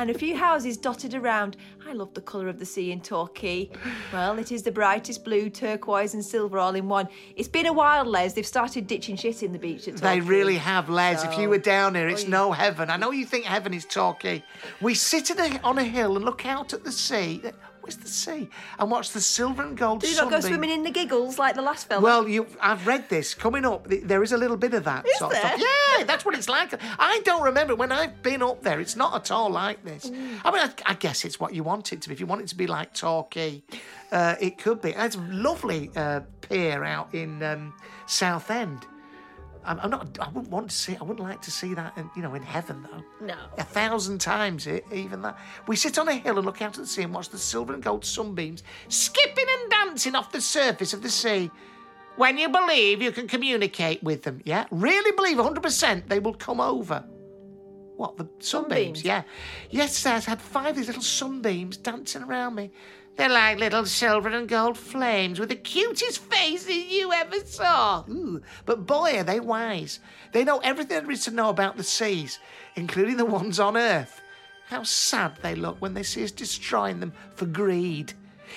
And 0.00 0.08
a 0.08 0.14
few 0.14 0.34
houses 0.34 0.78
dotted 0.78 1.12
around. 1.12 1.58
I 1.86 1.92
love 1.92 2.14
the 2.14 2.22
colour 2.22 2.48
of 2.48 2.58
the 2.58 2.64
sea 2.64 2.90
in 2.90 3.02
Torquay. 3.02 3.68
Well, 4.14 4.38
it 4.38 4.50
is 4.50 4.62
the 4.62 4.72
brightest 4.72 5.26
blue, 5.26 5.50
turquoise, 5.50 6.14
and 6.14 6.24
silver 6.24 6.58
all 6.58 6.74
in 6.74 6.88
one. 6.88 7.06
It's 7.36 7.48
been 7.48 7.66
a 7.66 7.72
while, 7.74 8.06
Les. 8.06 8.32
They've 8.32 8.46
started 8.46 8.86
ditching 8.86 9.16
shit 9.16 9.42
in 9.42 9.52
the 9.52 9.58
beach 9.58 9.88
at 9.88 9.98
Torquay. 9.98 10.20
They 10.20 10.20
really 10.22 10.56
have, 10.56 10.88
Les. 10.88 11.22
If 11.22 11.36
you 11.36 11.50
were 11.50 11.58
down 11.58 11.96
here, 11.96 12.08
it's 12.08 12.24
Oh, 12.24 12.28
no 12.28 12.52
heaven. 12.52 12.88
I 12.88 12.96
know 12.96 13.10
you 13.10 13.26
think 13.26 13.44
heaven 13.44 13.74
is 13.74 13.84
Torquay. 13.84 14.42
We 14.80 14.94
sit 14.94 15.28
a, 15.28 15.60
on 15.62 15.76
a 15.76 15.84
hill 15.84 16.16
and 16.16 16.24
look 16.24 16.46
out 16.46 16.72
at 16.72 16.82
the 16.82 16.92
sea. 16.92 17.42
Where's 17.82 17.96
the 17.96 18.08
sea? 18.08 18.48
And 18.78 18.90
watch 18.90 19.10
the 19.10 19.20
silver 19.20 19.62
and 19.62 19.76
gold 19.76 20.00
Do 20.02 20.08
you 20.08 20.16
not 20.16 20.30
go 20.30 20.40
sunbeam. 20.40 20.50
swimming 20.58 20.70
in 20.70 20.82
the 20.82 20.90
giggles 20.90 21.38
like 21.38 21.54
the 21.54 21.62
last 21.62 21.88
film? 21.88 22.02
Well, 22.02 22.28
you, 22.28 22.46
I've 22.60 22.86
read 22.86 23.08
this 23.08 23.34
coming 23.34 23.64
up. 23.64 23.88
th- 23.88 24.04
There 24.04 24.22
is 24.22 24.32
a 24.32 24.36
little 24.38 24.56
bit 24.56 24.74
of 24.74 24.84
that 24.84 25.06
Is 25.06 25.18
sort 25.18 25.34
of 25.34 25.40
there? 25.42 25.58
stuff. 25.58 25.60
Yeah, 25.98 26.04
that's 26.04 26.24
what 26.24 26.34
it's 26.34 26.48
like. 26.48 26.74
I 26.98 27.20
don't 27.24 27.42
remember 27.42 27.74
when 27.74 27.90
I've 27.92 28.22
been 28.22 28.42
up 28.42 28.62
there. 28.62 28.80
It's 28.80 28.96
not 28.96 29.14
at 29.14 29.30
all 29.30 29.50
like 29.50 29.84
this. 29.84 30.10
Mm. 30.10 30.40
I 30.44 30.50
mean, 30.50 30.60
I, 30.62 30.70
I 30.86 30.94
guess 30.94 31.24
it's 31.24 31.40
what 31.40 31.54
you 31.54 31.62
want 31.62 31.92
it 31.92 32.02
to 32.02 32.08
be. 32.08 32.12
If 32.14 32.20
you 32.20 32.26
want 32.26 32.42
it 32.42 32.48
to 32.48 32.56
be 32.56 32.66
like 32.66 32.92
Torquay, 32.94 33.62
uh, 34.12 34.34
it 34.40 34.58
could 34.58 34.80
be. 34.82 34.90
It's 34.90 35.16
a 35.16 35.20
lovely 35.30 35.90
uh, 35.96 36.20
pier 36.42 36.84
out 36.84 37.14
in 37.14 37.42
um, 37.42 37.72
Southend. 38.06 38.86
I'm, 39.64 39.78
I'm 39.80 39.90
not. 39.90 40.18
I 40.20 40.28
wouldn't 40.28 40.50
want 40.50 40.70
to 40.70 40.76
see. 40.76 40.96
I 40.96 41.02
wouldn't 41.02 41.26
like 41.26 41.42
to 41.42 41.50
see 41.50 41.74
that. 41.74 41.96
In, 41.96 42.10
you 42.16 42.22
know, 42.22 42.34
in 42.34 42.42
heaven 42.42 42.82
though. 42.82 43.26
No. 43.26 43.36
A 43.58 43.64
thousand 43.64 44.20
times 44.20 44.66
it, 44.66 44.84
even 44.92 45.22
that. 45.22 45.38
We 45.66 45.76
sit 45.76 45.98
on 45.98 46.08
a 46.08 46.14
hill 46.14 46.36
and 46.38 46.46
look 46.46 46.62
out 46.62 46.76
at 46.76 46.82
the 46.82 46.86
sea 46.86 47.02
and 47.02 47.14
watch 47.14 47.28
the 47.28 47.38
silver 47.38 47.74
and 47.74 47.82
gold 47.82 48.04
sunbeams 48.04 48.62
skipping 48.88 49.44
and 49.60 49.70
dancing 49.70 50.14
off 50.14 50.32
the 50.32 50.40
surface 50.40 50.92
of 50.92 51.02
the 51.02 51.10
sea. 51.10 51.50
When 52.16 52.36
you 52.38 52.48
believe 52.48 53.00
you 53.00 53.12
can 53.12 53.28
communicate 53.28 54.02
with 54.02 54.22
them, 54.24 54.40
yeah? 54.44 54.66
Really 54.70 55.12
believe 55.12 55.36
100% 55.36 56.08
they 56.08 56.18
will 56.18 56.34
come 56.34 56.60
over. 56.60 57.04
What, 57.96 58.16
the 58.16 58.28
sunbeams? 58.38 59.00
Sunbeams. 59.00 59.04
Yeah. 59.04 59.22
Yesterday 59.70 60.16
I 60.16 60.20
had 60.20 60.40
five 60.40 60.70
of 60.70 60.76
these 60.76 60.86
little 60.86 61.02
sunbeams 61.02 61.76
dancing 61.76 62.22
around 62.22 62.54
me. 62.56 62.72
They're 63.16 63.28
like 63.28 63.58
little 63.58 63.84
silver 63.84 64.28
and 64.30 64.48
gold 64.48 64.78
flames 64.78 65.38
with 65.38 65.50
the 65.50 65.56
cutest 65.56 66.18
faces 66.22 66.74
you 66.74 67.12
ever 67.12 67.40
saw. 67.44 68.04
Ooh, 68.08 68.40
but 68.64 68.86
boy, 68.86 69.18
are 69.18 69.24
they 69.24 69.40
wise. 69.40 70.00
They 70.32 70.44
know 70.44 70.58
everything 70.60 71.02
there 71.02 71.10
is 71.10 71.24
to 71.24 71.30
know 71.30 71.50
about 71.50 71.76
the 71.76 71.84
seas, 71.84 72.38
including 72.76 73.16
the 73.16 73.26
ones 73.26 73.60
on 73.60 73.76
Earth. 73.76 74.20
How 74.68 74.84
sad 74.84 75.36
they 75.42 75.54
look 75.54 75.76
when 75.80 75.94
they 75.94 76.02
see 76.02 76.24
us 76.24 76.30
destroying 76.30 77.00
them 77.00 77.12
for 77.34 77.46
greed. 77.46 78.14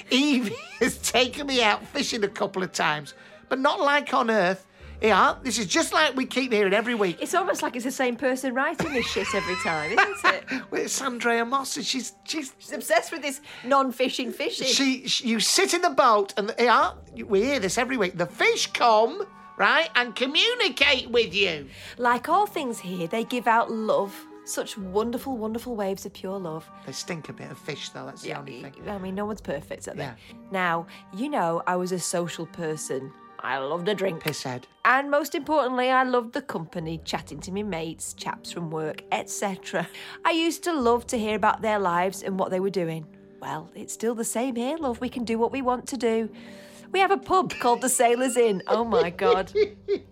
Evie 0.09 0.55
has 0.79 0.97
taken 0.97 1.47
me 1.47 1.61
out 1.61 1.85
fishing 1.87 2.23
a 2.23 2.27
couple 2.27 2.63
of 2.63 2.71
times, 2.71 3.13
but 3.49 3.59
not 3.59 3.79
like 3.79 4.13
on 4.13 4.29
Earth. 4.29 4.65
Yeah, 5.03 5.35
this 5.43 5.59
is 5.59 5.65
just 5.65 5.91
like 5.91 6.15
we 6.15 6.25
keep 6.25 6.53
hearing 6.53 6.73
every 6.73 6.95
week. 6.95 7.17
It's 7.21 7.35
almost 7.35 7.61
like 7.61 7.75
it's 7.75 7.83
the 7.83 7.91
same 7.91 8.15
person 8.15 8.53
writing 8.53 8.93
this 8.93 9.05
shit 9.05 9.27
every 9.35 9.55
time, 9.57 9.91
isn't 9.91 10.25
it? 10.33 10.71
Well, 10.71 10.81
It's 10.81 11.01
Andrea 11.01 11.43
Moss, 11.43 11.75
and 11.75 11.85
she's 11.85 12.13
she's 12.23 12.53
She's 12.57 12.71
obsessed 12.71 13.11
with 13.11 13.21
this 13.21 13.41
non-fishing 13.65 14.31
fishing. 14.31 14.67
She, 14.67 15.05
she, 15.07 15.27
you 15.27 15.41
sit 15.41 15.73
in 15.73 15.81
the 15.81 15.89
boat, 15.89 16.33
and 16.37 16.55
yeah, 16.57 16.93
we 17.25 17.41
hear 17.43 17.59
this 17.59 17.77
every 17.77 17.97
week. 17.97 18.17
The 18.17 18.25
fish 18.25 18.67
come, 18.67 19.27
right, 19.57 19.89
and 19.95 20.15
communicate 20.15 21.09
with 21.11 21.33
you. 21.35 21.67
Like 21.97 22.29
all 22.29 22.45
things 22.47 22.79
here, 22.79 23.07
they 23.07 23.25
give 23.25 23.45
out 23.45 23.69
love. 23.69 24.15
Such 24.45 24.77
wonderful, 24.77 25.35
wonderful 25.37 25.75
waves 25.75 26.05
of 26.05 26.13
pure 26.13 26.37
love. 26.37 26.69
They 26.85 26.91
stink 26.93 27.27
a 27.29 27.33
bit 27.33 27.49
of 27.51 27.57
fish, 27.57 27.89
though. 27.89 28.05
That's 28.05 28.21
the 28.21 28.33
only 28.37 28.61
thing. 28.61 28.73
I 28.89 28.97
mean, 28.97 29.15
no 29.15 29.25
one's 29.25 29.39
perfect, 29.41 29.87
are 29.87 29.93
they? 29.93 30.03
Yeah. 30.03 30.15
Now, 30.51 30.85
you 31.13 31.29
know, 31.29 31.61
I 31.67 31.75
was 31.77 31.91
a 31.93 31.99
social 31.99 32.45
person. 32.47 33.11
I 33.43 33.57
loved 33.57 33.89
a 33.89 33.93
drink. 33.93 34.23
Pisshead. 34.23 34.63
And 34.85 35.11
most 35.11 35.35
importantly, 35.35 35.89
I 35.89 36.03
loved 36.03 36.31
the 36.33 36.41
company, 36.41 37.01
chatting 37.03 37.39
to 37.41 37.51
my 37.51 37.63
mates, 37.63 38.13
chaps 38.13 38.53
from 38.53 38.71
work, 38.71 39.03
etc. 39.11 39.87
I 40.23 40.31
used 40.31 40.63
to 40.63 40.73
love 40.73 41.05
to 41.07 41.19
hear 41.19 41.35
about 41.35 41.61
their 41.61 41.77
lives 41.77 42.23
and 42.23 42.39
what 42.39 42.51
they 42.51 42.61
were 42.61 42.69
doing. 42.69 43.05
Well, 43.41 43.69
it's 43.75 43.93
still 43.93 44.15
the 44.15 44.23
same 44.23 44.55
here, 44.55 44.77
love. 44.77 45.01
We 45.01 45.09
can 45.09 45.25
do 45.25 45.37
what 45.37 45.51
we 45.51 45.61
want 45.61 45.85
to 45.89 45.97
do. 45.97 46.29
We 46.93 46.99
have 46.99 47.09
a 47.09 47.17
pub 47.17 47.55
called 47.59 47.81
the 47.81 47.89
Sailors 47.89 48.37
Inn. 48.37 48.61
Oh 48.67 48.83
my 48.85 49.09
God. 49.09 49.51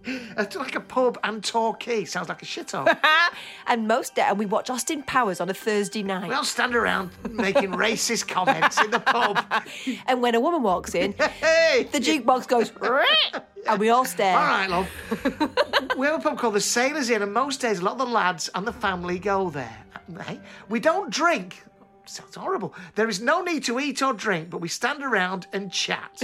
It's 0.04 0.56
like 0.56 0.74
a 0.76 0.80
pub 0.80 1.20
and 1.24 1.44
Torquay. 1.44 2.06
Sounds 2.06 2.28
like 2.28 2.42
a 2.42 2.46
shithole. 2.46 2.98
and 3.68 3.88
most 3.88 4.16
day, 4.16 4.24
and 4.24 4.40
we 4.40 4.48
watch 4.48 4.70
Austin 4.72 5.04
Powers 5.04 5.40
on 5.40 5.48
a 5.50 5.54
Thursday 5.54 6.02
night. 6.02 6.28
we 6.28 6.34
all 6.34 6.44
stand 6.44 6.76
around 6.76 7.12
making 7.30 7.72
racist 7.72 8.28
comments 8.28 8.82
in 8.82 8.90
the 8.90 9.00
pub. 9.00 9.40
and 10.08 10.22
when 10.24 10.34
a 10.34 10.40
woman 10.40 10.64
walks 10.64 10.96
in, 10.96 11.14
Hey! 11.14 11.88
the 11.92 12.00
jukebox 12.00 12.48
goes, 12.48 12.72
and 13.68 13.80
we 13.80 13.90
all 13.90 14.06
stare. 14.06 14.36
All 14.36 14.44
right, 14.44 14.70
love. 14.70 14.88
we 15.98 16.08
have 16.08 16.20
a 16.20 16.24
pub 16.24 16.40
called 16.40 16.56
the 16.56 16.62
Sailors 16.62 17.12
Inn, 17.12 17.22
and 17.22 17.32
most 17.32 17.62
days 17.62 17.80
a 17.80 17.84
lot 17.84 17.94
of 17.94 18.00
the 18.00 18.06
lads 18.06 18.50
and 18.56 18.66
the 18.66 18.74
family 18.74 19.20
go 19.20 19.52
there. 19.52 19.78
Hey, 20.26 20.40
we 20.70 20.80
don't 20.80 21.12
drink. 21.12 21.64
Sounds 22.06 22.36
horrible. 22.36 22.74
There 22.96 23.08
is 23.08 23.22
no 23.22 23.44
need 23.44 23.64
to 23.66 23.80
eat 23.80 24.02
or 24.02 24.14
drink, 24.14 24.50
but 24.50 24.58
we 24.60 24.68
stand 24.68 25.04
around 25.04 25.46
and 25.54 25.72
chat. 25.72 26.24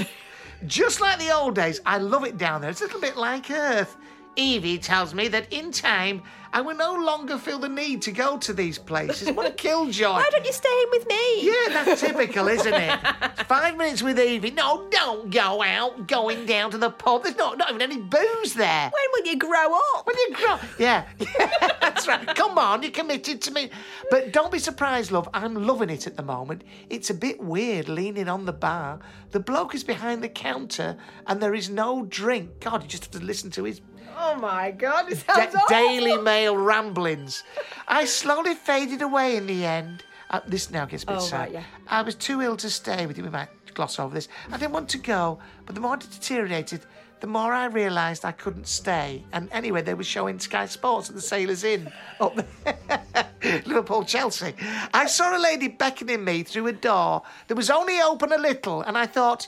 Just 0.65 1.01
like 1.01 1.19
the 1.19 1.31
old 1.31 1.55
days, 1.55 1.81
I 1.85 1.99
love 1.99 2.23
it 2.23 2.37
down 2.37 2.61
there. 2.61 2.71
It's 2.71 2.81
a 2.81 2.85
little 2.85 3.01
bit 3.01 3.15
like 3.15 3.51
Earth. 3.51 3.95
Evie 4.35 4.77
tells 4.77 5.13
me 5.13 5.27
that 5.27 5.51
in 5.53 5.71
time, 5.71 6.21
I 6.57 6.61
will 6.61 6.75
no 6.75 6.95
longer 6.95 7.37
feel 7.37 7.59
the 7.59 7.69
need 7.69 8.01
to 8.01 8.11
go 8.11 8.35
to 8.39 8.51
these 8.51 8.79
places. 8.79 9.29
What 9.29 9.45
a 9.45 9.51
killjoy. 9.51 10.07
Why 10.13 10.27
don't 10.31 10.43
you 10.43 10.51
stay 10.51 10.67
in 10.85 10.89
with 10.89 11.07
me? 11.07 11.45
Yeah, 11.45 11.83
that's 11.83 12.01
typical, 12.01 12.47
isn't 12.47 12.73
it? 12.73 12.99
Five 13.45 13.77
minutes 13.77 14.01
with 14.01 14.19
Evie. 14.19 14.49
No, 14.49 14.87
don't 14.89 15.29
go 15.29 15.61
out, 15.61 16.07
going 16.07 16.47
down 16.47 16.71
to 16.71 16.79
the 16.79 16.89
pub. 16.89 17.21
There's 17.21 17.37
not, 17.37 17.59
not 17.59 17.69
even 17.69 17.83
any 17.83 18.01
booze 18.01 18.55
there. 18.55 18.91
When 18.91 19.03
will 19.13 19.31
you 19.31 19.37
grow 19.37 19.75
up? 19.95 20.07
When 20.07 20.15
you 20.17 20.33
grow, 20.33 20.57
yeah, 20.79 21.05
yeah, 21.19 21.51
that's 21.79 22.07
right. 22.07 22.25
Come 22.33 22.57
on, 22.57 22.81
you're 22.81 22.91
committed 22.91 23.39
to 23.43 23.51
me. 23.51 23.69
But 24.09 24.31
don't 24.31 24.51
be 24.51 24.57
surprised, 24.57 25.11
love. 25.11 25.29
I'm 25.35 25.53
loving 25.53 25.91
it 25.91 26.07
at 26.07 26.17
the 26.17 26.23
moment. 26.23 26.63
It's 26.89 27.11
a 27.11 27.13
bit 27.13 27.39
weird 27.39 27.87
leaning 27.87 28.29
on 28.29 28.45
the 28.45 28.53
bar. 28.53 28.97
The 29.29 29.39
bloke 29.39 29.75
is 29.75 29.83
behind 29.83 30.23
the 30.23 30.29
counter, 30.29 30.97
and 31.27 31.39
there 31.39 31.53
is 31.53 31.69
no 31.69 32.05
drink. 32.05 32.61
God, 32.61 32.81
you 32.81 32.89
just 32.89 33.03
have 33.03 33.21
to 33.21 33.23
listen 33.23 33.51
to 33.51 33.63
his 33.65 33.79
Oh 34.15 34.35
my 34.35 34.71
God, 34.71 35.11
it 35.11 35.23
Da- 35.27 35.33
awful. 35.45 35.61
Daily 35.69 36.17
Mail 36.17 36.55
ramblings. 36.57 37.43
I 37.87 38.05
slowly 38.05 38.55
faded 38.55 39.01
away 39.01 39.35
in 39.37 39.47
the 39.47 39.65
end. 39.65 40.03
Uh, 40.29 40.41
this 40.47 40.69
now 40.71 40.85
gets 40.85 41.03
a 41.03 41.07
bit 41.07 41.15
Oh, 41.17 41.19
sad. 41.19 41.39
right, 41.39 41.51
yeah. 41.53 41.63
I 41.87 42.01
was 42.01 42.15
too 42.15 42.41
ill 42.41 42.57
to 42.57 42.69
stay 42.69 43.05
with 43.05 43.17
you. 43.17 43.23
We 43.23 43.29
might 43.29 43.49
gloss 43.73 43.99
over 43.99 44.13
this. 44.13 44.27
I 44.51 44.57
didn't 44.57 44.73
want 44.73 44.89
to 44.89 44.97
go, 44.97 45.39
but 45.65 45.73
the 45.75 45.81
more 45.81 45.95
it 45.95 46.01
deteriorated, 46.01 46.85
the 47.19 47.27
more 47.27 47.53
I 47.53 47.65
realised 47.65 48.25
I 48.25 48.31
couldn't 48.33 48.67
stay. 48.67 49.23
And 49.33 49.49
anyway, 49.51 49.81
they 49.81 49.93
were 49.93 50.03
showing 50.03 50.37
Sky 50.39 50.65
Sports 50.65 51.09
at 51.09 51.15
the 51.15 51.21
Sailors 51.21 51.63
Inn 51.63 51.91
up 52.19 52.35
there. 52.35 53.01
Liverpool, 53.65 54.03
Chelsea. 54.03 54.53
I 54.93 55.05
saw 55.07 55.35
a 55.35 55.39
lady 55.39 55.67
beckoning 55.67 56.23
me 56.23 56.43
through 56.43 56.67
a 56.67 56.73
door 56.73 57.21
that 57.47 57.55
was 57.55 57.69
only 57.69 57.99
open 58.01 58.33
a 58.33 58.37
little, 58.37 58.81
and 58.81 58.97
I 58.97 59.05
thought, 59.05 59.47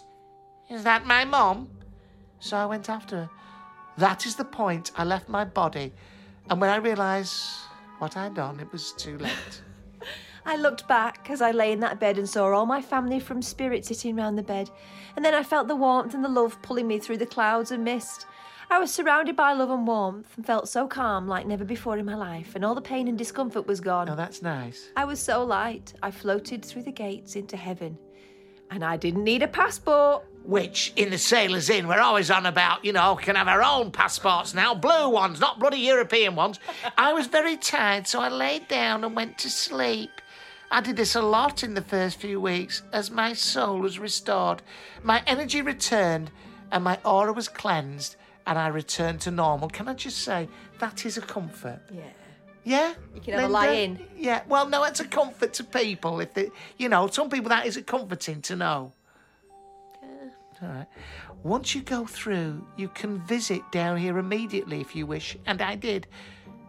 is 0.70 0.84
that 0.84 1.06
my 1.06 1.26
mum? 1.26 1.70
So 2.40 2.56
I 2.56 2.66
went 2.66 2.90
after 2.90 3.16
her. 3.18 3.30
That 4.00 4.26
is 4.26 4.36
the 4.36 4.46
point 4.46 4.94
I 4.96 5.04
left 5.04 5.28
my 5.28 5.44
body, 5.44 5.92
and 6.50 6.62
when 6.62 6.70
I 6.70 6.78
realised 6.78 7.44
what 7.98 8.16
I'd 8.16 8.34
done, 8.34 8.62
it 8.62 8.72
was 8.72 8.94
too 8.94 9.18
late. 9.18 9.62
I 10.46 10.56
looked 10.56 10.88
back 10.88 11.30
as 11.30 11.42
I 11.42 11.52
lay 11.52 11.74
in 11.74 11.82
that 11.82 12.00
bed 12.00 12.18
and 12.18 12.28
saw 12.28 12.50
all 12.54 12.66
my 12.66 12.82
family 12.82 13.20
from 13.20 13.42
spirit 13.42 13.86
sitting 13.86 14.16
round 14.16 14.38
the 14.38 14.42
bed. 14.42 14.70
And 15.18 15.26
then 15.26 15.34
I 15.34 15.44
felt 15.44 15.68
the 15.68 15.76
warmth 15.76 16.14
and 16.14 16.24
the 16.24 16.30
love 16.30 16.62
pulling 16.62 16.88
me 16.88 16.98
through 16.98 17.18
the 17.18 17.26
clouds 17.26 17.72
and 17.72 17.84
mist. 17.84 18.26
I 18.72 18.80
was 18.80 18.90
surrounded 18.90 19.36
by 19.36 19.52
love 19.52 19.70
and 19.70 19.86
warmth 19.86 20.32
and 20.38 20.46
felt 20.46 20.70
so 20.70 20.88
calm 20.88 21.28
like 21.28 21.46
never 21.46 21.66
before 21.66 21.98
in 21.98 22.06
my 22.06 22.16
life, 22.16 22.56
and 22.56 22.64
all 22.64 22.76
the 22.76 22.82
pain 22.82 23.10
and 23.10 23.18
discomfort 23.18 23.68
was 23.68 23.82
gone. 23.82 24.08
Oh, 24.10 24.16
that's 24.16 24.42
nice. 24.42 24.92
I 24.96 25.04
was 25.04 25.20
so 25.20 25.44
light, 25.44 25.94
I 26.02 26.10
floated 26.10 26.64
through 26.64 26.84
the 26.84 26.92
gates 26.94 27.36
into 27.36 27.58
heaven. 27.58 27.98
And 28.72 28.82
I 28.82 28.96
didn't 28.96 29.26
need 29.26 29.44
a 29.44 29.48
passport. 29.50 30.24
Which, 30.44 30.94
in 30.96 31.12
the 31.12 31.18
Sailors 31.18 31.70
Inn, 31.70 31.88
we're 31.88 32.00
always 32.00 32.32
on 32.32 32.46
about, 32.46 32.84
you 32.84 32.92
know, 32.92 33.16
can 33.16 33.36
have 33.36 33.48
our 33.48 33.62
own 33.62 33.92
passports 33.92 34.54
now, 34.54 34.74
blue 34.74 35.10
ones, 35.10 35.40
not 35.40 35.60
bloody 35.60 35.80
European 35.80 36.36
ones. 36.36 36.60
I 36.98 37.14
was 37.14 37.28
very 37.28 37.56
tired, 37.56 38.08
so 38.08 38.20
I 38.20 38.30
laid 38.30 38.68
down 38.68 39.04
and 39.04 39.16
went 39.16 39.38
to 39.40 39.50
sleep. 39.50 40.10
I 40.72 40.82
did 40.82 40.96
this 40.96 41.16
a 41.16 41.22
lot 41.22 41.64
in 41.64 41.74
the 41.74 41.82
first 41.82 42.20
few 42.20 42.40
weeks 42.40 42.84
as 42.94 43.12
my 43.12 43.34
soul 43.34 43.80
was 43.80 44.00
restored, 44.00 44.62
my 45.04 45.24
energy 45.28 45.62
returned, 45.62 46.32
and 46.72 46.84
my 46.84 47.00
aura 47.04 47.34
was 47.34 47.48
cleansed, 47.48 48.16
and 48.46 48.58
I 48.58 48.68
returned 48.68 49.22
to 49.22 49.32
normal. 49.32 49.70
Can 49.70 49.88
I 49.88 49.94
just 49.94 50.20
say, 50.20 50.48
that 50.80 51.06
is 51.06 51.18
a 51.18 51.22
comfort? 51.22 51.80
Yeah. 51.92 52.02
Yeah? 52.64 52.94
You 53.16 53.22
can 53.22 53.34
have 53.36 53.50
a 53.50 53.54
lie 53.54 53.70
in. 53.70 54.00
Yeah, 54.16 54.44
well, 54.48 54.68
no, 54.68 54.84
it's 54.84 55.00
a 55.00 55.08
comfort 55.08 55.54
to 55.54 55.64
people. 55.64 56.20
If 56.20 56.34
they, 56.34 56.52
you 56.78 56.90
know, 56.90 57.08
some 57.08 57.30
people 57.30 57.50
that 57.50 57.66
is 57.66 57.78
a 57.78 57.82
comforting 57.82 58.42
to 58.44 58.56
know. 58.56 58.94
All 60.62 60.70
right. 60.70 60.88
Once 61.44 61.74
you 61.74 61.82
go 61.82 62.06
through, 62.06 62.66
you 62.76 62.90
can 62.90 63.20
visit 63.20 63.62
down 63.72 63.98
here 63.98 64.18
immediately 64.18 64.82
if 64.82 64.96
you 64.96 65.06
wish, 65.06 65.38
and 65.46 65.62
I 65.62 65.76
did. 65.76 66.08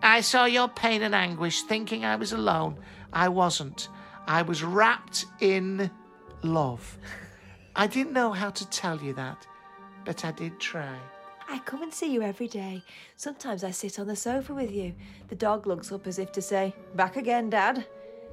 I 0.02 0.20
saw 0.20 0.44
your 0.44 0.68
pain 0.68 1.02
and 1.02 1.14
anguish, 1.14 1.62
thinking 1.62 2.04
I 2.04 2.16
was 2.16 2.32
alone. 2.32 2.78
I 3.12 3.28
wasn't. 3.28 3.88
I 4.26 4.42
was 4.42 4.62
wrapped 4.62 5.26
in 5.40 5.90
love. 6.42 6.98
I 7.74 7.86
didn't 7.86 8.12
know 8.12 8.32
how 8.32 8.50
to 8.50 8.68
tell 8.70 9.00
you 9.00 9.12
that, 9.14 9.46
but 10.04 10.24
I 10.24 10.32
did 10.32 10.60
try. 10.60 10.96
I 11.48 11.58
come 11.58 11.82
and 11.82 11.92
see 11.92 12.12
you 12.12 12.22
every 12.22 12.46
day. 12.46 12.84
Sometimes 13.16 13.64
I 13.64 13.72
sit 13.72 13.98
on 13.98 14.06
the 14.06 14.14
sofa 14.14 14.54
with 14.54 14.70
you. 14.70 14.94
The 15.28 15.34
dog 15.34 15.66
looks 15.66 15.90
up 15.90 16.06
as 16.06 16.20
if 16.20 16.30
to 16.32 16.42
say, 16.42 16.74
Back 16.94 17.16
again, 17.16 17.50
Dad. 17.50 17.84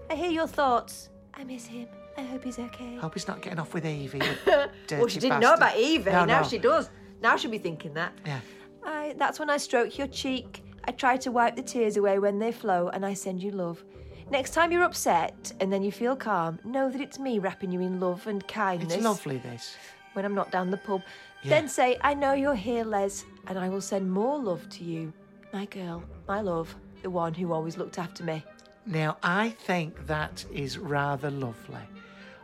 I 0.09 0.15
hear 0.15 0.29
your 0.29 0.47
thoughts. 0.47 1.09
I 1.33 1.43
miss 1.43 1.65
him. 1.65 1.87
I 2.17 2.23
hope 2.23 2.43
he's 2.43 2.59
okay. 2.59 2.95
Hope 2.97 3.13
he's 3.13 3.27
not 3.27 3.41
getting 3.41 3.59
off 3.59 3.73
with 3.73 3.85
Evie. 3.85 4.21
well, 4.47 5.07
she 5.07 5.19
didn't 5.19 5.39
know 5.39 5.53
about 5.53 5.77
Evie. 5.77 6.11
No, 6.11 6.25
now 6.25 6.41
no. 6.41 6.47
she 6.47 6.57
does. 6.57 6.89
Now 7.21 7.37
she'll 7.37 7.51
be 7.51 7.59
thinking 7.59 7.93
that. 7.93 8.13
Yeah. 8.25 8.39
I, 8.83 9.15
that's 9.17 9.39
when 9.39 9.49
I 9.49 9.57
stroke 9.57 9.97
your 9.97 10.07
cheek. 10.07 10.63
I 10.85 10.91
try 10.91 11.17
to 11.17 11.31
wipe 11.31 11.55
the 11.55 11.61
tears 11.61 11.97
away 11.97 12.17
when 12.19 12.39
they 12.39 12.51
flow, 12.51 12.89
and 12.89 13.05
I 13.05 13.13
send 13.13 13.43
you 13.43 13.51
love. 13.51 13.83
Next 14.29 14.51
time 14.51 14.71
you're 14.71 14.83
upset 14.83 15.53
and 15.61 15.71
then 15.71 15.83
you 15.83 15.91
feel 15.91 16.15
calm, 16.15 16.59
know 16.65 16.89
that 16.89 16.99
it's 16.99 17.17
me 17.17 17.39
wrapping 17.39 17.71
you 17.71 17.79
in 17.79 17.99
love 17.99 18.27
and 18.27 18.45
kindness. 18.47 18.93
It's 18.93 19.03
lovely, 19.03 19.37
this. 19.37 19.77
When 20.13 20.25
I'm 20.25 20.35
not 20.35 20.51
down 20.51 20.69
the 20.69 20.77
pub. 20.77 21.01
Yeah. 21.43 21.49
Then 21.51 21.69
say, 21.69 21.97
I 22.01 22.13
know 22.13 22.33
you're 22.33 22.55
here, 22.55 22.83
Les, 22.83 23.23
and 23.47 23.57
I 23.57 23.69
will 23.69 23.81
send 23.81 24.11
more 24.11 24.37
love 24.37 24.67
to 24.69 24.83
you. 24.83 25.13
My 25.53 25.65
girl, 25.65 26.03
my 26.27 26.41
love, 26.41 26.75
the 27.03 27.09
one 27.09 27.33
who 27.33 27.53
always 27.53 27.77
looked 27.77 27.99
after 27.99 28.23
me. 28.23 28.43
Now, 28.85 29.17
I 29.23 29.49
think 29.49 30.07
that 30.07 30.45
is 30.51 30.77
rather 30.77 31.31
lovely. 31.31 31.79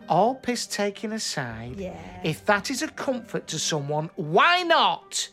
All 0.09 0.35
piss 0.35 0.65
taken 0.67 1.11
aside, 1.13 1.75
Yeah. 1.77 1.95
if 2.23 2.45
that 2.45 2.69
is 2.69 2.81
a 2.81 2.87
comfort 2.89 3.47
to 3.47 3.59
someone, 3.59 4.09
why 4.15 4.63
not? 4.63 5.29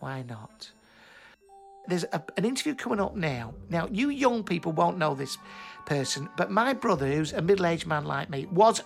Why 0.00 0.22
not? 0.22 0.70
There's 1.86 2.04
a, 2.04 2.22
an 2.36 2.44
interview 2.44 2.74
coming 2.74 3.00
up 3.00 3.16
now. 3.16 3.54
Now, 3.70 3.88
you 3.90 4.10
young 4.10 4.44
people 4.44 4.72
won't 4.72 4.98
know 4.98 5.14
this 5.14 5.38
person, 5.86 6.28
but 6.36 6.50
my 6.50 6.74
brother, 6.74 7.06
who's 7.06 7.32
a 7.32 7.40
middle 7.40 7.64
aged 7.66 7.86
man 7.86 8.04
like 8.04 8.28
me, 8.28 8.46
was 8.52 8.82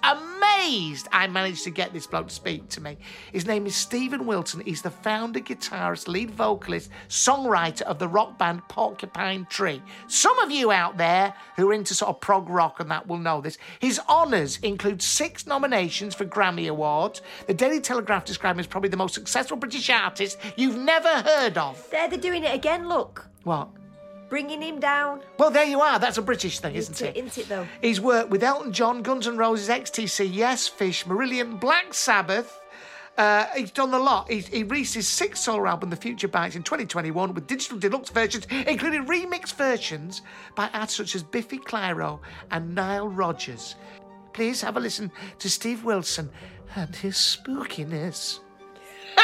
amazed 0.62 1.08
I 1.12 1.26
managed 1.26 1.64
to 1.64 1.70
get 1.70 1.92
this 1.92 2.06
bloke 2.06 2.28
to 2.28 2.34
speak 2.34 2.68
to 2.70 2.80
me. 2.80 2.96
His 3.32 3.46
name 3.46 3.66
is 3.66 3.74
Steven 3.74 4.26
Wilson. 4.26 4.62
He's 4.64 4.82
the 4.82 4.90
founder, 4.90 5.40
guitarist, 5.40 6.08
lead 6.08 6.30
vocalist, 6.30 6.90
songwriter 7.08 7.82
of 7.82 7.98
the 7.98 8.08
rock 8.08 8.38
band 8.38 8.62
Porcupine 8.68 9.46
Tree. 9.46 9.82
Some 10.06 10.38
of 10.38 10.50
you 10.50 10.70
out 10.70 10.98
there 10.98 11.34
who 11.56 11.70
are 11.70 11.72
into 11.72 11.94
sort 11.94 12.10
of 12.10 12.20
prog 12.20 12.48
rock 12.48 12.80
and 12.80 12.90
that 12.90 13.06
will 13.06 13.18
know 13.18 13.40
this. 13.40 13.58
His 13.80 14.00
honours 14.08 14.58
include 14.58 15.02
six 15.02 15.46
nominations 15.46 16.14
for 16.14 16.24
Grammy 16.24 16.68
Awards. 16.68 17.22
The 17.46 17.54
Daily 17.54 17.80
Telegraph 17.80 18.24
described 18.24 18.56
him 18.56 18.60
as 18.60 18.66
probably 18.66 18.90
the 18.90 18.96
most 18.96 19.14
successful 19.14 19.56
British 19.56 19.90
artist 19.90 20.38
you've 20.56 20.78
never 20.78 21.22
heard 21.22 21.58
of. 21.58 21.90
There, 21.90 22.08
they're 22.08 22.18
doing 22.18 22.44
it 22.44 22.54
again, 22.54 22.88
look. 22.88 23.26
What? 23.42 23.68
Bringing 24.32 24.62
him 24.62 24.80
down. 24.80 25.20
Well, 25.38 25.50
there 25.50 25.66
you 25.66 25.82
are. 25.82 25.98
That's 25.98 26.16
a 26.16 26.22
British 26.22 26.58
thing, 26.58 26.74
isn't 26.74 26.94
Isn't 26.94 27.06
it? 27.06 27.16
it, 27.18 27.24
isn't 27.26 27.42
it, 27.42 27.48
though? 27.50 27.66
He's 27.82 28.00
worked 28.00 28.30
with 28.30 28.42
Elton 28.42 28.72
John, 28.72 29.02
Guns 29.02 29.28
N' 29.28 29.36
Roses, 29.36 29.68
XTC, 29.68 30.26
Yes, 30.32 30.66
Fish, 30.66 31.04
Marillion, 31.04 31.60
Black 31.60 31.92
Sabbath. 31.92 32.58
Uh, 33.18 33.44
he's 33.54 33.70
done 33.70 33.92
a 33.92 33.98
lot. 33.98 34.30
He, 34.30 34.38
he 34.38 34.62
released 34.62 34.94
his 34.94 35.06
sixth 35.06 35.42
solo 35.42 35.66
album, 35.66 35.90
The 35.90 35.96
Future 35.96 36.28
Bites, 36.28 36.56
in 36.56 36.62
2021 36.62 37.34
with 37.34 37.46
digital 37.46 37.78
deluxe 37.78 38.08
versions, 38.08 38.46
including 38.66 39.04
remix 39.04 39.52
versions 39.52 40.22
by 40.54 40.70
artists 40.72 40.96
such 40.96 41.14
as 41.14 41.22
Biffy 41.22 41.58
Clyro 41.58 42.20
and 42.50 42.74
Nile 42.74 43.08
Rodgers. 43.08 43.74
Please 44.32 44.62
have 44.62 44.78
a 44.78 44.80
listen 44.80 45.12
to 45.40 45.50
Steve 45.50 45.84
Wilson 45.84 46.30
and 46.74 46.96
his 46.96 47.16
spookiness. 47.16 48.40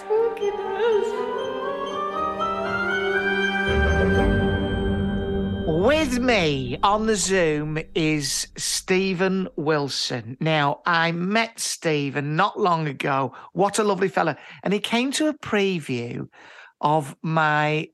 spookiness. 0.00 1.29
With 5.72 6.18
me 6.18 6.78
on 6.82 7.06
the 7.06 7.14
Zoom 7.14 7.78
is 7.94 8.48
Steven 8.56 9.48
Wilson. 9.54 10.36
Now, 10.40 10.80
I 10.84 11.12
met 11.12 11.60
Steven 11.60 12.34
not 12.34 12.58
long 12.58 12.88
ago. 12.88 13.34
What 13.52 13.78
a 13.78 13.84
lovely 13.84 14.08
fella. 14.08 14.36
And 14.64 14.74
he 14.74 14.80
came 14.80 15.12
to 15.12 15.28
a 15.28 15.38
preview 15.38 16.26
of 16.80 17.14
my, 17.22 17.88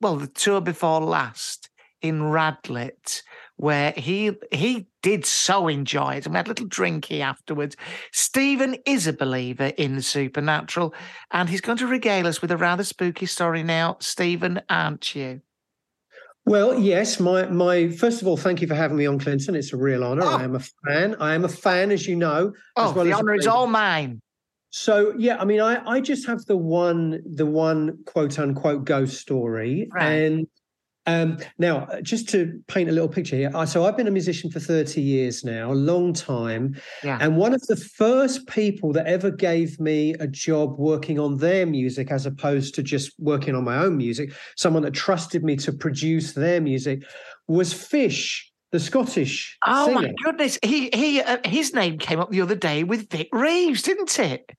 well, 0.00 0.16
the 0.16 0.26
tour 0.26 0.60
before 0.60 1.00
last 1.00 1.70
in 2.00 2.22
Radlett, 2.22 3.22
where 3.54 3.92
he 3.92 4.32
he 4.50 4.88
did 5.00 5.24
so 5.24 5.68
enjoy 5.68 6.16
it. 6.16 6.26
And 6.26 6.34
we 6.34 6.38
had 6.38 6.48
a 6.48 6.50
little 6.50 6.66
drinky 6.66 7.20
afterwards. 7.20 7.76
Steven 8.10 8.76
is 8.84 9.06
a 9.06 9.12
believer 9.12 9.72
in 9.78 9.94
the 9.94 10.02
supernatural, 10.02 10.92
and 11.30 11.48
he's 11.48 11.60
going 11.60 11.78
to 11.78 11.86
regale 11.86 12.26
us 12.26 12.42
with 12.42 12.50
a 12.50 12.56
rather 12.56 12.84
spooky 12.84 13.26
story 13.26 13.62
now. 13.62 13.96
Steven, 14.00 14.60
aren't 14.68 15.14
you? 15.14 15.40
Well, 16.44 16.78
yes. 16.78 17.20
My 17.20 17.46
my 17.46 17.88
first 17.88 18.20
of 18.20 18.28
all, 18.28 18.36
thank 18.36 18.60
you 18.60 18.66
for 18.66 18.74
having 18.74 18.96
me 18.96 19.06
on, 19.06 19.18
Clinton. 19.18 19.54
It's 19.54 19.72
a 19.72 19.76
real 19.76 20.02
honour. 20.02 20.24
I 20.24 20.42
oh. 20.42 20.44
am 20.44 20.56
a 20.56 20.60
fan. 20.86 21.16
I 21.20 21.34
am 21.34 21.44
a 21.44 21.48
fan, 21.48 21.90
as 21.90 22.06
you 22.06 22.16
know. 22.16 22.52
Oh, 22.76 22.90
as 22.90 22.94
well 22.94 23.04
the 23.04 23.12
as 23.12 23.18
honour 23.18 23.34
is 23.34 23.46
all 23.46 23.66
mine. 23.66 24.20
So 24.70 25.14
yeah, 25.18 25.36
I 25.38 25.44
mean, 25.44 25.60
I 25.60 25.84
I 25.86 26.00
just 26.00 26.26
have 26.26 26.44
the 26.46 26.56
one 26.56 27.20
the 27.24 27.46
one 27.46 27.98
quote 28.06 28.38
unquote 28.38 28.84
ghost 28.84 29.20
story, 29.20 29.88
Right. 29.92 30.04
and 30.04 30.46
um, 31.06 31.38
now 31.58 31.78
uh, 31.92 32.00
just 32.00 32.28
to 32.30 32.60
paint 32.68 32.88
a 32.88 32.92
little 32.92 33.08
picture 33.08 33.36
here. 33.36 33.50
So 33.66 33.84
I've 33.84 33.96
been 33.96 34.06
a 34.06 34.12
musician 34.12 34.50
for 34.50 34.60
thirty 34.60 35.00
years 35.00 35.44
now, 35.44 35.72
a 35.72 35.74
long 35.74 36.12
time, 36.12 36.76
Yeah. 37.02 37.18
and 37.20 37.36
one 37.36 37.54
of 37.54 37.60
the 37.66 37.76
first 37.76 38.46
people 38.46 38.92
that 38.92 39.06
ever 39.06 39.30
gave 39.30 39.80
me 39.80 40.14
a 40.14 40.26
job 40.26 40.78
working 40.78 41.18
on 41.18 41.38
their 41.38 41.66
music 41.66 42.10
as 42.12 42.26
opposed 42.26 42.74
to 42.76 42.82
just 42.82 43.12
working 43.18 43.54
on 43.54 43.64
my 43.64 43.78
own 43.78 43.96
music, 43.96 44.32
someone 44.56 44.82
that 44.84 44.94
trusted 44.94 45.42
me 45.42 45.56
to 45.56 45.72
produce 45.72 46.32
their 46.34 46.60
music, 46.60 47.02
was 47.48 47.72
Fish, 47.72 48.50
the 48.70 48.78
Scottish 48.80 49.58
Oh 49.66 49.86
singer. 49.86 50.00
my 50.02 50.12
goodness! 50.24 50.58
He 50.62 50.88
he 50.94 51.20
uh, 51.20 51.38
his 51.44 51.74
name 51.74 51.98
came 51.98 52.20
up 52.20 52.30
the 52.30 52.40
other 52.40 52.54
day 52.54 52.84
with 52.84 53.10
Vic 53.10 53.28
Reeves, 53.32 53.82
didn't 53.82 54.18
it? 54.18 54.50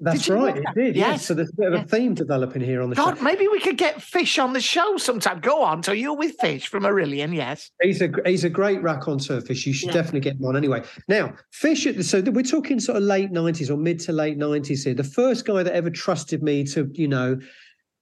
That's 0.00 0.20
Did 0.20 0.28
you 0.28 0.34
know 0.36 0.44
right, 0.46 0.56
it 0.56 0.64
did. 0.74 0.96
Yes. 0.96 1.08
Yes. 1.08 1.26
So 1.26 1.34
there's 1.34 1.50
a 1.50 1.56
bit 1.56 1.72
of 1.72 1.82
a 1.82 1.84
theme 1.84 2.14
developing 2.14 2.62
here 2.62 2.82
on 2.82 2.90
the 2.90 2.96
show. 2.96 3.06
God, 3.06 3.20
maybe 3.20 3.48
we 3.48 3.58
could 3.58 3.76
get 3.76 4.00
Fish 4.00 4.38
on 4.38 4.52
the 4.52 4.60
show 4.60 4.96
sometime. 4.96 5.40
Go 5.40 5.62
on. 5.62 5.82
So 5.82 5.90
you're 5.90 6.16
with 6.16 6.36
Fish 6.40 6.68
from 6.68 6.84
Marillion, 6.84 7.34
yes? 7.34 7.70
He's 7.82 8.00
a 8.00 8.10
he's 8.24 8.44
a 8.44 8.50
great 8.50 8.80
raconteur, 8.80 9.40
Fish. 9.40 9.66
You 9.66 9.72
should 9.72 9.88
Yeah. 9.88 9.94
definitely 9.94 10.20
get 10.20 10.36
him 10.36 10.44
on. 10.44 10.56
Anyway, 10.56 10.84
now 11.08 11.34
Fish. 11.50 11.86
So 12.02 12.20
we're 12.20 12.42
talking 12.42 12.78
sort 12.78 12.96
of 12.98 13.02
late 13.02 13.32
nineties 13.32 13.70
or 13.70 13.76
mid 13.76 13.98
to 14.00 14.12
late 14.12 14.36
nineties 14.38 14.84
here. 14.84 14.94
The 14.94 15.02
first 15.02 15.44
guy 15.44 15.64
that 15.64 15.74
ever 15.74 15.90
trusted 15.90 16.42
me 16.44 16.62
to, 16.66 16.88
you 16.94 17.08
know, 17.08 17.38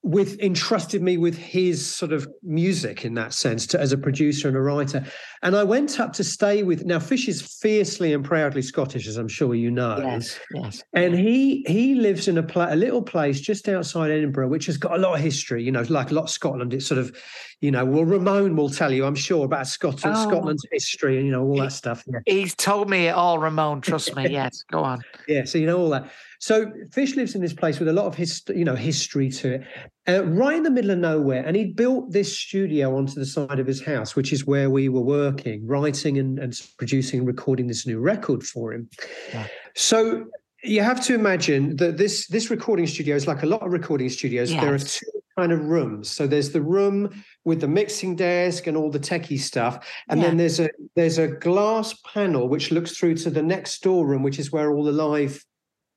with 0.06 0.38
entrusted 0.40 1.02
me 1.02 1.16
with 1.18 1.36
his 1.36 1.84
sort 1.84 2.12
of 2.12 2.28
music 2.44 3.04
in 3.04 3.14
that 3.14 3.34
sense 3.34 3.66
to, 3.66 3.80
as 3.80 3.90
a 3.90 3.98
producer 3.98 4.46
and 4.46 4.56
a 4.56 4.60
writer. 4.60 5.04
And 5.42 5.56
I 5.56 5.64
went 5.64 5.98
up 5.98 6.12
to 6.14 6.22
stay 6.24 6.62
with. 6.62 6.84
Now 6.84 7.00
Fish 7.00 7.26
is 7.26 7.42
fiercely 7.60 8.14
and 8.14 8.24
proudly 8.24 8.62
Scottish, 8.62 9.08
as 9.08 9.16
I'm 9.16 9.26
sure 9.26 9.56
you 9.56 9.68
know. 9.72 9.98
Yes, 9.98 10.38
yes. 10.54 10.82
And 10.94 11.12
he 11.14 11.64
he 11.66 11.96
lives 11.96 12.28
in 12.28 12.38
a 12.38 12.42
pla- 12.44 12.72
a 12.72 12.76
little 12.76 13.02
place 13.02 13.40
just 13.40 13.68
outside 13.68 14.12
Edinburgh, 14.12 14.48
which 14.48 14.66
has 14.66 14.76
got 14.76 14.94
a 14.94 14.98
lot 14.98 15.16
of 15.16 15.20
history. 15.20 15.64
You 15.64 15.72
know, 15.72 15.82
like 15.88 16.12
a 16.12 16.14
lot 16.14 16.24
of 16.24 16.30
Scotland. 16.30 16.72
It's 16.72 16.86
sort 16.86 16.98
of, 16.98 17.16
you 17.60 17.72
know, 17.72 17.84
well, 17.84 18.04
Ramon 18.04 18.54
will 18.54 18.70
tell 18.70 18.92
you, 18.92 19.04
I'm 19.06 19.16
sure, 19.16 19.44
about 19.44 19.66
Scotland, 19.66 20.16
Oh. 20.16 20.28
Scotland's 20.28 20.64
history, 20.70 21.16
and 21.16 21.26
you 21.26 21.32
know 21.32 21.42
all 21.42 21.56
that 21.58 21.72
stuff. 21.72 22.04
Yeah. 22.06 22.20
He's 22.26 22.54
told 22.54 22.88
me 22.88 23.08
it 23.08 23.14
all, 23.14 23.40
Ramon. 23.40 23.80
Trust 23.80 24.14
me. 24.14 24.28
Yes, 24.36 24.62
go 24.70 24.84
on. 24.84 25.00
Yeah, 25.26 25.44
so 25.44 25.58
you 25.58 25.66
know 25.66 25.78
all 25.78 25.90
that. 25.90 26.10
So 26.40 26.70
Fish 26.92 27.16
lives 27.16 27.34
in 27.34 27.40
this 27.40 27.52
place 27.52 27.78
with 27.78 27.88
a 27.88 27.92
lot 27.92 28.06
of 28.06 28.14
his, 28.14 28.42
you 28.54 28.64
know, 28.64 28.74
history 28.74 29.30
to 29.30 29.54
it, 29.54 29.64
uh, 30.08 30.24
right 30.24 30.56
in 30.56 30.62
the 30.62 30.70
middle 30.70 30.90
of 30.90 30.98
nowhere. 30.98 31.44
And 31.44 31.56
he 31.56 31.66
built 31.66 32.12
this 32.12 32.36
studio 32.36 32.96
onto 32.96 33.14
the 33.14 33.26
side 33.26 33.58
of 33.58 33.66
his 33.66 33.84
house, 33.84 34.16
which 34.16 34.32
is 34.32 34.46
where 34.46 34.70
we 34.70 34.88
were 34.88 35.00
working, 35.00 35.66
writing 35.66 36.18
and, 36.18 36.38
and 36.38 36.60
producing 36.78 37.20
and 37.20 37.26
recording 37.26 37.66
this 37.66 37.86
new 37.86 37.98
record 37.98 38.42
for 38.42 38.72
him. 38.72 38.88
Yeah. 39.32 39.46
So 39.74 40.26
you 40.62 40.82
have 40.82 41.00
to 41.04 41.14
imagine 41.14 41.76
that 41.76 41.96
this 41.96 42.26
this 42.26 42.50
recording 42.50 42.86
studio 42.86 43.14
is 43.14 43.26
like 43.26 43.42
a 43.42 43.46
lot 43.46 43.62
of 43.62 43.70
recording 43.72 44.08
studios. 44.08 44.50
There 44.50 44.74
are 44.74 44.78
two 44.78 45.06
kind 45.38 45.52
of 45.52 45.60
rooms. 45.66 46.10
So 46.10 46.26
there's 46.26 46.50
the 46.50 46.62
room 46.62 47.22
with 47.44 47.60
the 47.60 47.68
mixing 47.68 48.16
desk 48.16 48.66
and 48.66 48.76
all 48.76 48.90
the 48.90 48.98
techie 48.98 49.38
stuff, 49.38 49.86
and 50.08 50.22
then 50.22 50.36
there's 50.36 50.60
a 50.60 50.68
there's 50.94 51.18
a 51.18 51.28
glass 51.28 51.94
panel 52.12 52.48
which 52.48 52.70
looks 52.70 52.96
through 52.96 53.16
to 53.16 53.30
the 53.30 53.42
next 53.42 53.82
door 53.82 54.06
room, 54.06 54.22
which 54.22 54.38
is 54.38 54.50
where 54.50 54.72
all 54.72 54.84
the 54.84 54.92
live 54.92 55.44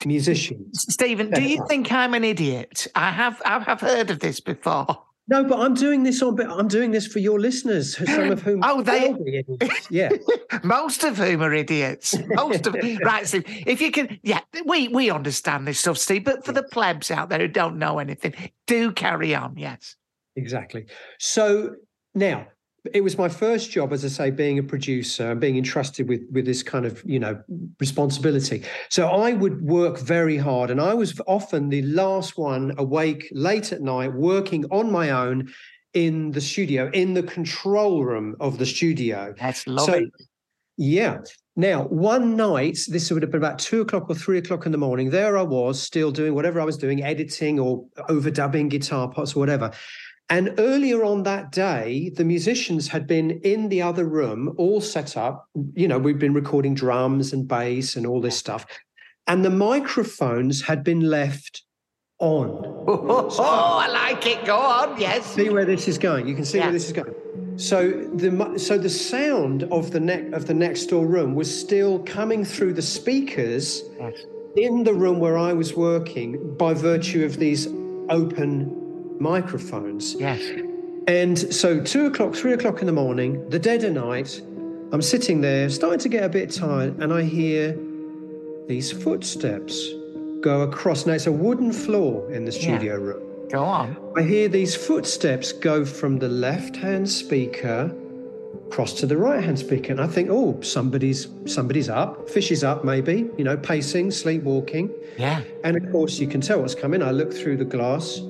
musicians. 0.06 0.86
Steven, 0.94 1.30
do 1.32 1.42
you 1.42 1.66
think 1.68 1.92
I'm 1.92 2.14
an 2.14 2.24
idiot? 2.24 2.88
I 2.96 3.12
have 3.12 3.42
I 3.46 3.60
have 3.60 3.82
heard 3.82 4.10
of 4.12 4.20
this 4.20 4.40
before. 4.40 5.04
No, 5.32 5.44
but 5.44 5.60
I'm 5.60 5.76
doing 5.76 6.02
this 6.02 6.24
on. 6.24 6.40
I'm 6.42 6.68
doing 6.68 6.90
this 6.90 7.06
for 7.06 7.20
your 7.20 7.40
listeners, 7.40 7.96
some 7.98 8.32
of 8.32 8.42
whom 8.42 8.62
Oh, 8.64 8.82
they- 8.82 9.10
will 9.10 9.24
be 9.24 9.38
idiots. 9.38 9.88
yeah. 9.92 10.10
Most 10.64 11.04
of 11.04 11.18
whom 11.18 11.44
are 11.44 11.54
idiots. 11.54 12.16
Most 12.30 12.66
of 12.66 12.74
right, 13.04 13.28
Steve. 13.28 13.44
If 13.68 13.80
you 13.80 13.92
can, 13.92 14.20
yeah, 14.24 14.40
we 14.66 14.88
we 14.88 15.12
understand 15.12 15.68
this 15.68 15.80
stuff, 15.80 15.98
Steve. 16.00 16.24
But 16.24 16.46
for 16.46 16.52
the 16.52 16.64
plebs 16.64 17.12
out 17.12 17.30
there 17.30 17.40
who 17.40 17.48
don't 17.48 17.78
know 17.78 18.00
anything, 18.00 18.34
do 18.66 18.92
carry 18.92 19.36
on. 19.36 19.56
Yes. 19.56 19.96
Exactly. 20.36 20.86
So 21.20 21.76
now 22.16 22.48
it 22.94 23.02
was 23.02 23.18
my 23.18 23.30
first 23.30 23.72
job, 23.72 23.94
as 23.94 24.06
I 24.06 24.08
say, 24.08 24.32
being 24.32 24.60
a 24.60 24.64
producer 24.64 25.32
and 25.32 25.40
being 25.40 25.58
entrusted 25.58 26.08
with 26.08 26.22
with 26.32 26.46
this 26.46 26.64
kind 26.64 26.86
of 26.86 27.02
you 27.06 27.20
know 27.20 27.42
responsibility. 27.80 28.64
So 28.90 29.08
I 29.08 29.34
would 29.34 29.62
work 29.62 30.00
very 30.00 30.38
hard, 30.38 30.70
and 30.70 30.82
I 30.82 30.94
was 30.94 31.20
often 31.28 31.70
the 31.70 31.82
last 31.84 32.38
one 32.38 32.74
awake 32.78 33.30
late 33.32 33.72
at 33.72 33.82
night, 33.82 34.14
working 34.14 34.66
on 34.72 34.92
my 34.92 35.10
own 35.12 35.50
in 35.94 36.32
the 36.32 36.42
studio, 36.42 36.90
in 36.94 37.14
the 37.14 37.24
control 37.24 38.04
room 38.04 38.36
of 38.40 38.58
the 38.58 38.66
studio. 38.66 39.34
That's 39.38 39.66
lovely. 39.68 40.12
Yeah. 40.78 41.18
Now, 41.56 41.84
one 41.88 42.38
night, 42.38 42.80
this 42.88 43.12
would 43.12 43.22
have 43.22 43.32
been 43.32 43.42
about 43.42 43.60
two 43.60 43.82
o'clock 43.82 44.10
or 44.10 44.16
three 44.16 44.38
o'clock 44.38 44.66
in 44.66 44.72
the 44.72 44.78
morning. 44.78 45.10
There 45.10 45.38
I 45.38 45.42
was, 45.42 45.82
still 45.82 46.10
doing 46.10 46.34
whatever 46.34 46.62
I 46.62 46.64
was 46.64 46.78
doing, 46.78 47.04
editing 47.04 47.60
or 47.60 47.86
overdubbing 48.08 48.70
guitar 48.70 49.10
parts 49.10 49.36
or 49.36 49.40
whatever. 49.40 49.72
And 50.30 50.54
earlier 50.60 51.04
on 51.04 51.24
that 51.24 51.52
day, 51.52 52.12
the 52.16 52.24
musicians 52.24 52.88
had 52.88 53.08
been 53.08 53.32
in 53.44 53.70
the 53.70 53.82
other 53.82 54.06
room, 54.06 54.54
all 54.58 54.80
set 54.80 55.18
up. 55.18 55.48
You 55.74 55.88
know, 55.88 55.98
we've 55.98 56.20
been 56.20 56.36
recording 56.36 56.76
drums 56.76 57.34
and 57.34 57.48
bass 57.48 57.96
and 57.96 58.06
all 58.06 58.22
this 58.22 58.38
stuff. 58.38 58.66
And 59.26 59.44
the 59.44 59.50
microphones 59.50 60.62
had 60.62 60.84
been 60.84 61.02
left 61.02 61.64
on. 62.20 62.76
Oh, 62.92 63.80
I 63.84 63.88
like 63.88 64.26
it. 64.26 64.46
Go 64.46 64.58
on. 64.58 65.00
Yes. 65.00 65.24
See 65.26 65.50
where 65.50 65.66
this 65.66 65.88
is 65.88 65.98
going. 66.00 66.28
You 66.28 66.34
can 66.34 66.44
see 66.46 66.58
Yeah. 66.58 66.66
where 66.66 66.74
this 66.74 66.88
is 66.88 66.94
going. 66.94 67.14
So 67.58 67.92
the 67.92 68.58
so 68.58 68.78
the 68.78 68.90
sound 68.90 69.64
of 69.64 69.92
the 69.92 70.00
neck 70.00 70.32
of 70.32 70.48
the 70.48 70.54
next 70.56 70.88
door 70.88 71.06
room 71.06 71.36
was 71.36 71.50
still 71.66 72.00
coming 72.00 72.44
through 72.46 72.74
the 72.74 72.82
speakers 72.82 73.84
in 74.56 74.84
the 74.86 74.94
room 74.94 75.20
where 75.20 75.38
I 75.38 75.54
was 75.54 75.76
working 75.76 76.56
by 76.58 76.74
virtue 76.74 77.24
of 77.26 77.38
these 77.38 77.68
open 78.10 78.79
microphones. 79.20 80.16
Yes. 80.16 80.42
And 81.08 81.38
so 81.54 81.80
two 81.80 82.06
o'clock, 82.06 82.36
three 82.36 82.54
o'clock 82.54 82.82
in 82.82 82.86
the 82.86 82.94
morning, 82.94 83.48
the 83.50 83.60
dead 83.60 83.84
of 83.84 83.94
night, 83.94 84.42
I'm 84.92 85.02
sitting 85.02 85.42
there, 85.42 85.70
starting 85.70 86.00
to 86.00 86.10
get 86.10 86.24
a 86.24 86.30
bit 86.30 86.52
tired, 86.52 87.00
and 87.00 87.14
I 87.14 87.24
hear 87.24 87.78
these 88.68 88.92
footsteps 88.92 89.90
go 90.42 90.62
across. 90.62 91.06
Now 91.06 91.14
it's 91.14 91.28
a 91.28 91.32
wooden 91.32 91.72
floor 91.72 92.32
in 92.32 92.46
the 92.46 92.52
Yeah. 92.52 92.60
studio 92.62 92.98
room. 92.98 93.22
Go 93.50 93.64
on. 93.64 93.98
I 94.16 94.22
hear 94.22 94.48
these 94.48 94.76
footsteps 94.76 95.52
go 95.52 95.84
from 95.84 96.20
the 96.20 96.30
left 96.30 96.76
hand 96.76 97.10
speaker 97.10 97.92
across 98.68 98.94
to 98.94 99.08
the 99.08 99.18
right 99.18 99.44
hand 99.44 99.58
speaker. 99.58 99.92
And 99.92 100.00
I 100.00 100.06
think, 100.06 100.30
oh, 100.32 100.58
somebody's 100.62 101.28
somebody's 101.46 101.90
up, 101.90 102.30
fish 102.30 102.52
is 102.52 102.64
up, 102.64 102.86
maybe, 102.86 103.28
you 103.38 103.44
know, 103.44 103.58
pacing, 103.58 104.12
sleepwalking. 104.12 104.92
Yeah. 105.18 105.42
And 105.64 105.76
of 105.76 105.92
course 105.92 106.20
you 106.20 106.28
can 106.28 106.42
tell 106.42 106.62
what's 106.62 106.76
coming. 106.76 107.02
I 107.02 107.10
look 107.12 107.34
through 107.34 107.58
the 107.58 107.66
glass, 107.66 108.22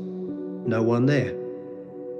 no 0.69 0.81
one 0.83 1.05
there. 1.05 1.35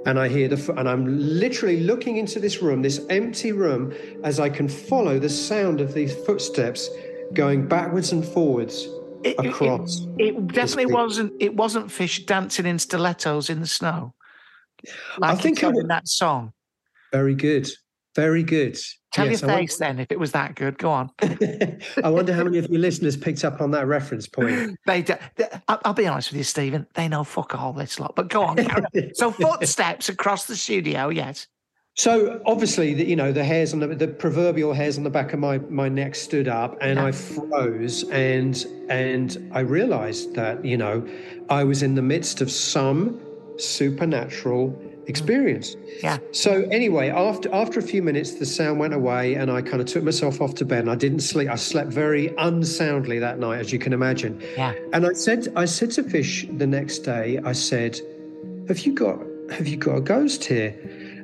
And 0.06 0.18
I 0.18 0.28
hear 0.28 0.48
the 0.48 0.74
and 0.78 0.88
I'm 0.88 1.06
literally 1.18 1.80
looking 1.80 2.16
into 2.16 2.40
this 2.40 2.62
room, 2.62 2.82
this 2.82 3.00
empty 3.10 3.52
room, 3.52 3.92
as 4.24 4.40
I 4.40 4.48
can 4.48 4.68
follow 4.68 5.18
the 5.18 5.28
sound 5.28 5.80
of 5.80 5.92
these 5.94 6.14
footsteps 6.24 6.88
going 7.34 7.68
backwards 7.68 8.10
and 8.12 8.24
forwards 8.24 8.88
It, 9.22 9.36
it- 9.38 9.46
across. 9.46 10.06
it 10.18 10.46
definitely 10.48 10.92
wasn't. 10.92 11.32
It 11.38 11.54
wasn't 11.54 11.92
fish 11.92 12.24
dancing 12.26 12.66
in 12.66 12.78
stilettos 12.78 13.50
in 13.50 13.60
the 13.60 13.66
snow. 13.66 14.14
Like 15.18 15.32
I 15.32 15.34
think 15.36 15.62
it 15.62 15.66
it 15.66 15.76
in 15.76 15.88
that 15.88 16.08
song. 16.08 16.54
Very 17.12 17.34
good. 17.34 17.68
Very 18.16 18.42
good. 18.42 18.78
Tell 19.12 19.26
Yes, 19.26 19.42
I 19.42 19.46
your 19.46 19.54
wonder- 19.54 19.62
face 19.68 19.78
then 19.78 19.98
if 19.98 20.12
it 20.12 20.18
was 20.20 20.32
that 20.32 20.54
good. 20.54 20.78
Go 20.78 20.90
on. 20.90 21.10
I 21.22 22.08
wonder 22.10 22.32
how 22.32 22.44
many 22.44 22.58
of 22.58 22.68
your 22.70 22.78
listeners 22.80 23.16
picked 23.16 23.44
up 23.44 23.60
on 23.60 23.70
that 23.72 23.86
reference 23.86 24.26
point. 24.28 24.78
They, 24.86 25.02
do, 25.02 25.14
they- 25.36 25.48
I'll, 25.68 25.94
be 25.94 26.06
honest 26.06 26.30
with 26.30 26.38
you, 26.38 26.44
Steven. 26.44 26.86
They 26.94 27.08
know 27.08 27.24
fuck 27.24 27.54
all 27.54 27.72
this 27.72 27.98
lot. 27.98 28.14
But 28.14 28.28
go 28.28 28.42
on. 28.44 28.58
so 29.14 29.30
footsteps 29.32 30.08
across 30.08 30.44
the 30.46 30.54
studio. 30.56 31.08
Yes. 31.08 31.48
So 31.96 32.40
obviously, 32.46 32.94
the, 32.94 33.04
you 33.04 33.16
know, 33.16 33.32
the 33.32 33.42
hairs 33.44 33.72
on 33.72 33.80
the, 33.80 33.88
the 33.88 34.06
proverbial 34.06 34.72
hairs 34.72 34.96
on 34.96 35.02
the 35.02 35.10
back 35.10 35.32
of 35.32 35.40
my, 35.40 35.58
my 35.58 35.88
neck 35.88 36.14
stood 36.14 36.46
up, 36.46 36.78
and 36.80 36.98
I 37.00 37.10
froze, 37.10 38.04
and 38.10 38.64
and 38.88 39.50
I 39.52 39.60
realised 39.60 40.34
that 40.36 40.64
you 40.64 40.76
know, 40.76 41.06
I 41.50 41.64
was 41.64 41.82
in 41.82 41.96
the 41.96 42.02
midst 42.02 42.40
of 42.40 42.50
some 42.50 43.20
supernatural 43.58 44.70
Mm. 45.00 45.08
experience. 45.08 45.76
Yeah. 46.02 46.18
So 46.32 46.62
anyway, 46.70 47.10
after 47.10 47.52
after 47.54 47.78
a 47.78 47.82
few 47.82 48.02
minutes, 48.02 48.34
the 48.34 48.46
sound 48.46 48.78
went 48.78 48.94
away, 48.94 49.34
and 49.34 49.50
I 49.50 49.62
kind 49.62 49.80
of 49.80 49.86
took 49.86 50.04
myself 50.04 50.40
off 50.40 50.54
to 50.56 50.64
bed. 50.64 50.80
And 50.80 50.90
I 50.90 50.94
didn't 50.94 51.20
sleep. 51.20 51.48
I 51.48 51.56
slept 51.56 51.90
very 51.90 52.34
unsoundly 52.38 53.18
that 53.18 53.38
night, 53.38 53.60
as 53.60 53.72
you 53.72 53.78
can 53.78 53.92
imagine. 53.92 54.40
Yeah. 54.56 54.74
And 54.92 55.06
I 55.06 55.12
said, 55.12 55.48
I 55.56 55.64
said 55.64 55.90
to 55.92 56.02
Fish 56.02 56.46
the 56.50 56.66
next 56.66 57.00
day, 57.00 57.38
I 57.44 57.52
said, 57.52 58.00
"Have 58.68 58.80
you 58.80 58.94
got 58.94 59.18
Have 59.50 59.66
you 59.66 59.76
got 59.76 59.96
a 59.96 60.00
ghost 60.00 60.44
here?" 60.44 60.74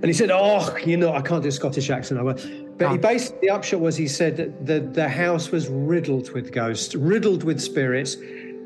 And 0.02 0.06
he 0.06 0.12
said, 0.12 0.30
"Oh, 0.30 0.76
you 0.84 0.96
know, 0.96 1.12
I 1.12 1.22
can't 1.22 1.42
do 1.42 1.48
a 1.48 1.52
Scottish 1.52 1.90
accent." 1.90 2.20
I 2.20 2.22
went, 2.22 2.78
but 2.78 2.90
he 2.90 2.98
oh. 2.98 2.98
basically 2.98 3.48
the 3.48 3.50
upshot 3.50 3.80
was 3.80 3.96
he 3.96 4.08
said 4.08 4.36
that 4.36 4.66
the 4.66 4.80
the 4.80 5.08
house 5.08 5.50
was 5.50 5.68
riddled 5.68 6.30
with 6.32 6.52
ghosts, 6.52 6.94
riddled 6.94 7.44
with 7.44 7.60
spirits, 7.60 8.16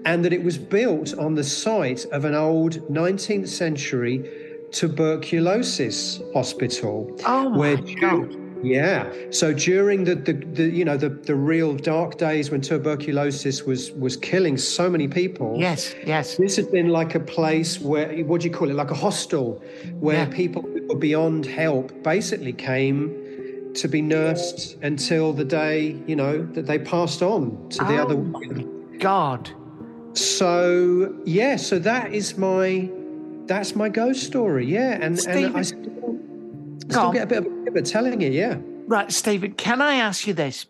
and 0.04 0.24
that 0.24 0.32
it 0.32 0.42
was 0.42 0.58
built 0.58 1.16
on 1.18 1.34
the 1.34 1.44
site 1.44 2.04
of 2.06 2.24
an 2.24 2.34
old 2.34 2.80
19th 2.90 3.48
century 3.48 4.49
tuberculosis 4.72 6.20
hospital. 6.32 7.10
Oh 7.26 7.50
my 7.50 7.58
where 7.58 7.76
God. 8.00 8.36
yeah. 8.62 9.10
So 9.30 9.52
during 9.52 10.04
the, 10.04 10.14
the, 10.14 10.32
the 10.32 10.64
you 10.64 10.84
know 10.84 10.96
the, 10.96 11.08
the 11.10 11.34
real 11.34 11.74
dark 11.76 12.18
days 12.18 12.50
when 12.50 12.60
tuberculosis 12.60 13.64
was 13.64 13.90
was 13.92 14.16
killing 14.16 14.56
so 14.56 14.88
many 14.90 15.08
people. 15.08 15.56
Yes. 15.58 15.94
Yes. 16.06 16.36
This 16.36 16.56
had 16.56 16.70
been 16.70 16.88
like 16.88 17.14
a 17.14 17.20
place 17.20 17.80
where 17.80 18.24
what 18.24 18.40
do 18.40 18.48
you 18.48 18.54
call 18.54 18.70
it? 18.70 18.74
Like 18.74 18.90
a 18.90 18.94
hostel 19.06 19.62
where 19.98 20.26
Yeah. 20.26 20.34
people 20.42 20.62
who 20.62 20.86
were 20.88 20.96
beyond 20.98 21.46
help 21.46 21.92
basically 22.02 22.52
came 22.52 23.16
to 23.74 23.86
be 23.88 24.02
nursed 24.02 24.76
until 24.82 25.32
the 25.32 25.44
day, 25.44 25.96
you 26.06 26.16
know, 26.16 26.44
that 26.54 26.66
they 26.66 26.78
passed 26.78 27.22
on 27.22 27.68
to 27.70 27.78
the 27.84 27.98
Oh 27.98 28.02
other 28.02 28.16
God. 28.98 29.48
so 30.14 31.14
yeah, 31.24 31.56
so 31.56 31.78
that 31.78 32.12
is 32.12 32.36
my 32.36 32.90
that's 33.50 33.74
my 33.74 33.88
ghost 33.88 34.22
story. 34.22 34.64
Yeah. 34.64 34.92
And 34.92 35.18
and 35.26 35.56
I 35.56 35.62
still, 35.62 36.18
still 36.88 37.12
get 37.12 37.24
a 37.24 37.26
bit 37.26 37.38
of 37.38 37.46
a 37.46 37.70
bit 37.72 37.82
of 37.82 37.92
telling 37.92 38.22
it, 38.22 38.32
yeah. 38.32 38.58
Right, 38.86 39.10
Steven, 39.10 39.52
can 39.54 39.82
I 39.82 39.96
ask 39.96 40.26
you 40.26 40.34
this? 40.34 40.66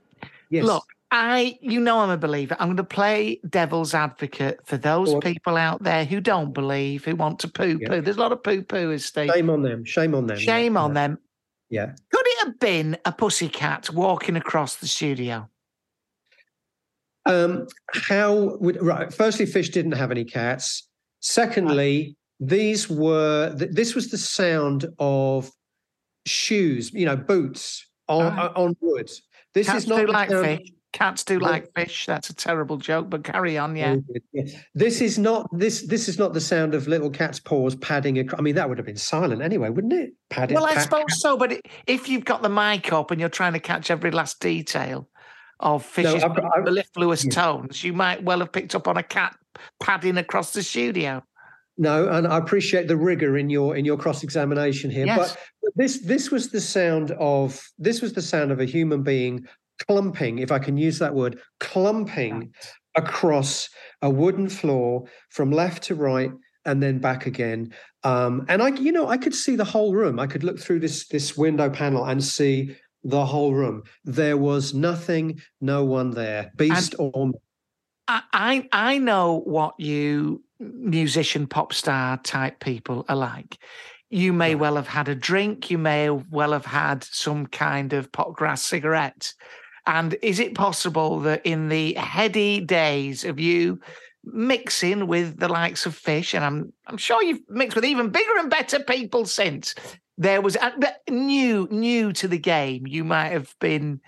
Yes. 0.49 0.65
Look, 0.65 0.85
I, 1.11 1.59
you 1.61 1.79
know, 1.79 2.01
I'm 2.01 2.11
a 2.11 2.17
believer. 2.17 2.57
I'm 2.59 2.69
going 2.69 2.77
to 2.79 2.85
play 2.85 3.41
devil's 3.49 3.95
advocate 3.95 4.61
for 4.65 4.79
those 4.79 5.13
on. 5.13 5.21
people 5.21 5.57
out 5.57 5.83
there 5.83 6.07
who 6.07 6.21
don't 6.21 6.53
believe, 6.53 7.05
who 7.05 7.17
want 7.17 7.39
to 7.41 7.49
poo 7.49 7.79
poo. 7.79 7.95
Yeah. 7.95 8.01
There's 8.01 8.17
a 8.17 8.21
lot 8.21 8.33
of 8.33 8.43
poo 8.43 8.63
pooers, 8.63 9.03
Steve. 9.03 9.31
Shame 9.35 9.51
on 9.51 9.63
them. 9.63 9.85
Shame 9.85 10.15
on 10.15 10.27
them. 10.27 10.39
yeah, 10.39 10.45
Shame 10.45 10.77
on 10.77 10.91
yeah, 10.91 10.95
them. 10.95 11.19
Yeah. 11.69 11.87
Could 12.13 12.27
it 12.27 12.47
have 12.47 12.59
been 12.59 12.97
a 13.05 13.13
pussycat 13.13 13.91
walking 13.91 14.37
across 14.37 14.77
the 14.77 14.87
studio? 14.87 15.49
Um, 17.27 17.67
how 17.93 18.57
would 18.59 18.83
right? 18.83 19.13
Firstly, 19.13 19.45
Fish 19.45 19.69
didn't 19.69 19.93
have 19.93 20.11
any 20.11 20.25
cats. 20.25 20.89
Secondly, 21.21 22.17
these 22.41 22.89
were 22.91 23.55
this 23.55 23.95
was 23.95 24.09
the 24.11 24.19
sound 24.19 24.87
of 24.99 25.51
shoes, 26.27 26.93
you 26.93 27.07
know, 27.07 27.17
boots 27.17 27.87
on 28.09 28.33
Ah. 28.39 28.53
on 28.57 28.77
wood. 28.81 29.11
This 29.55 29.67
Cats 29.67 29.85
is 29.85 29.89
not 29.89 29.99
do 30.01 30.07
like 30.07 30.29
fish. 30.31 30.73
Cats 30.93 31.23
do 31.23 31.39
No. 31.39 31.47
like 31.47 31.73
fish. 31.77 32.07
That's 32.07 32.31
a 32.31 32.35
terrible 32.35 32.77
joke, 32.77 33.09
but 33.11 33.23
carry 33.23 33.57
on. 33.57 33.77
Yeah. 33.77 33.97
Oh, 33.99 34.15
yeah. 34.33 34.45
This 34.75 35.01
is 35.01 35.19
not 35.19 35.47
this 35.57 35.87
this 35.87 36.09
is 36.09 36.19
not 36.19 36.33
the 36.35 36.41
sound 36.41 36.75
of 36.75 36.89
little 36.89 37.11
cat's 37.11 37.39
paws 37.39 37.77
padding. 37.77 38.17
Ac- 38.17 38.31
I 38.37 38.41
mean, 38.43 38.57
that 38.57 38.69
would 38.69 38.79
have 38.79 38.87
been 38.87 38.97
silent 38.97 39.41
anyway, 39.43 39.69
wouldn't 39.71 39.93
it? 39.93 40.13
Padding. 40.31 40.57
Well, 40.57 40.67
I 40.67 40.75
pat- 40.75 40.83
suppose 40.85 41.21
so, 41.21 41.37
but 41.37 41.53
it, 41.53 41.67
if 41.87 42.09
you've 42.09 42.25
got 42.25 42.43
the 42.43 42.49
mic 42.49 42.93
up 42.93 43.11
and 43.13 43.21
you're 43.21 43.29
trying 43.29 43.53
to 43.53 43.61
catch 43.61 43.91
every 43.91 44.11
last 44.11 44.41
detail 44.41 45.09
of 45.61 45.85
fish's 45.85 46.25
I've- 46.25 46.41
mellifluous 46.65 47.25
yeah. 47.25 47.31
tones, 47.31 47.85
you 47.85 47.93
might 47.93 48.23
well 48.25 48.41
have 48.41 48.51
picked 48.51 48.75
up 48.75 48.89
on 48.89 48.97
a 48.97 49.03
cat 49.03 49.37
padding 49.79 50.17
across 50.17 50.53
the 50.53 50.63
studio. 50.63 51.23
No, 51.81 52.09
and 52.11 52.27
I 52.27 52.37
appreciate 52.37 52.89
the 52.89 52.97
rigor 52.97 53.39
in 53.39 53.49
your 53.49 53.75
in 53.75 53.87
your 53.87 53.97
cross 53.97 54.23
examination 54.23 54.91
here. 54.91 55.07
Yes. 55.07 55.35
But 55.63 55.73
this 55.77 56.01
this 56.01 56.31
was 56.31 56.51
the 56.51 56.61
sound 56.61 57.13
of 57.13 57.59
this 57.79 58.03
was 58.03 58.13
the 58.13 58.21
sound 58.21 58.53
of 58.53 58.61
a 58.61 58.67
human 58.67 59.03
being 59.03 59.47
clumping, 59.87 60.41
if 60.41 60.53
I 60.53 60.59
can 60.59 60.77
use 60.77 60.99
that 60.99 61.15
word, 61.15 61.41
clumping 61.59 62.53
across 62.97 63.71
a 64.03 64.11
wooden 64.11 64.51
floor 64.51 65.07
from 65.31 65.51
left 65.51 65.85
to 65.85 65.95
right 65.95 66.31
and 66.67 66.83
then 66.83 66.99
back 66.99 67.25
again. 67.25 67.73
Um, 68.05 68.45
and 68.51 68.63
I, 68.63 68.69
you 68.69 68.93
know, 68.93 69.09
I 69.09 69.17
could 69.17 69.35
see 69.35 69.57
the 69.57 69.65
whole 69.65 69.95
room. 69.95 70.21
I 70.21 70.27
could 70.27 70.45
look 70.45 70.59
through 70.61 70.81
this 70.81 71.09
this 71.09 71.35
window 71.35 71.71
panel 71.71 72.05
and 72.05 72.23
see 72.23 72.77
the 73.05 73.25
whole 73.25 73.55
room. 73.55 73.85
There 74.05 74.37
was 74.37 74.75
nothing, 74.75 75.41
no 75.63 75.83
one 75.87 76.11
there, 76.11 76.53
beast 76.59 76.95
or 76.99 77.33
I, 78.07 78.23
I 78.35 78.69
I 78.71 78.99
know 78.99 79.41
what 79.47 79.77
you 79.79 80.43
musician 80.61 81.47
pop 81.47 81.73
star 81.73 82.19
type 82.19 82.61
people 82.61 83.05
alike. 83.09 83.59
You 84.11 84.33
may 84.33 84.55
well 84.55 84.77
have 84.77 84.89
had 84.89 85.09
a 85.09 85.15
drink. 85.15 85.71
You 85.71 85.79
may 85.79 86.11
well 86.11 86.53
have 86.53 86.67
had 86.67 87.05
some 87.05 87.47
kind 87.47 87.93
of 87.93 88.11
pot 88.13 88.35
grass 88.35 88.63
cigarette. 88.63 89.33
And 89.87 90.17
is 90.23 90.39
it 90.39 90.55
possible 90.55 91.21
that 91.21 91.45
in 91.45 91.69
the 91.69 91.95
heady 91.95 92.61
days 92.61 93.25
of 93.25 93.41
you 93.41 93.81
mixing 94.25 95.07
with 95.07 95.39
the 95.39 95.49
likes 95.49 95.87
of 95.87 95.95
fish, 95.95 96.35
and 96.35 96.45
I'm 96.45 96.73
I'm 96.87 96.99
sure 96.99 97.23
you've 97.23 97.41
mixed 97.49 97.75
with 97.75 97.85
even 97.85 98.11
bigger 98.11 98.39
and 98.39 98.51
better 98.51 98.81
people 98.81 99.25
since 99.25 99.75
there 100.19 100.43
was 100.43 100.57
new 101.09 101.67
new 101.71 102.13
to 102.13 102.29
the 102.29 102.39
game, 102.39 102.87
you 102.87 103.05
might 103.05 103.31
have 103.31 103.55
been 103.59 104.01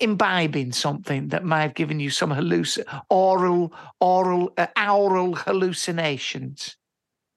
imbibing 0.00 0.72
something 0.72 1.28
that 1.28 1.44
might 1.44 1.62
have 1.62 1.74
given 1.74 2.00
you 2.00 2.10
some 2.10 2.30
halluc- 2.30 2.84
oral 3.10 3.72
oral 4.00 4.52
uh, 4.56 4.66
aural 4.76 5.34
hallucinations. 5.34 6.76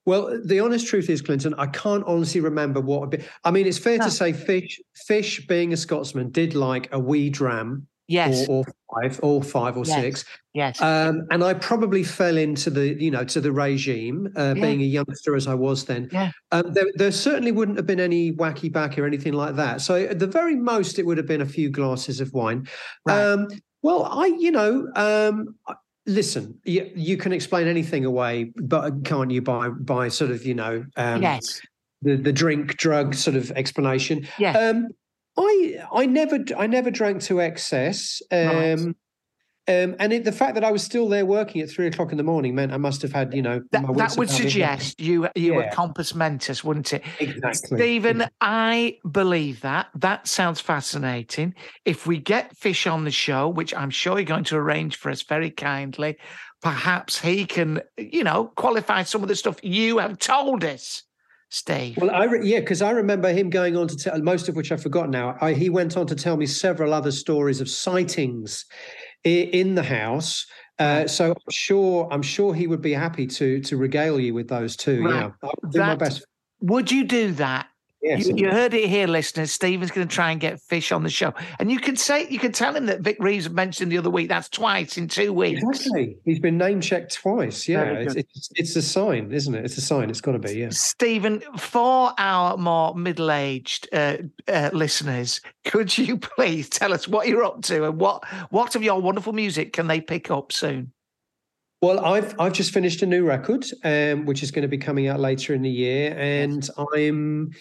Well, 0.06 0.42
the 0.44 0.60
honest 0.60 0.88
truth 0.88 1.10
is, 1.10 1.22
Clinton, 1.22 1.54
I 1.58 1.68
can't 1.68 2.04
honestly 2.06 2.42
remember 2.42 2.82
what. 2.82 3.16
I 3.46 3.52
mean, 3.52 3.66
it's 3.68 3.78
fair 3.78 3.98
No. 3.98 4.06
to 4.06 4.12
say, 4.12 4.34
Fish, 4.34 4.82
Fish, 5.08 5.48
being 5.48 5.72
a 5.72 5.78
Scotsman, 5.78 6.30
did 6.30 6.56
like 6.56 6.90
a 6.92 7.00
wee 7.00 7.30
dram, 7.30 7.88
Yes. 8.08 8.48
or, 8.50 8.66
or 8.66 9.02
five, 9.02 9.20
or 9.24 9.44
five 9.44 9.78
or 9.78 9.86
Yes. 9.86 10.02
six. 10.02 10.26
Yes. 10.54 10.82
Um, 10.82 11.26
and 11.32 11.44
I 11.44 11.54
probably 11.54 12.04
fell 12.04 12.38
into 12.38 12.70
the, 12.70 13.02
you 13.02 13.10
know, 13.10 13.24
to 13.24 13.42
the 13.42 13.52
regime, 13.52 14.28
uh, 14.38 14.54
Yeah. 14.56 14.62
being 14.62 14.82
a 14.82 14.86
youngster 14.86 15.36
as 15.36 15.48
I 15.48 15.54
was 15.54 15.86
then. 15.86 16.10
Yeah. 16.12 16.32
Um, 16.52 16.74
there, 16.74 16.88
there 16.96 17.12
certainly 17.12 17.52
wouldn't 17.52 17.78
have 17.78 17.88
been 17.88 18.00
any 18.00 18.32
wacky 18.34 18.72
back 18.72 19.00
or 19.00 19.06
anything 19.06 19.34
like 19.34 19.56
that. 19.56 19.82
So 19.82 19.96
at 19.96 20.20
the 20.20 20.28
very 20.28 20.56
most, 20.56 21.00
it 21.00 21.06
would 21.06 21.18
have 21.18 21.28
been 21.28 21.42
a 21.42 21.46
few 21.46 21.70
glasses 21.70 22.20
of 22.20 22.34
wine. 22.34 22.68
Um, 23.10 23.48
well, 23.82 24.04
I, 24.06 24.28
you 24.28 24.52
know, 24.52 24.90
um, 24.96 25.56
listen, 26.06 26.60
you, 26.66 26.92
you 26.96 27.18
can 27.18 27.32
explain 27.34 27.68
anything 27.68 28.06
away, 28.06 28.52
but 28.58 29.06
can't 29.06 29.32
you 29.32 29.42
by 29.42 29.70
by 29.70 30.10
sort 30.10 30.32
of, 30.32 30.46
you 30.46 30.54
know, 30.54 30.86
um, 30.98 31.22
yes. 31.22 31.62
the 32.02 32.16
the 32.16 32.34
drink 32.34 32.78
drug 32.78 33.16
sort 33.16 33.36
of 33.36 33.50
explanation. 33.52 34.28
Yeah. 34.38 34.74
I 35.38 35.84
I 35.92 36.06
never 36.06 36.40
I 36.58 36.68
never 36.68 36.92
drank 36.92 37.22
to 37.24 37.42
excess. 37.42 38.22
Um, 38.32 38.48
Right. 39.68 39.84
um, 39.84 39.96
and 39.98 40.14
it, 40.14 40.26
the 40.26 40.32
fact 40.32 40.56
that 40.56 40.64
I 40.64 40.72
was 40.72 40.84
still 40.84 41.08
there 41.08 41.26
working 41.26 41.62
at 41.62 41.70
three 41.70 41.88
o'clock 41.88 42.12
in 42.12 42.18
the 42.18 42.24
morning 42.24 42.54
meant 42.54 42.72
I 42.74 42.78
must 42.78 43.02
have 43.02 43.14
had, 43.14 43.34
you 43.34 43.42
know, 43.42 43.62
That, 43.72 43.86
that 43.96 44.18
would 44.18 44.30
suggest 44.30 45.00
you 45.00 45.28
you 45.36 45.54
were 45.54 45.70
compos 45.72 46.14
mentis, 46.14 46.64
wouldn't 46.64 46.94
it? 46.94 47.04
Exactly. 47.20 47.78
Steven, 47.78 48.26
I 48.42 48.98
believe 49.10 49.62
that. 49.62 49.88
That 49.96 50.28
sounds 50.28 50.60
fascinating. 50.60 51.56
If 51.86 52.06
we 52.06 52.20
get 52.20 52.56
Fish 52.58 52.86
on 52.86 53.06
the 53.06 53.12
show, 53.12 53.48
which 53.48 53.74
I'm 53.74 53.90
sure 53.90 54.20
you're 54.20 54.26
going 54.26 54.44
to 54.46 54.58
arrange 54.58 54.98
for 54.98 55.10
us 55.10 55.24
very 55.24 55.50
kindly, 55.50 56.18
perhaps 56.62 57.20
he 57.20 57.46
can, 57.46 57.82
you 57.98 58.24
know, 58.24 58.52
qualify 58.56 59.04
some 59.04 59.22
of 59.24 59.30
the 59.30 59.36
stuff 59.36 59.64
you 59.64 59.98
have 59.98 60.20
told 60.20 60.64
us, 60.64 61.04
Steve. 61.54 61.96
Well, 61.98 62.10
I 62.10 62.24
re- 62.24 62.46
yeah, 62.48 62.62
because 62.62 62.82
I 62.82 62.90
remember 62.90 63.32
him 63.32 63.52
going 63.52 63.78
on 63.78 63.88
to 63.88 63.96
tell 63.96 64.20
most 64.20 64.50
of 64.50 64.56
which 64.56 64.72
I've 64.72 64.82
forgotten 64.82 65.12
now. 65.12 65.38
I, 65.40 65.54
he 65.54 65.70
went 65.70 65.96
on 65.96 66.08
to 66.08 66.16
tell 66.16 66.36
me 66.36 66.48
several 66.48 66.96
other 66.96 67.12
stories 67.12 67.62
of 67.62 67.70
sightings 67.70 68.66
i- 69.24 69.30
in 69.30 69.76
the 69.76 69.84
house. 69.84 70.48
Uh, 70.80 71.06
so 71.06 71.30
I'm 71.30 71.52
sure 71.52 72.08
I'm 72.12 72.24
sure 72.24 72.56
he 72.56 72.66
would 72.66 72.82
be 72.82 72.92
happy 72.94 73.28
to 73.28 73.60
to 73.62 73.78
regale 73.78 74.20
you 74.20 74.34
with 74.34 74.48
those 74.48 74.76
too. 74.76 75.04
Right. 75.04 75.14
Yeah, 75.14 75.30
I'll 75.44 75.70
do 75.70 75.80
my 75.80 75.96
best. 75.96 76.26
Would 76.62 76.92
you 76.92 77.04
do 77.04 77.32
that? 77.34 77.68
Yes. 78.04 78.28
You, 78.28 78.36
you 78.36 78.52
heard 78.52 78.74
it 78.74 78.90
here, 78.90 79.08
listeners. 79.08 79.54
Steven's 79.54 79.90
going 79.90 80.06
to 80.06 80.14
try 80.14 80.30
and 80.32 80.40
get 80.40 80.60
Fish 80.60 80.92
on 80.92 81.04
the 81.04 81.10
show, 81.10 81.34
and 81.58 81.72
you 81.72 81.80
can 81.80 81.96
say 81.96 82.28
you 82.28 82.38
can 82.38 82.52
tell 82.52 82.76
him 82.76 82.86
that 82.88 83.00
Vic 83.00 83.16
Reeves 83.18 83.50
mentioned 83.50 83.94
the 83.94 83.98
other 83.98 84.10
week. 84.10 84.28
That's 84.28 84.50
twice 84.50 84.98
in 84.98 85.08
two 85.08 85.32
weeks. 85.32 85.64
Exactly. 85.64 86.18
He's 86.26 86.40
been 86.40 86.58
name 86.58 86.82
checked 86.82 87.16
twice. 87.16 87.66
Yeah, 87.68 87.84
it's, 87.94 88.16
it's 88.16 88.50
it's 88.56 88.76
a 88.76 88.82
sign, 88.82 89.32
isn't 89.32 89.56
it? 89.56 89.64
It's 89.64 89.78
a 89.78 89.82
sign. 89.82 90.10
It's 90.10 90.20
got 90.20 90.34
to 90.34 90.40
be. 90.40 90.54
Yeah. 90.60 90.70
Steven, 90.72 91.42
for 91.58 92.14
our 92.18 92.58
more 92.58 92.94
middle-aged 92.94 93.88
uh, 93.94 94.18
uh, 94.50 94.70
listeners, 94.74 95.40
could 95.64 95.98
you 95.98 96.18
please 96.36 96.68
tell 96.68 96.92
us 96.92 97.08
what 97.08 97.30
you're 97.30 97.46
up 97.46 97.62
to 97.64 97.86
and 97.86 97.98
what 98.02 98.26
what 98.52 98.76
of 98.76 98.84
your 98.84 99.00
wonderful 99.00 99.32
music 99.32 99.72
can 99.72 99.88
they 99.88 100.02
pick 100.02 100.30
up 100.30 100.52
soon? 100.52 100.92
Well, 101.82 102.06
I've 102.06 102.38
I've 102.38 102.54
just 102.54 102.74
finished 102.74 103.02
a 103.02 103.06
new 103.06 103.26
record, 103.26 103.66
um, 103.86 104.26
which 104.26 104.44
is 104.44 104.52
going 104.52 104.64
to 104.64 104.68
be 104.68 104.78
coming 104.78 105.08
out 105.08 105.22
later 105.22 105.54
in 105.54 105.62
the 105.62 105.70
year, 105.70 106.16
and 106.18 106.70
I'm 106.94 107.52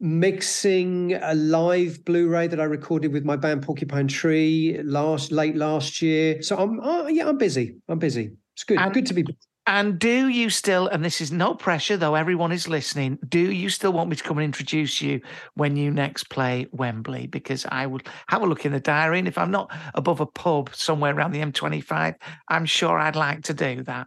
mixing 0.00 1.14
a 1.14 1.34
live 1.34 2.04
Blu-ray 2.04 2.48
that 2.48 2.60
I 2.60 2.64
recorded 2.64 3.12
with 3.12 3.24
my 3.24 3.36
band 3.36 3.62
Porcupine 3.62 4.08
Tree 4.08 4.78
last 4.84 5.32
late 5.32 5.56
last 5.56 6.02
year. 6.02 6.42
So 6.42 6.56
I'm 6.56 6.80
uh, 6.80 7.06
yeah, 7.06 7.28
I'm 7.28 7.38
busy. 7.38 7.76
I'm 7.88 7.98
busy. 7.98 8.32
It's 8.54 8.64
good. 8.64 8.78
good 8.92 9.06
to 9.06 9.14
be. 9.14 9.24
And 9.68 9.98
do 9.98 10.28
you 10.28 10.48
still, 10.48 10.86
and 10.86 11.04
this 11.04 11.20
is 11.20 11.32
no 11.32 11.52
pressure, 11.52 11.96
though 11.96 12.14
everyone 12.14 12.52
is 12.52 12.68
listening, 12.68 13.18
do 13.28 13.50
you 13.50 13.68
still 13.68 13.92
want 13.92 14.08
me 14.08 14.14
to 14.14 14.22
come 14.22 14.38
and 14.38 14.44
introduce 14.44 15.02
you 15.02 15.20
when 15.54 15.74
you 15.74 15.90
next 15.90 16.30
play 16.30 16.68
Wembley? 16.70 17.26
Because 17.26 17.66
I 17.68 17.86
will 17.86 18.00
have 18.28 18.42
a 18.42 18.46
look 18.46 18.64
in 18.64 18.70
the 18.70 18.78
diary. 18.78 19.18
And 19.18 19.26
if 19.26 19.36
I'm 19.36 19.50
not 19.50 19.72
above 19.94 20.20
a 20.20 20.26
pub 20.26 20.70
somewhere 20.72 21.16
around 21.16 21.32
the 21.32 21.40
M25, 21.40 22.14
I'm 22.48 22.64
sure 22.64 22.96
I'd 22.96 23.16
like 23.16 23.42
to 23.44 23.54
do 23.54 23.82
that. 23.82 24.06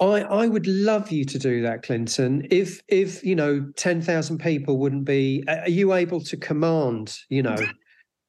I, 0.00 0.22
I 0.22 0.46
would 0.46 0.66
love 0.66 1.10
you 1.10 1.24
to 1.26 1.38
do 1.38 1.62
that, 1.62 1.82
Clinton. 1.82 2.46
If 2.50 2.80
if 2.88 3.22
you 3.22 3.36
know 3.36 3.70
ten 3.76 4.00
thousand 4.00 4.38
people 4.38 4.78
wouldn't 4.78 5.04
be, 5.04 5.44
are 5.46 5.68
you 5.68 5.92
able 5.92 6.20
to 6.22 6.36
command? 6.38 7.16
You 7.28 7.42
know, 7.42 7.68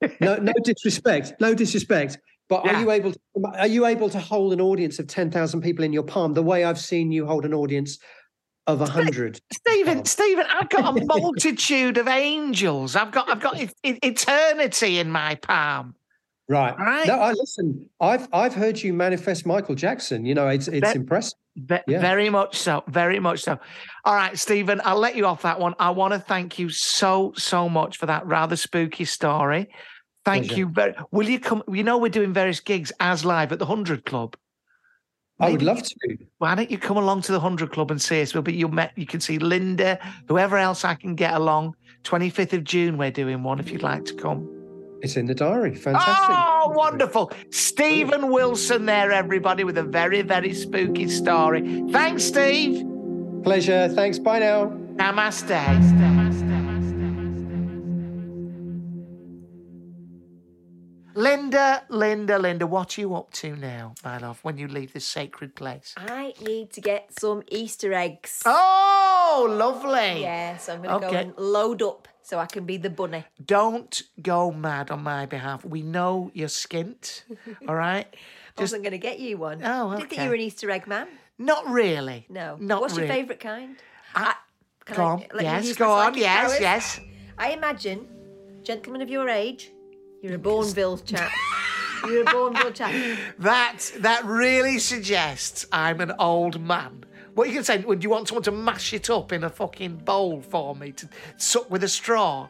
no 0.19 0.35
no 0.35 0.53
disrespect, 0.63 1.33
no 1.39 1.53
disrespect. 1.53 2.17
But 2.49 2.65
Yeah. 2.65 2.73
are 2.73 2.79
you 2.81 2.91
able? 2.91 3.13
To, 3.13 3.19
are 3.57 3.67
you 3.67 3.85
able 3.85 4.09
to 4.09 4.19
hold 4.19 4.51
an 4.51 4.59
audience 4.59 4.99
of 4.99 5.07
ten 5.07 5.31
thousand 5.31 5.61
people 5.61 5.85
in 5.85 5.93
your 5.93 6.03
palm 6.03 6.33
the 6.33 6.43
way 6.43 6.65
I've 6.65 6.79
seen 6.79 7.11
you 7.11 7.25
hold 7.25 7.45
an 7.45 7.53
audience 7.53 7.97
of 8.67 8.81
a 8.81 8.87
hundred? 8.87 9.39
Steven, 9.53 10.03
Steven, 10.03 10.45
I've 10.49 10.69
got 10.69 10.97
a 10.97 11.05
multitude 11.05 11.97
of 11.97 12.09
angels. 12.09 12.97
I've 12.97 13.11
got, 13.11 13.29
I've 13.29 13.39
got 13.39 13.57
e- 13.57 13.69
eternity 13.83 14.99
in 14.99 15.09
my 15.09 15.35
palm. 15.35 15.95
Right. 16.51 16.77
Right. 16.77 17.07
No, 17.07 17.17
I 17.17 17.31
listen. 17.31 17.89
I've 18.01 18.27
I've 18.33 18.53
heard 18.53 18.77
you 18.83 18.91
manifest 18.93 19.45
Michael 19.45 19.73
Jackson. 19.73 20.25
You 20.25 20.35
know, 20.35 20.49
it's 20.49 20.67
it's 20.67 20.91
Ve- 20.91 20.97
impressive. 20.97 21.37
Ve- 21.55 21.79
Yeah. 21.87 22.01
Very 22.01 22.29
much 22.29 22.57
so. 22.57 22.83
Very 22.89 23.19
much 23.21 23.39
so. 23.43 23.57
All 24.03 24.15
right, 24.15 24.37
Steven, 24.37 24.81
I'll 24.83 24.99
let 24.99 25.15
you 25.15 25.25
off 25.25 25.43
that 25.43 25.61
one. 25.61 25.75
I 25.79 25.91
want 25.91 26.13
to 26.13 26.19
thank 26.19 26.59
you 26.59 26.69
so, 26.69 27.31
so 27.37 27.69
much 27.69 27.97
for 27.97 28.05
that 28.07 28.25
rather 28.27 28.57
spooky 28.57 29.05
story. 29.05 29.69
Thank 30.25 30.47
Pleasure. 30.47 30.59
you 30.59 30.65
very 30.67 30.93
Will 31.11 31.29
you 31.29 31.39
come? 31.39 31.63
You 31.71 31.83
know, 31.83 31.97
we're 31.97 32.09
doing 32.09 32.33
various 32.33 32.59
gigs 32.59 32.91
as 32.99 33.23
live 33.23 33.53
at 33.53 33.59
the 33.59 33.65
100 33.65 34.03
Club. 34.03 34.35
I 35.39 35.51
would 35.51 35.63
love 35.63 35.81
to. 35.81 35.95
Why 36.39 36.53
don't 36.53 36.69
you 36.69 36.77
come 36.77 36.97
along 36.97 37.21
to 37.23 37.31
the 37.31 37.39
100 37.39 37.71
Club 37.71 37.91
and 37.91 38.01
see 38.01 38.21
us? 38.21 38.33
We'll 38.33 38.43
be, 38.43 38.53
you 38.53 38.67
met, 38.67 38.91
you 38.97 39.07
can 39.07 39.21
see 39.21 39.39
Linda, 39.39 39.97
whoever 40.27 40.57
else 40.57 40.83
I 40.85 40.95
can 40.95 41.15
get 41.15 41.33
along. 41.33 41.75
25th 42.03 42.53
of 42.53 42.63
June, 42.65 42.97
we're 42.97 43.09
doing 43.09 43.41
one 43.41 43.59
if 43.59 43.71
you'd 43.71 43.81
like 43.83 44.05
to 44.05 44.13
come. 44.13 44.60
It's 45.01 45.17
in 45.17 45.25
the 45.25 45.33
diary. 45.35 45.73
Fantastic. 45.75 46.35
Oh, 46.37 46.73
wonderful. 46.75 47.31
Steven 47.49 48.29
Wilson 48.31 48.85
there, 48.85 49.11
everybody, 49.11 49.63
with 49.63 49.77
a 49.77 49.83
very, 49.83 50.21
very 50.21 50.53
spooky 50.53 51.07
story. 51.09 51.83
Thanks, 51.91 52.23
Steve. 52.23 52.85
Pleasure. 53.43 53.89
Thanks. 53.89 54.19
Bye 54.19 54.39
now. 54.39 54.67
Namaste. 54.95 55.51
Linda, 61.13 61.83
Linda, 61.89 62.39
Linda, 62.39 62.65
what 62.65 62.97
are 62.97 63.01
you 63.01 63.15
up 63.15 63.33
to 63.33 63.53
now, 63.57 63.93
my 64.03 64.17
love, 64.17 64.39
when 64.43 64.57
you 64.57 64.69
leave 64.69 64.93
this 64.93 65.05
sacred 65.05 65.55
place? 65.55 65.93
I 65.97 66.33
need 66.41 66.71
to 66.71 66.79
get 66.81 67.19
some 67.19 67.43
Easter 67.49 67.91
eggs. 67.93 68.41
Oh, 68.45 69.45
lovely. 69.49 70.21
Yeah, 70.21 70.55
so 70.55 70.73
I'm 70.73 70.81
going 70.81 71.01
to 71.01 71.07
Okay. 71.07 71.15
go 71.15 71.19
and 71.29 71.33
load 71.37 71.81
up 71.81 72.07
so 72.23 72.39
I 72.39 72.45
can 72.45 72.65
be 72.65 72.77
the 72.77 72.89
bunny. 72.89 73.25
Don't 73.43 74.01
go 74.21 74.51
mad 74.51 74.91
on 74.91 75.03
my 75.03 75.25
behalf. 75.25 75.63
We 75.65 75.81
know 75.81 76.31
you're 76.33 76.47
skint, 76.47 77.23
all 77.67 77.75
right? 77.75 78.07
I 78.57 78.61
wasn't 78.61 78.83
going 78.83 78.91
to 78.91 78.97
get 78.97 79.19
you 79.19 79.37
one. 79.37 79.61
Oh, 79.63 79.89
I 79.89 79.95
didn't 79.95 80.09
think 80.09 80.13
okay. 80.19 80.23
you 80.23 80.29
were 80.29 80.35
an 80.35 80.41
Easter 80.41 80.69
egg 80.69 80.87
man. 80.87 81.07
Not 81.37 81.67
really. 81.69 82.25
No. 82.29 82.57
Not 82.59 82.81
What's 82.81 82.95
really. 82.95 83.07
your 83.07 83.15
favourite 83.15 83.39
kind? 83.39 83.75
I- 84.13 84.35
Can 84.85 84.95
Go 84.97 85.03
on. 85.03 85.23
Yes, 85.39 85.75
go 85.75 85.91
on. 85.91 86.15
Yes, 86.17 86.49
powers? 86.51 86.61
yes. 86.61 86.99
I 87.37 87.51
imagine, 87.51 88.07
gentlemen 88.63 89.01
of 89.01 89.09
your 89.09 89.29
age, 89.29 89.71
you're 90.21 90.35
a 90.35 90.39
Bournville 90.39 91.03
chap. 91.05 91.31
you're 92.07 92.21
a 92.21 92.25
Bournville 92.25 92.73
chap. 92.73 92.93
That 93.39 93.91
that 93.99 94.23
really 94.25 94.77
suggests 94.79 95.65
I'm 95.71 95.99
an 96.01 96.11
old 96.19 96.59
man. 96.61 97.05
What 97.33 97.47
you 97.47 97.53
can 97.53 97.63
say? 97.63 97.77
Would 97.79 98.03
you 98.03 98.09
want 98.09 98.27
someone 98.27 98.43
to 98.43 98.51
mash 98.51 98.93
it 98.93 99.09
up 99.09 99.31
in 99.31 99.43
a 99.43 99.49
fucking 99.49 99.97
bowl 99.97 100.41
for 100.41 100.75
me 100.75 100.91
to 100.93 101.07
suck 101.37 101.69
with 101.71 101.83
a 101.83 101.87
straw? 101.87 102.49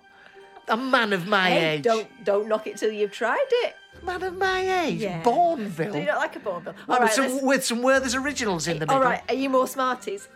A 0.67 0.77
man 0.77 1.11
of 1.13 1.27
my 1.27 1.49
Hey, 1.49 1.75
age. 1.75 1.83
don't 1.83 2.07
don't 2.23 2.47
knock 2.47 2.67
it 2.67 2.77
till 2.77 2.91
you've 2.91 3.11
tried 3.11 3.45
it. 3.65 3.75
Man 4.03 4.23
of 4.23 4.37
my 4.37 4.85
age, 4.85 5.01
Yeah. 5.01 5.21
Bournville. 5.21 5.91
Do 5.93 5.99
you 5.99 6.05
not 6.05 6.17
like 6.17 6.35
a 6.35 6.39
Bournville? 6.39 6.73
All 6.87 6.95
with, 6.95 6.99
right, 6.99 7.11
some, 7.13 7.27
let's- 7.31 7.43
with 7.43 7.65
some 7.65 7.81
Werther's 7.83 8.15
originals 8.15 8.67
in 8.67 8.79
the 8.79 8.85
middle. 8.85 8.95
All 8.95 9.01
right, 9.03 9.21
are 9.29 9.35
you 9.35 9.49
more 9.49 9.67
Smarties? 9.67 10.27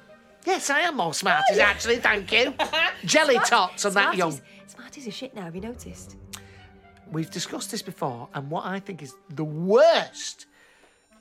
Yes, 0.45 0.69
I 0.69 0.81
am 0.81 0.97
more 0.97 1.13
Smarties, 1.13 1.57
actually, 1.57 1.97
thank 1.97 2.31
you. 2.31 2.53
Jelly 3.05 3.39
tots 3.45 3.85
on 3.85 3.93
that 3.95 4.15
young. 4.15 4.31
Smarties, 4.33 4.51
Smarties 4.67 5.07
are 5.07 5.11
shit 5.11 5.33
now, 5.35 5.43
have 5.43 5.55
you 5.55 5.61
noticed? 5.61 6.17
We've 7.11 7.31
discussed 7.31 7.71
this 7.71 7.81
before, 7.81 8.27
and 8.33 8.51
what 8.51 8.65
I 8.65 8.79
think 8.79 9.01
is 9.01 9.15
the 9.29 9.43
worst 9.45 10.45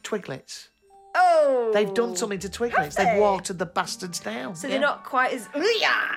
Twiglets. 0.02 0.68
Oh! 1.14 1.70
They've 1.72 1.92
done 1.92 2.10
oh, 2.10 2.14
something 2.14 2.38
to 2.40 2.48
Twiglets. 2.48 2.96
Have 2.96 3.06
They've 3.06 3.20
watered 3.20 3.58
the 3.58 3.66
bastards 3.66 4.18
down. 4.18 4.54
So 4.54 4.66
Yeah. 4.66 4.72
they're 4.72 4.80
not 4.80 5.04
quite 5.04 5.32
as. 5.32 5.48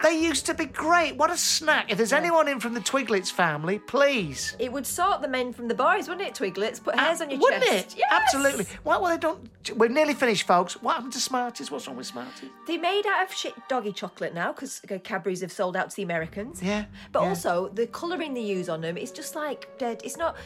They 0.03 0.19
used 0.19 0.45
to 0.47 0.53
be 0.53 0.65
great. 0.65 1.15
What 1.15 1.29
a 1.29 1.37
snack. 1.37 1.91
If 1.91 1.97
there's 1.97 2.13
anyone 2.13 2.47
in 2.47 2.59
from 2.59 2.73
the 2.73 2.79
Twiglets 2.79 3.31
family, 3.31 3.79
please. 3.79 4.55
It 4.59 4.71
would 4.71 4.87
sort 4.87 5.21
the 5.21 5.27
men 5.27 5.53
from 5.53 5.67
the 5.67 5.75
boys, 5.75 6.07
wouldn't 6.07 6.27
it, 6.27 6.33
Twiglets? 6.33 6.83
Put 6.83 6.95
hairs 6.95 7.21
on 7.21 7.29
your 7.29 7.39
Wouldn't 7.39 7.63
chest. 7.63 7.97
it? 7.97 8.03
Absolutely. 8.09 8.65
Why 8.83 8.97
well, 8.97 9.11
they 9.11 9.17
don't 9.17 9.49
we're 9.75 9.89
nearly 9.89 10.13
finished, 10.13 10.47
folks. 10.47 10.81
What 10.81 10.95
happened 10.95 11.13
to 11.13 11.19
Smarties? 11.19 11.69
What's 11.69 11.87
wrong 11.87 11.97
with 11.97 12.07
Smarties? 12.07 12.49
They're 12.65 12.79
made 12.79 13.05
out 13.05 13.25
of 13.25 13.33
shit 13.33 13.53
doggy 13.67 13.91
chocolate 13.91 14.33
now 14.33 14.53
because 14.53 14.81
Cadbury's 15.03 15.41
have 15.41 15.51
sold 15.51 15.75
out 15.75 15.89
to 15.89 15.95
the 15.95 16.03
Americans. 16.03 16.61
Yeah. 16.61 16.85
But 17.11 17.23
yeah. 17.23 17.29
also, 17.29 17.69
the 17.69 17.87
colouring 17.87 18.33
they 18.33 18.41
use 18.41 18.69
on 18.69 18.81
them, 18.81 18.97
is 18.97 19.11
just 19.11 19.35
like 19.35 19.77
dead. 19.77 20.01
It's 20.03 20.17
not. 20.17 20.37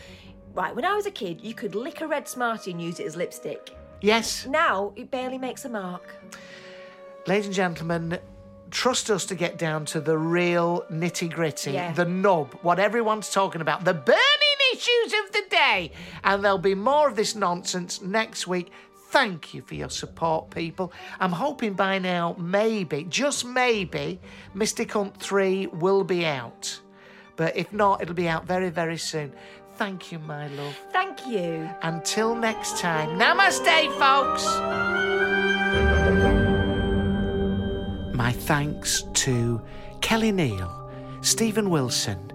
Right, 0.54 0.76
when 0.76 0.84
I 0.84 0.96
was 0.96 1.06
a 1.06 1.12
kid, 1.12 1.40
you 1.42 1.54
could 1.54 1.76
lick 1.76 2.02
a 2.02 2.08
red 2.08 2.28
Smartie 2.28 2.72
and 2.72 2.82
use 2.82 3.00
it 3.00 3.06
as 3.06 3.16
lipstick. 3.16 3.74
Yes. 4.02 4.46
Now, 4.48 4.94
it 4.96 5.12
barely 5.12 5.38
makes 5.38 5.66
a 5.66 5.70
mark. 5.70 6.16
Ladies 7.28 7.46
and 7.46 7.56
gentlemen, 7.56 8.18
trust 8.72 9.10
us 9.12 9.26
to 9.28 9.36
get 9.36 9.58
down 9.58 9.86
to 9.86 10.02
the 10.02 10.18
real 10.18 10.84
nitty 10.92 11.32
gritty, 11.32 11.74
Yeah. 11.74 11.94
the 11.94 12.06
nub, 12.06 12.54
what 12.64 12.80
everyone's 12.80 13.30
talking 13.30 13.62
about, 13.62 13.84
the 13.86 13.94
burning 13.94 14.18
issues 14.74 15.14
of 15.26 15.32
the 15.34 15.44
day. 15.50 15.92
And 16.24 16.44
there'll 16.44 16.58
be 16.58 16.74
more 16.76 17.08
of 17.08 17.16
this 17.16 17.36
nonsense 17.36 18.02
next 18.02 18.48
week. 18.48 18.72
Thank 19.10 19.54
you 19.54 19.62
for 19.62 19.76
your 19.76 19.90
support, 19.90 20.50
people. 20.52 20.94
I'm 21.20 21.34
hoping 21.34 21.74
by 21.74 22.00
now, 22.00 22.36
maybe, 22.40 23.04
just 23.04 23.46
maybe, 23.46 24.20
Mystic 24.54 24.94
Hunt 24.94 25.18
3 25.18 25.68
will 25.68 26.04
be 26.06 26.26
out. 26.26 26.80
But 27.36 27.58
if 27.58 27.74
not, 27.74 28.02
it'll 28.02 28.16
be 28.16 28.30
out 28.30 28.46
very, 28.46 28.70
very 28.70 28.98
soon. 28.98 29.34
Thank 29.82 30.12
you, 30.12 30.20
my 30.20 30.46
love. 30.50 30.78
Thank 30.92 31.26
you. 31.26 31.68
Until 31.82 32.36
next 32.36 32.78
time, 32.78 33.18
namaste, 33.18 33.88
folks. 33.98 34.46
My 38.14 38.32
thanks 38.32 39.02
to 39.26 39.60
Kelly 40.02 40.32
Neal, 40.32 40.88
Stephen 41.22 41.72
Wilson, 41.72 42.32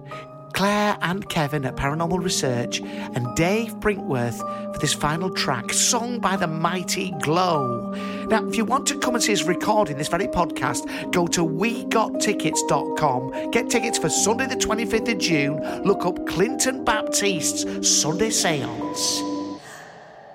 Claire 0.57 0.97
and 1.03 1.29
Kevin 1.29 1.63
at 1.65 1.75
Paranormal 1.75 2.23
Research, 2.23 2.79
and 2.79 3.35
Dave 3.35 3.75
Brinkworth 3.75 4.39
for 4.73 4.79
this 4.79 4.91
final 4.91 5.29
track, 5.29 5.71
sung 5.71 6.17
by 6.17 6.35
the 6.35 6.47
mighty 6.47 7.11
Glow. 7.21 7.91
Now, 8.27 8.43
if 8.47 8.57
you 8.57 8.65
want 8.65 8.87
to 8.87 8.97
come 8.97 9.13
and 9.13 9.23
see 9.23 9.33
us 9.33 9.43
recording 9.43 9.99
this 9.99 10.07
very 10.07 10.25
podcast, 10.25 11.11
go 11.11 11.27
to 11.27 11.45
wegottickets.com. 11.45 13.51
Get 13.51 13.69
tickets 13.69 13.99
for 13.99 14.09
Sunday, 14.09 14.47
the 14.47 14.55
25th 14.55 15.11
of 15.11 15.19
June. 15.19 15.83
Look 15.83 16.07
up 16.07 16.25
Clinton 16.25 16.83
Baptiste's 16.83 18.01
Sunday 18.01 18.31
Seance. 18.31 19.21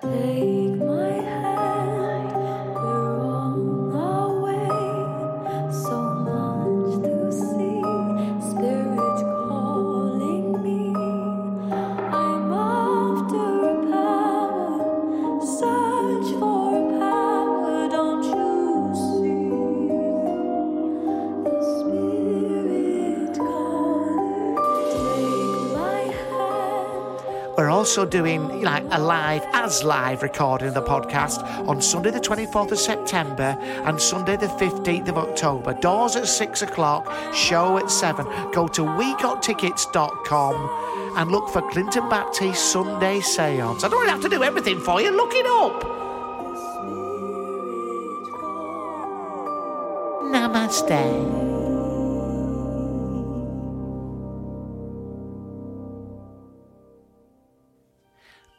We're 0.04 1.41
also 27.82 28.06
doing 28.06 28.62
like 28.62 28.84
a 28.92 28.98
live, 29.00 29.44
as 29.54 29.82
live 29.82 30.22
recording 30.22 30.68
of 30.68 30.74
the 30.74 30.80
podcast 30.80 31.42
on 31.66 31.82
Sunday 31.82 32.12
the 32.12 32.20
24th 32.20 32.70
of 32.70 32.78
September 32.78 33.56
and 33.86 34.00
Sunday 34.00 34.36
the 34.36 34.46
15th 34.46 35.08
of 35.08 35.18
October. 35.18 35.74
Doors 35.74 36.14
at 36.14 36.28
6 36.28 36.62
o'clock, 36.62 37.12
show 37.34 37.78
at 37.78 37.90
7. 37.90 38.24
Go 38.52 38.68
to 38.68 38.82
wegottickets.com 38.82 41.16
and 41.18 41.32
look 41.32 41.48
for 41.48 41.68
Clinton 41.70 42.08
Baptiste 42.08 42.70
Sunday 42.70 43.18
Seance. 43.18 43.82
I 43.82 43.88
don't 43.88 44.08
have 44.08 44.20
to 44.20 44.28
do 44.28 44.44
everything 44.44 44.78
for 44.78 45.00
you, 45.00 45.10
look 45.10 45.34
it 45.34 45.46
up. 45.46 45.82
Namaste. 50.30 51.51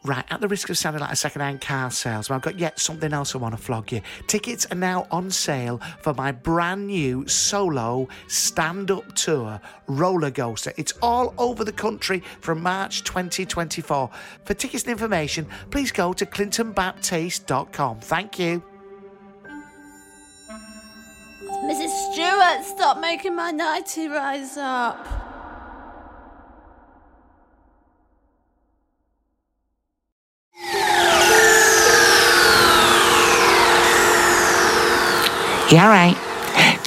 Right, 0.06 0.26
at 0.30 0.41
the 0.41 0.49
risk 0.49 0.70
of 0.70 0.78
sounding 0.78 0.99
like 0.99 1.14
a 1.14 1.16
second-hand 1.16 1.62
car 1.62 1.89
salesman, 1.89 2.36
I've 2.36 2.41
got 2.41 2.60
yet 2.60 2.78
something 2.78 3.14
else 3.14 3.36
I 3.36 3.38
want 3.38 3.56
to 3.56 3.62
flog 3.62 3.89
you. 3.89 4.01
Tickets 4.28 4.66
are 4.70 4.76
now 4.76 5.08
on 5.12 5.32
sale 5.32 5.80
for 6.01 6.14
my 6.14 6.34
brand 6.34 6.88
new 6.88 7.26
solo 7.26 8.10
stand-up 8.28 9.16
tour, 9.16 9.62
Roller 9.88 10.30
Coaster. 10.30 10.74
It's 10.76 10.91
all 11.01 11.34
over 11.38 11.64
the 11.64 11.72
country 11.72 12.22
from 12.41 12.62
March 12.62 13.06
2024. 13.06 14.10
For 14.43 14.54
tickets 14.54 14.84
and 14.84 14.91
information, 14.91 15.47
please 15.72 15.93
go 15.93 16.12
to 16.12 16.26
clintonbaptiste.com. 16.26 18.01
Thank 18.01 18.39
you. 18.39 18.62
Mrs. 21.64 22.12
Stewart, 22.12 22.66
stop 22.66 22.99
making 22.99 23.38
my 23.38 23.51
nighty 23.51 24.10
rise 24.10 24.58
up. 24.58 25.22
Yeah, 35.72 35.88
right. 35.89 36.33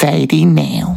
Fading 0.00 0.54
now. 0.54 0.96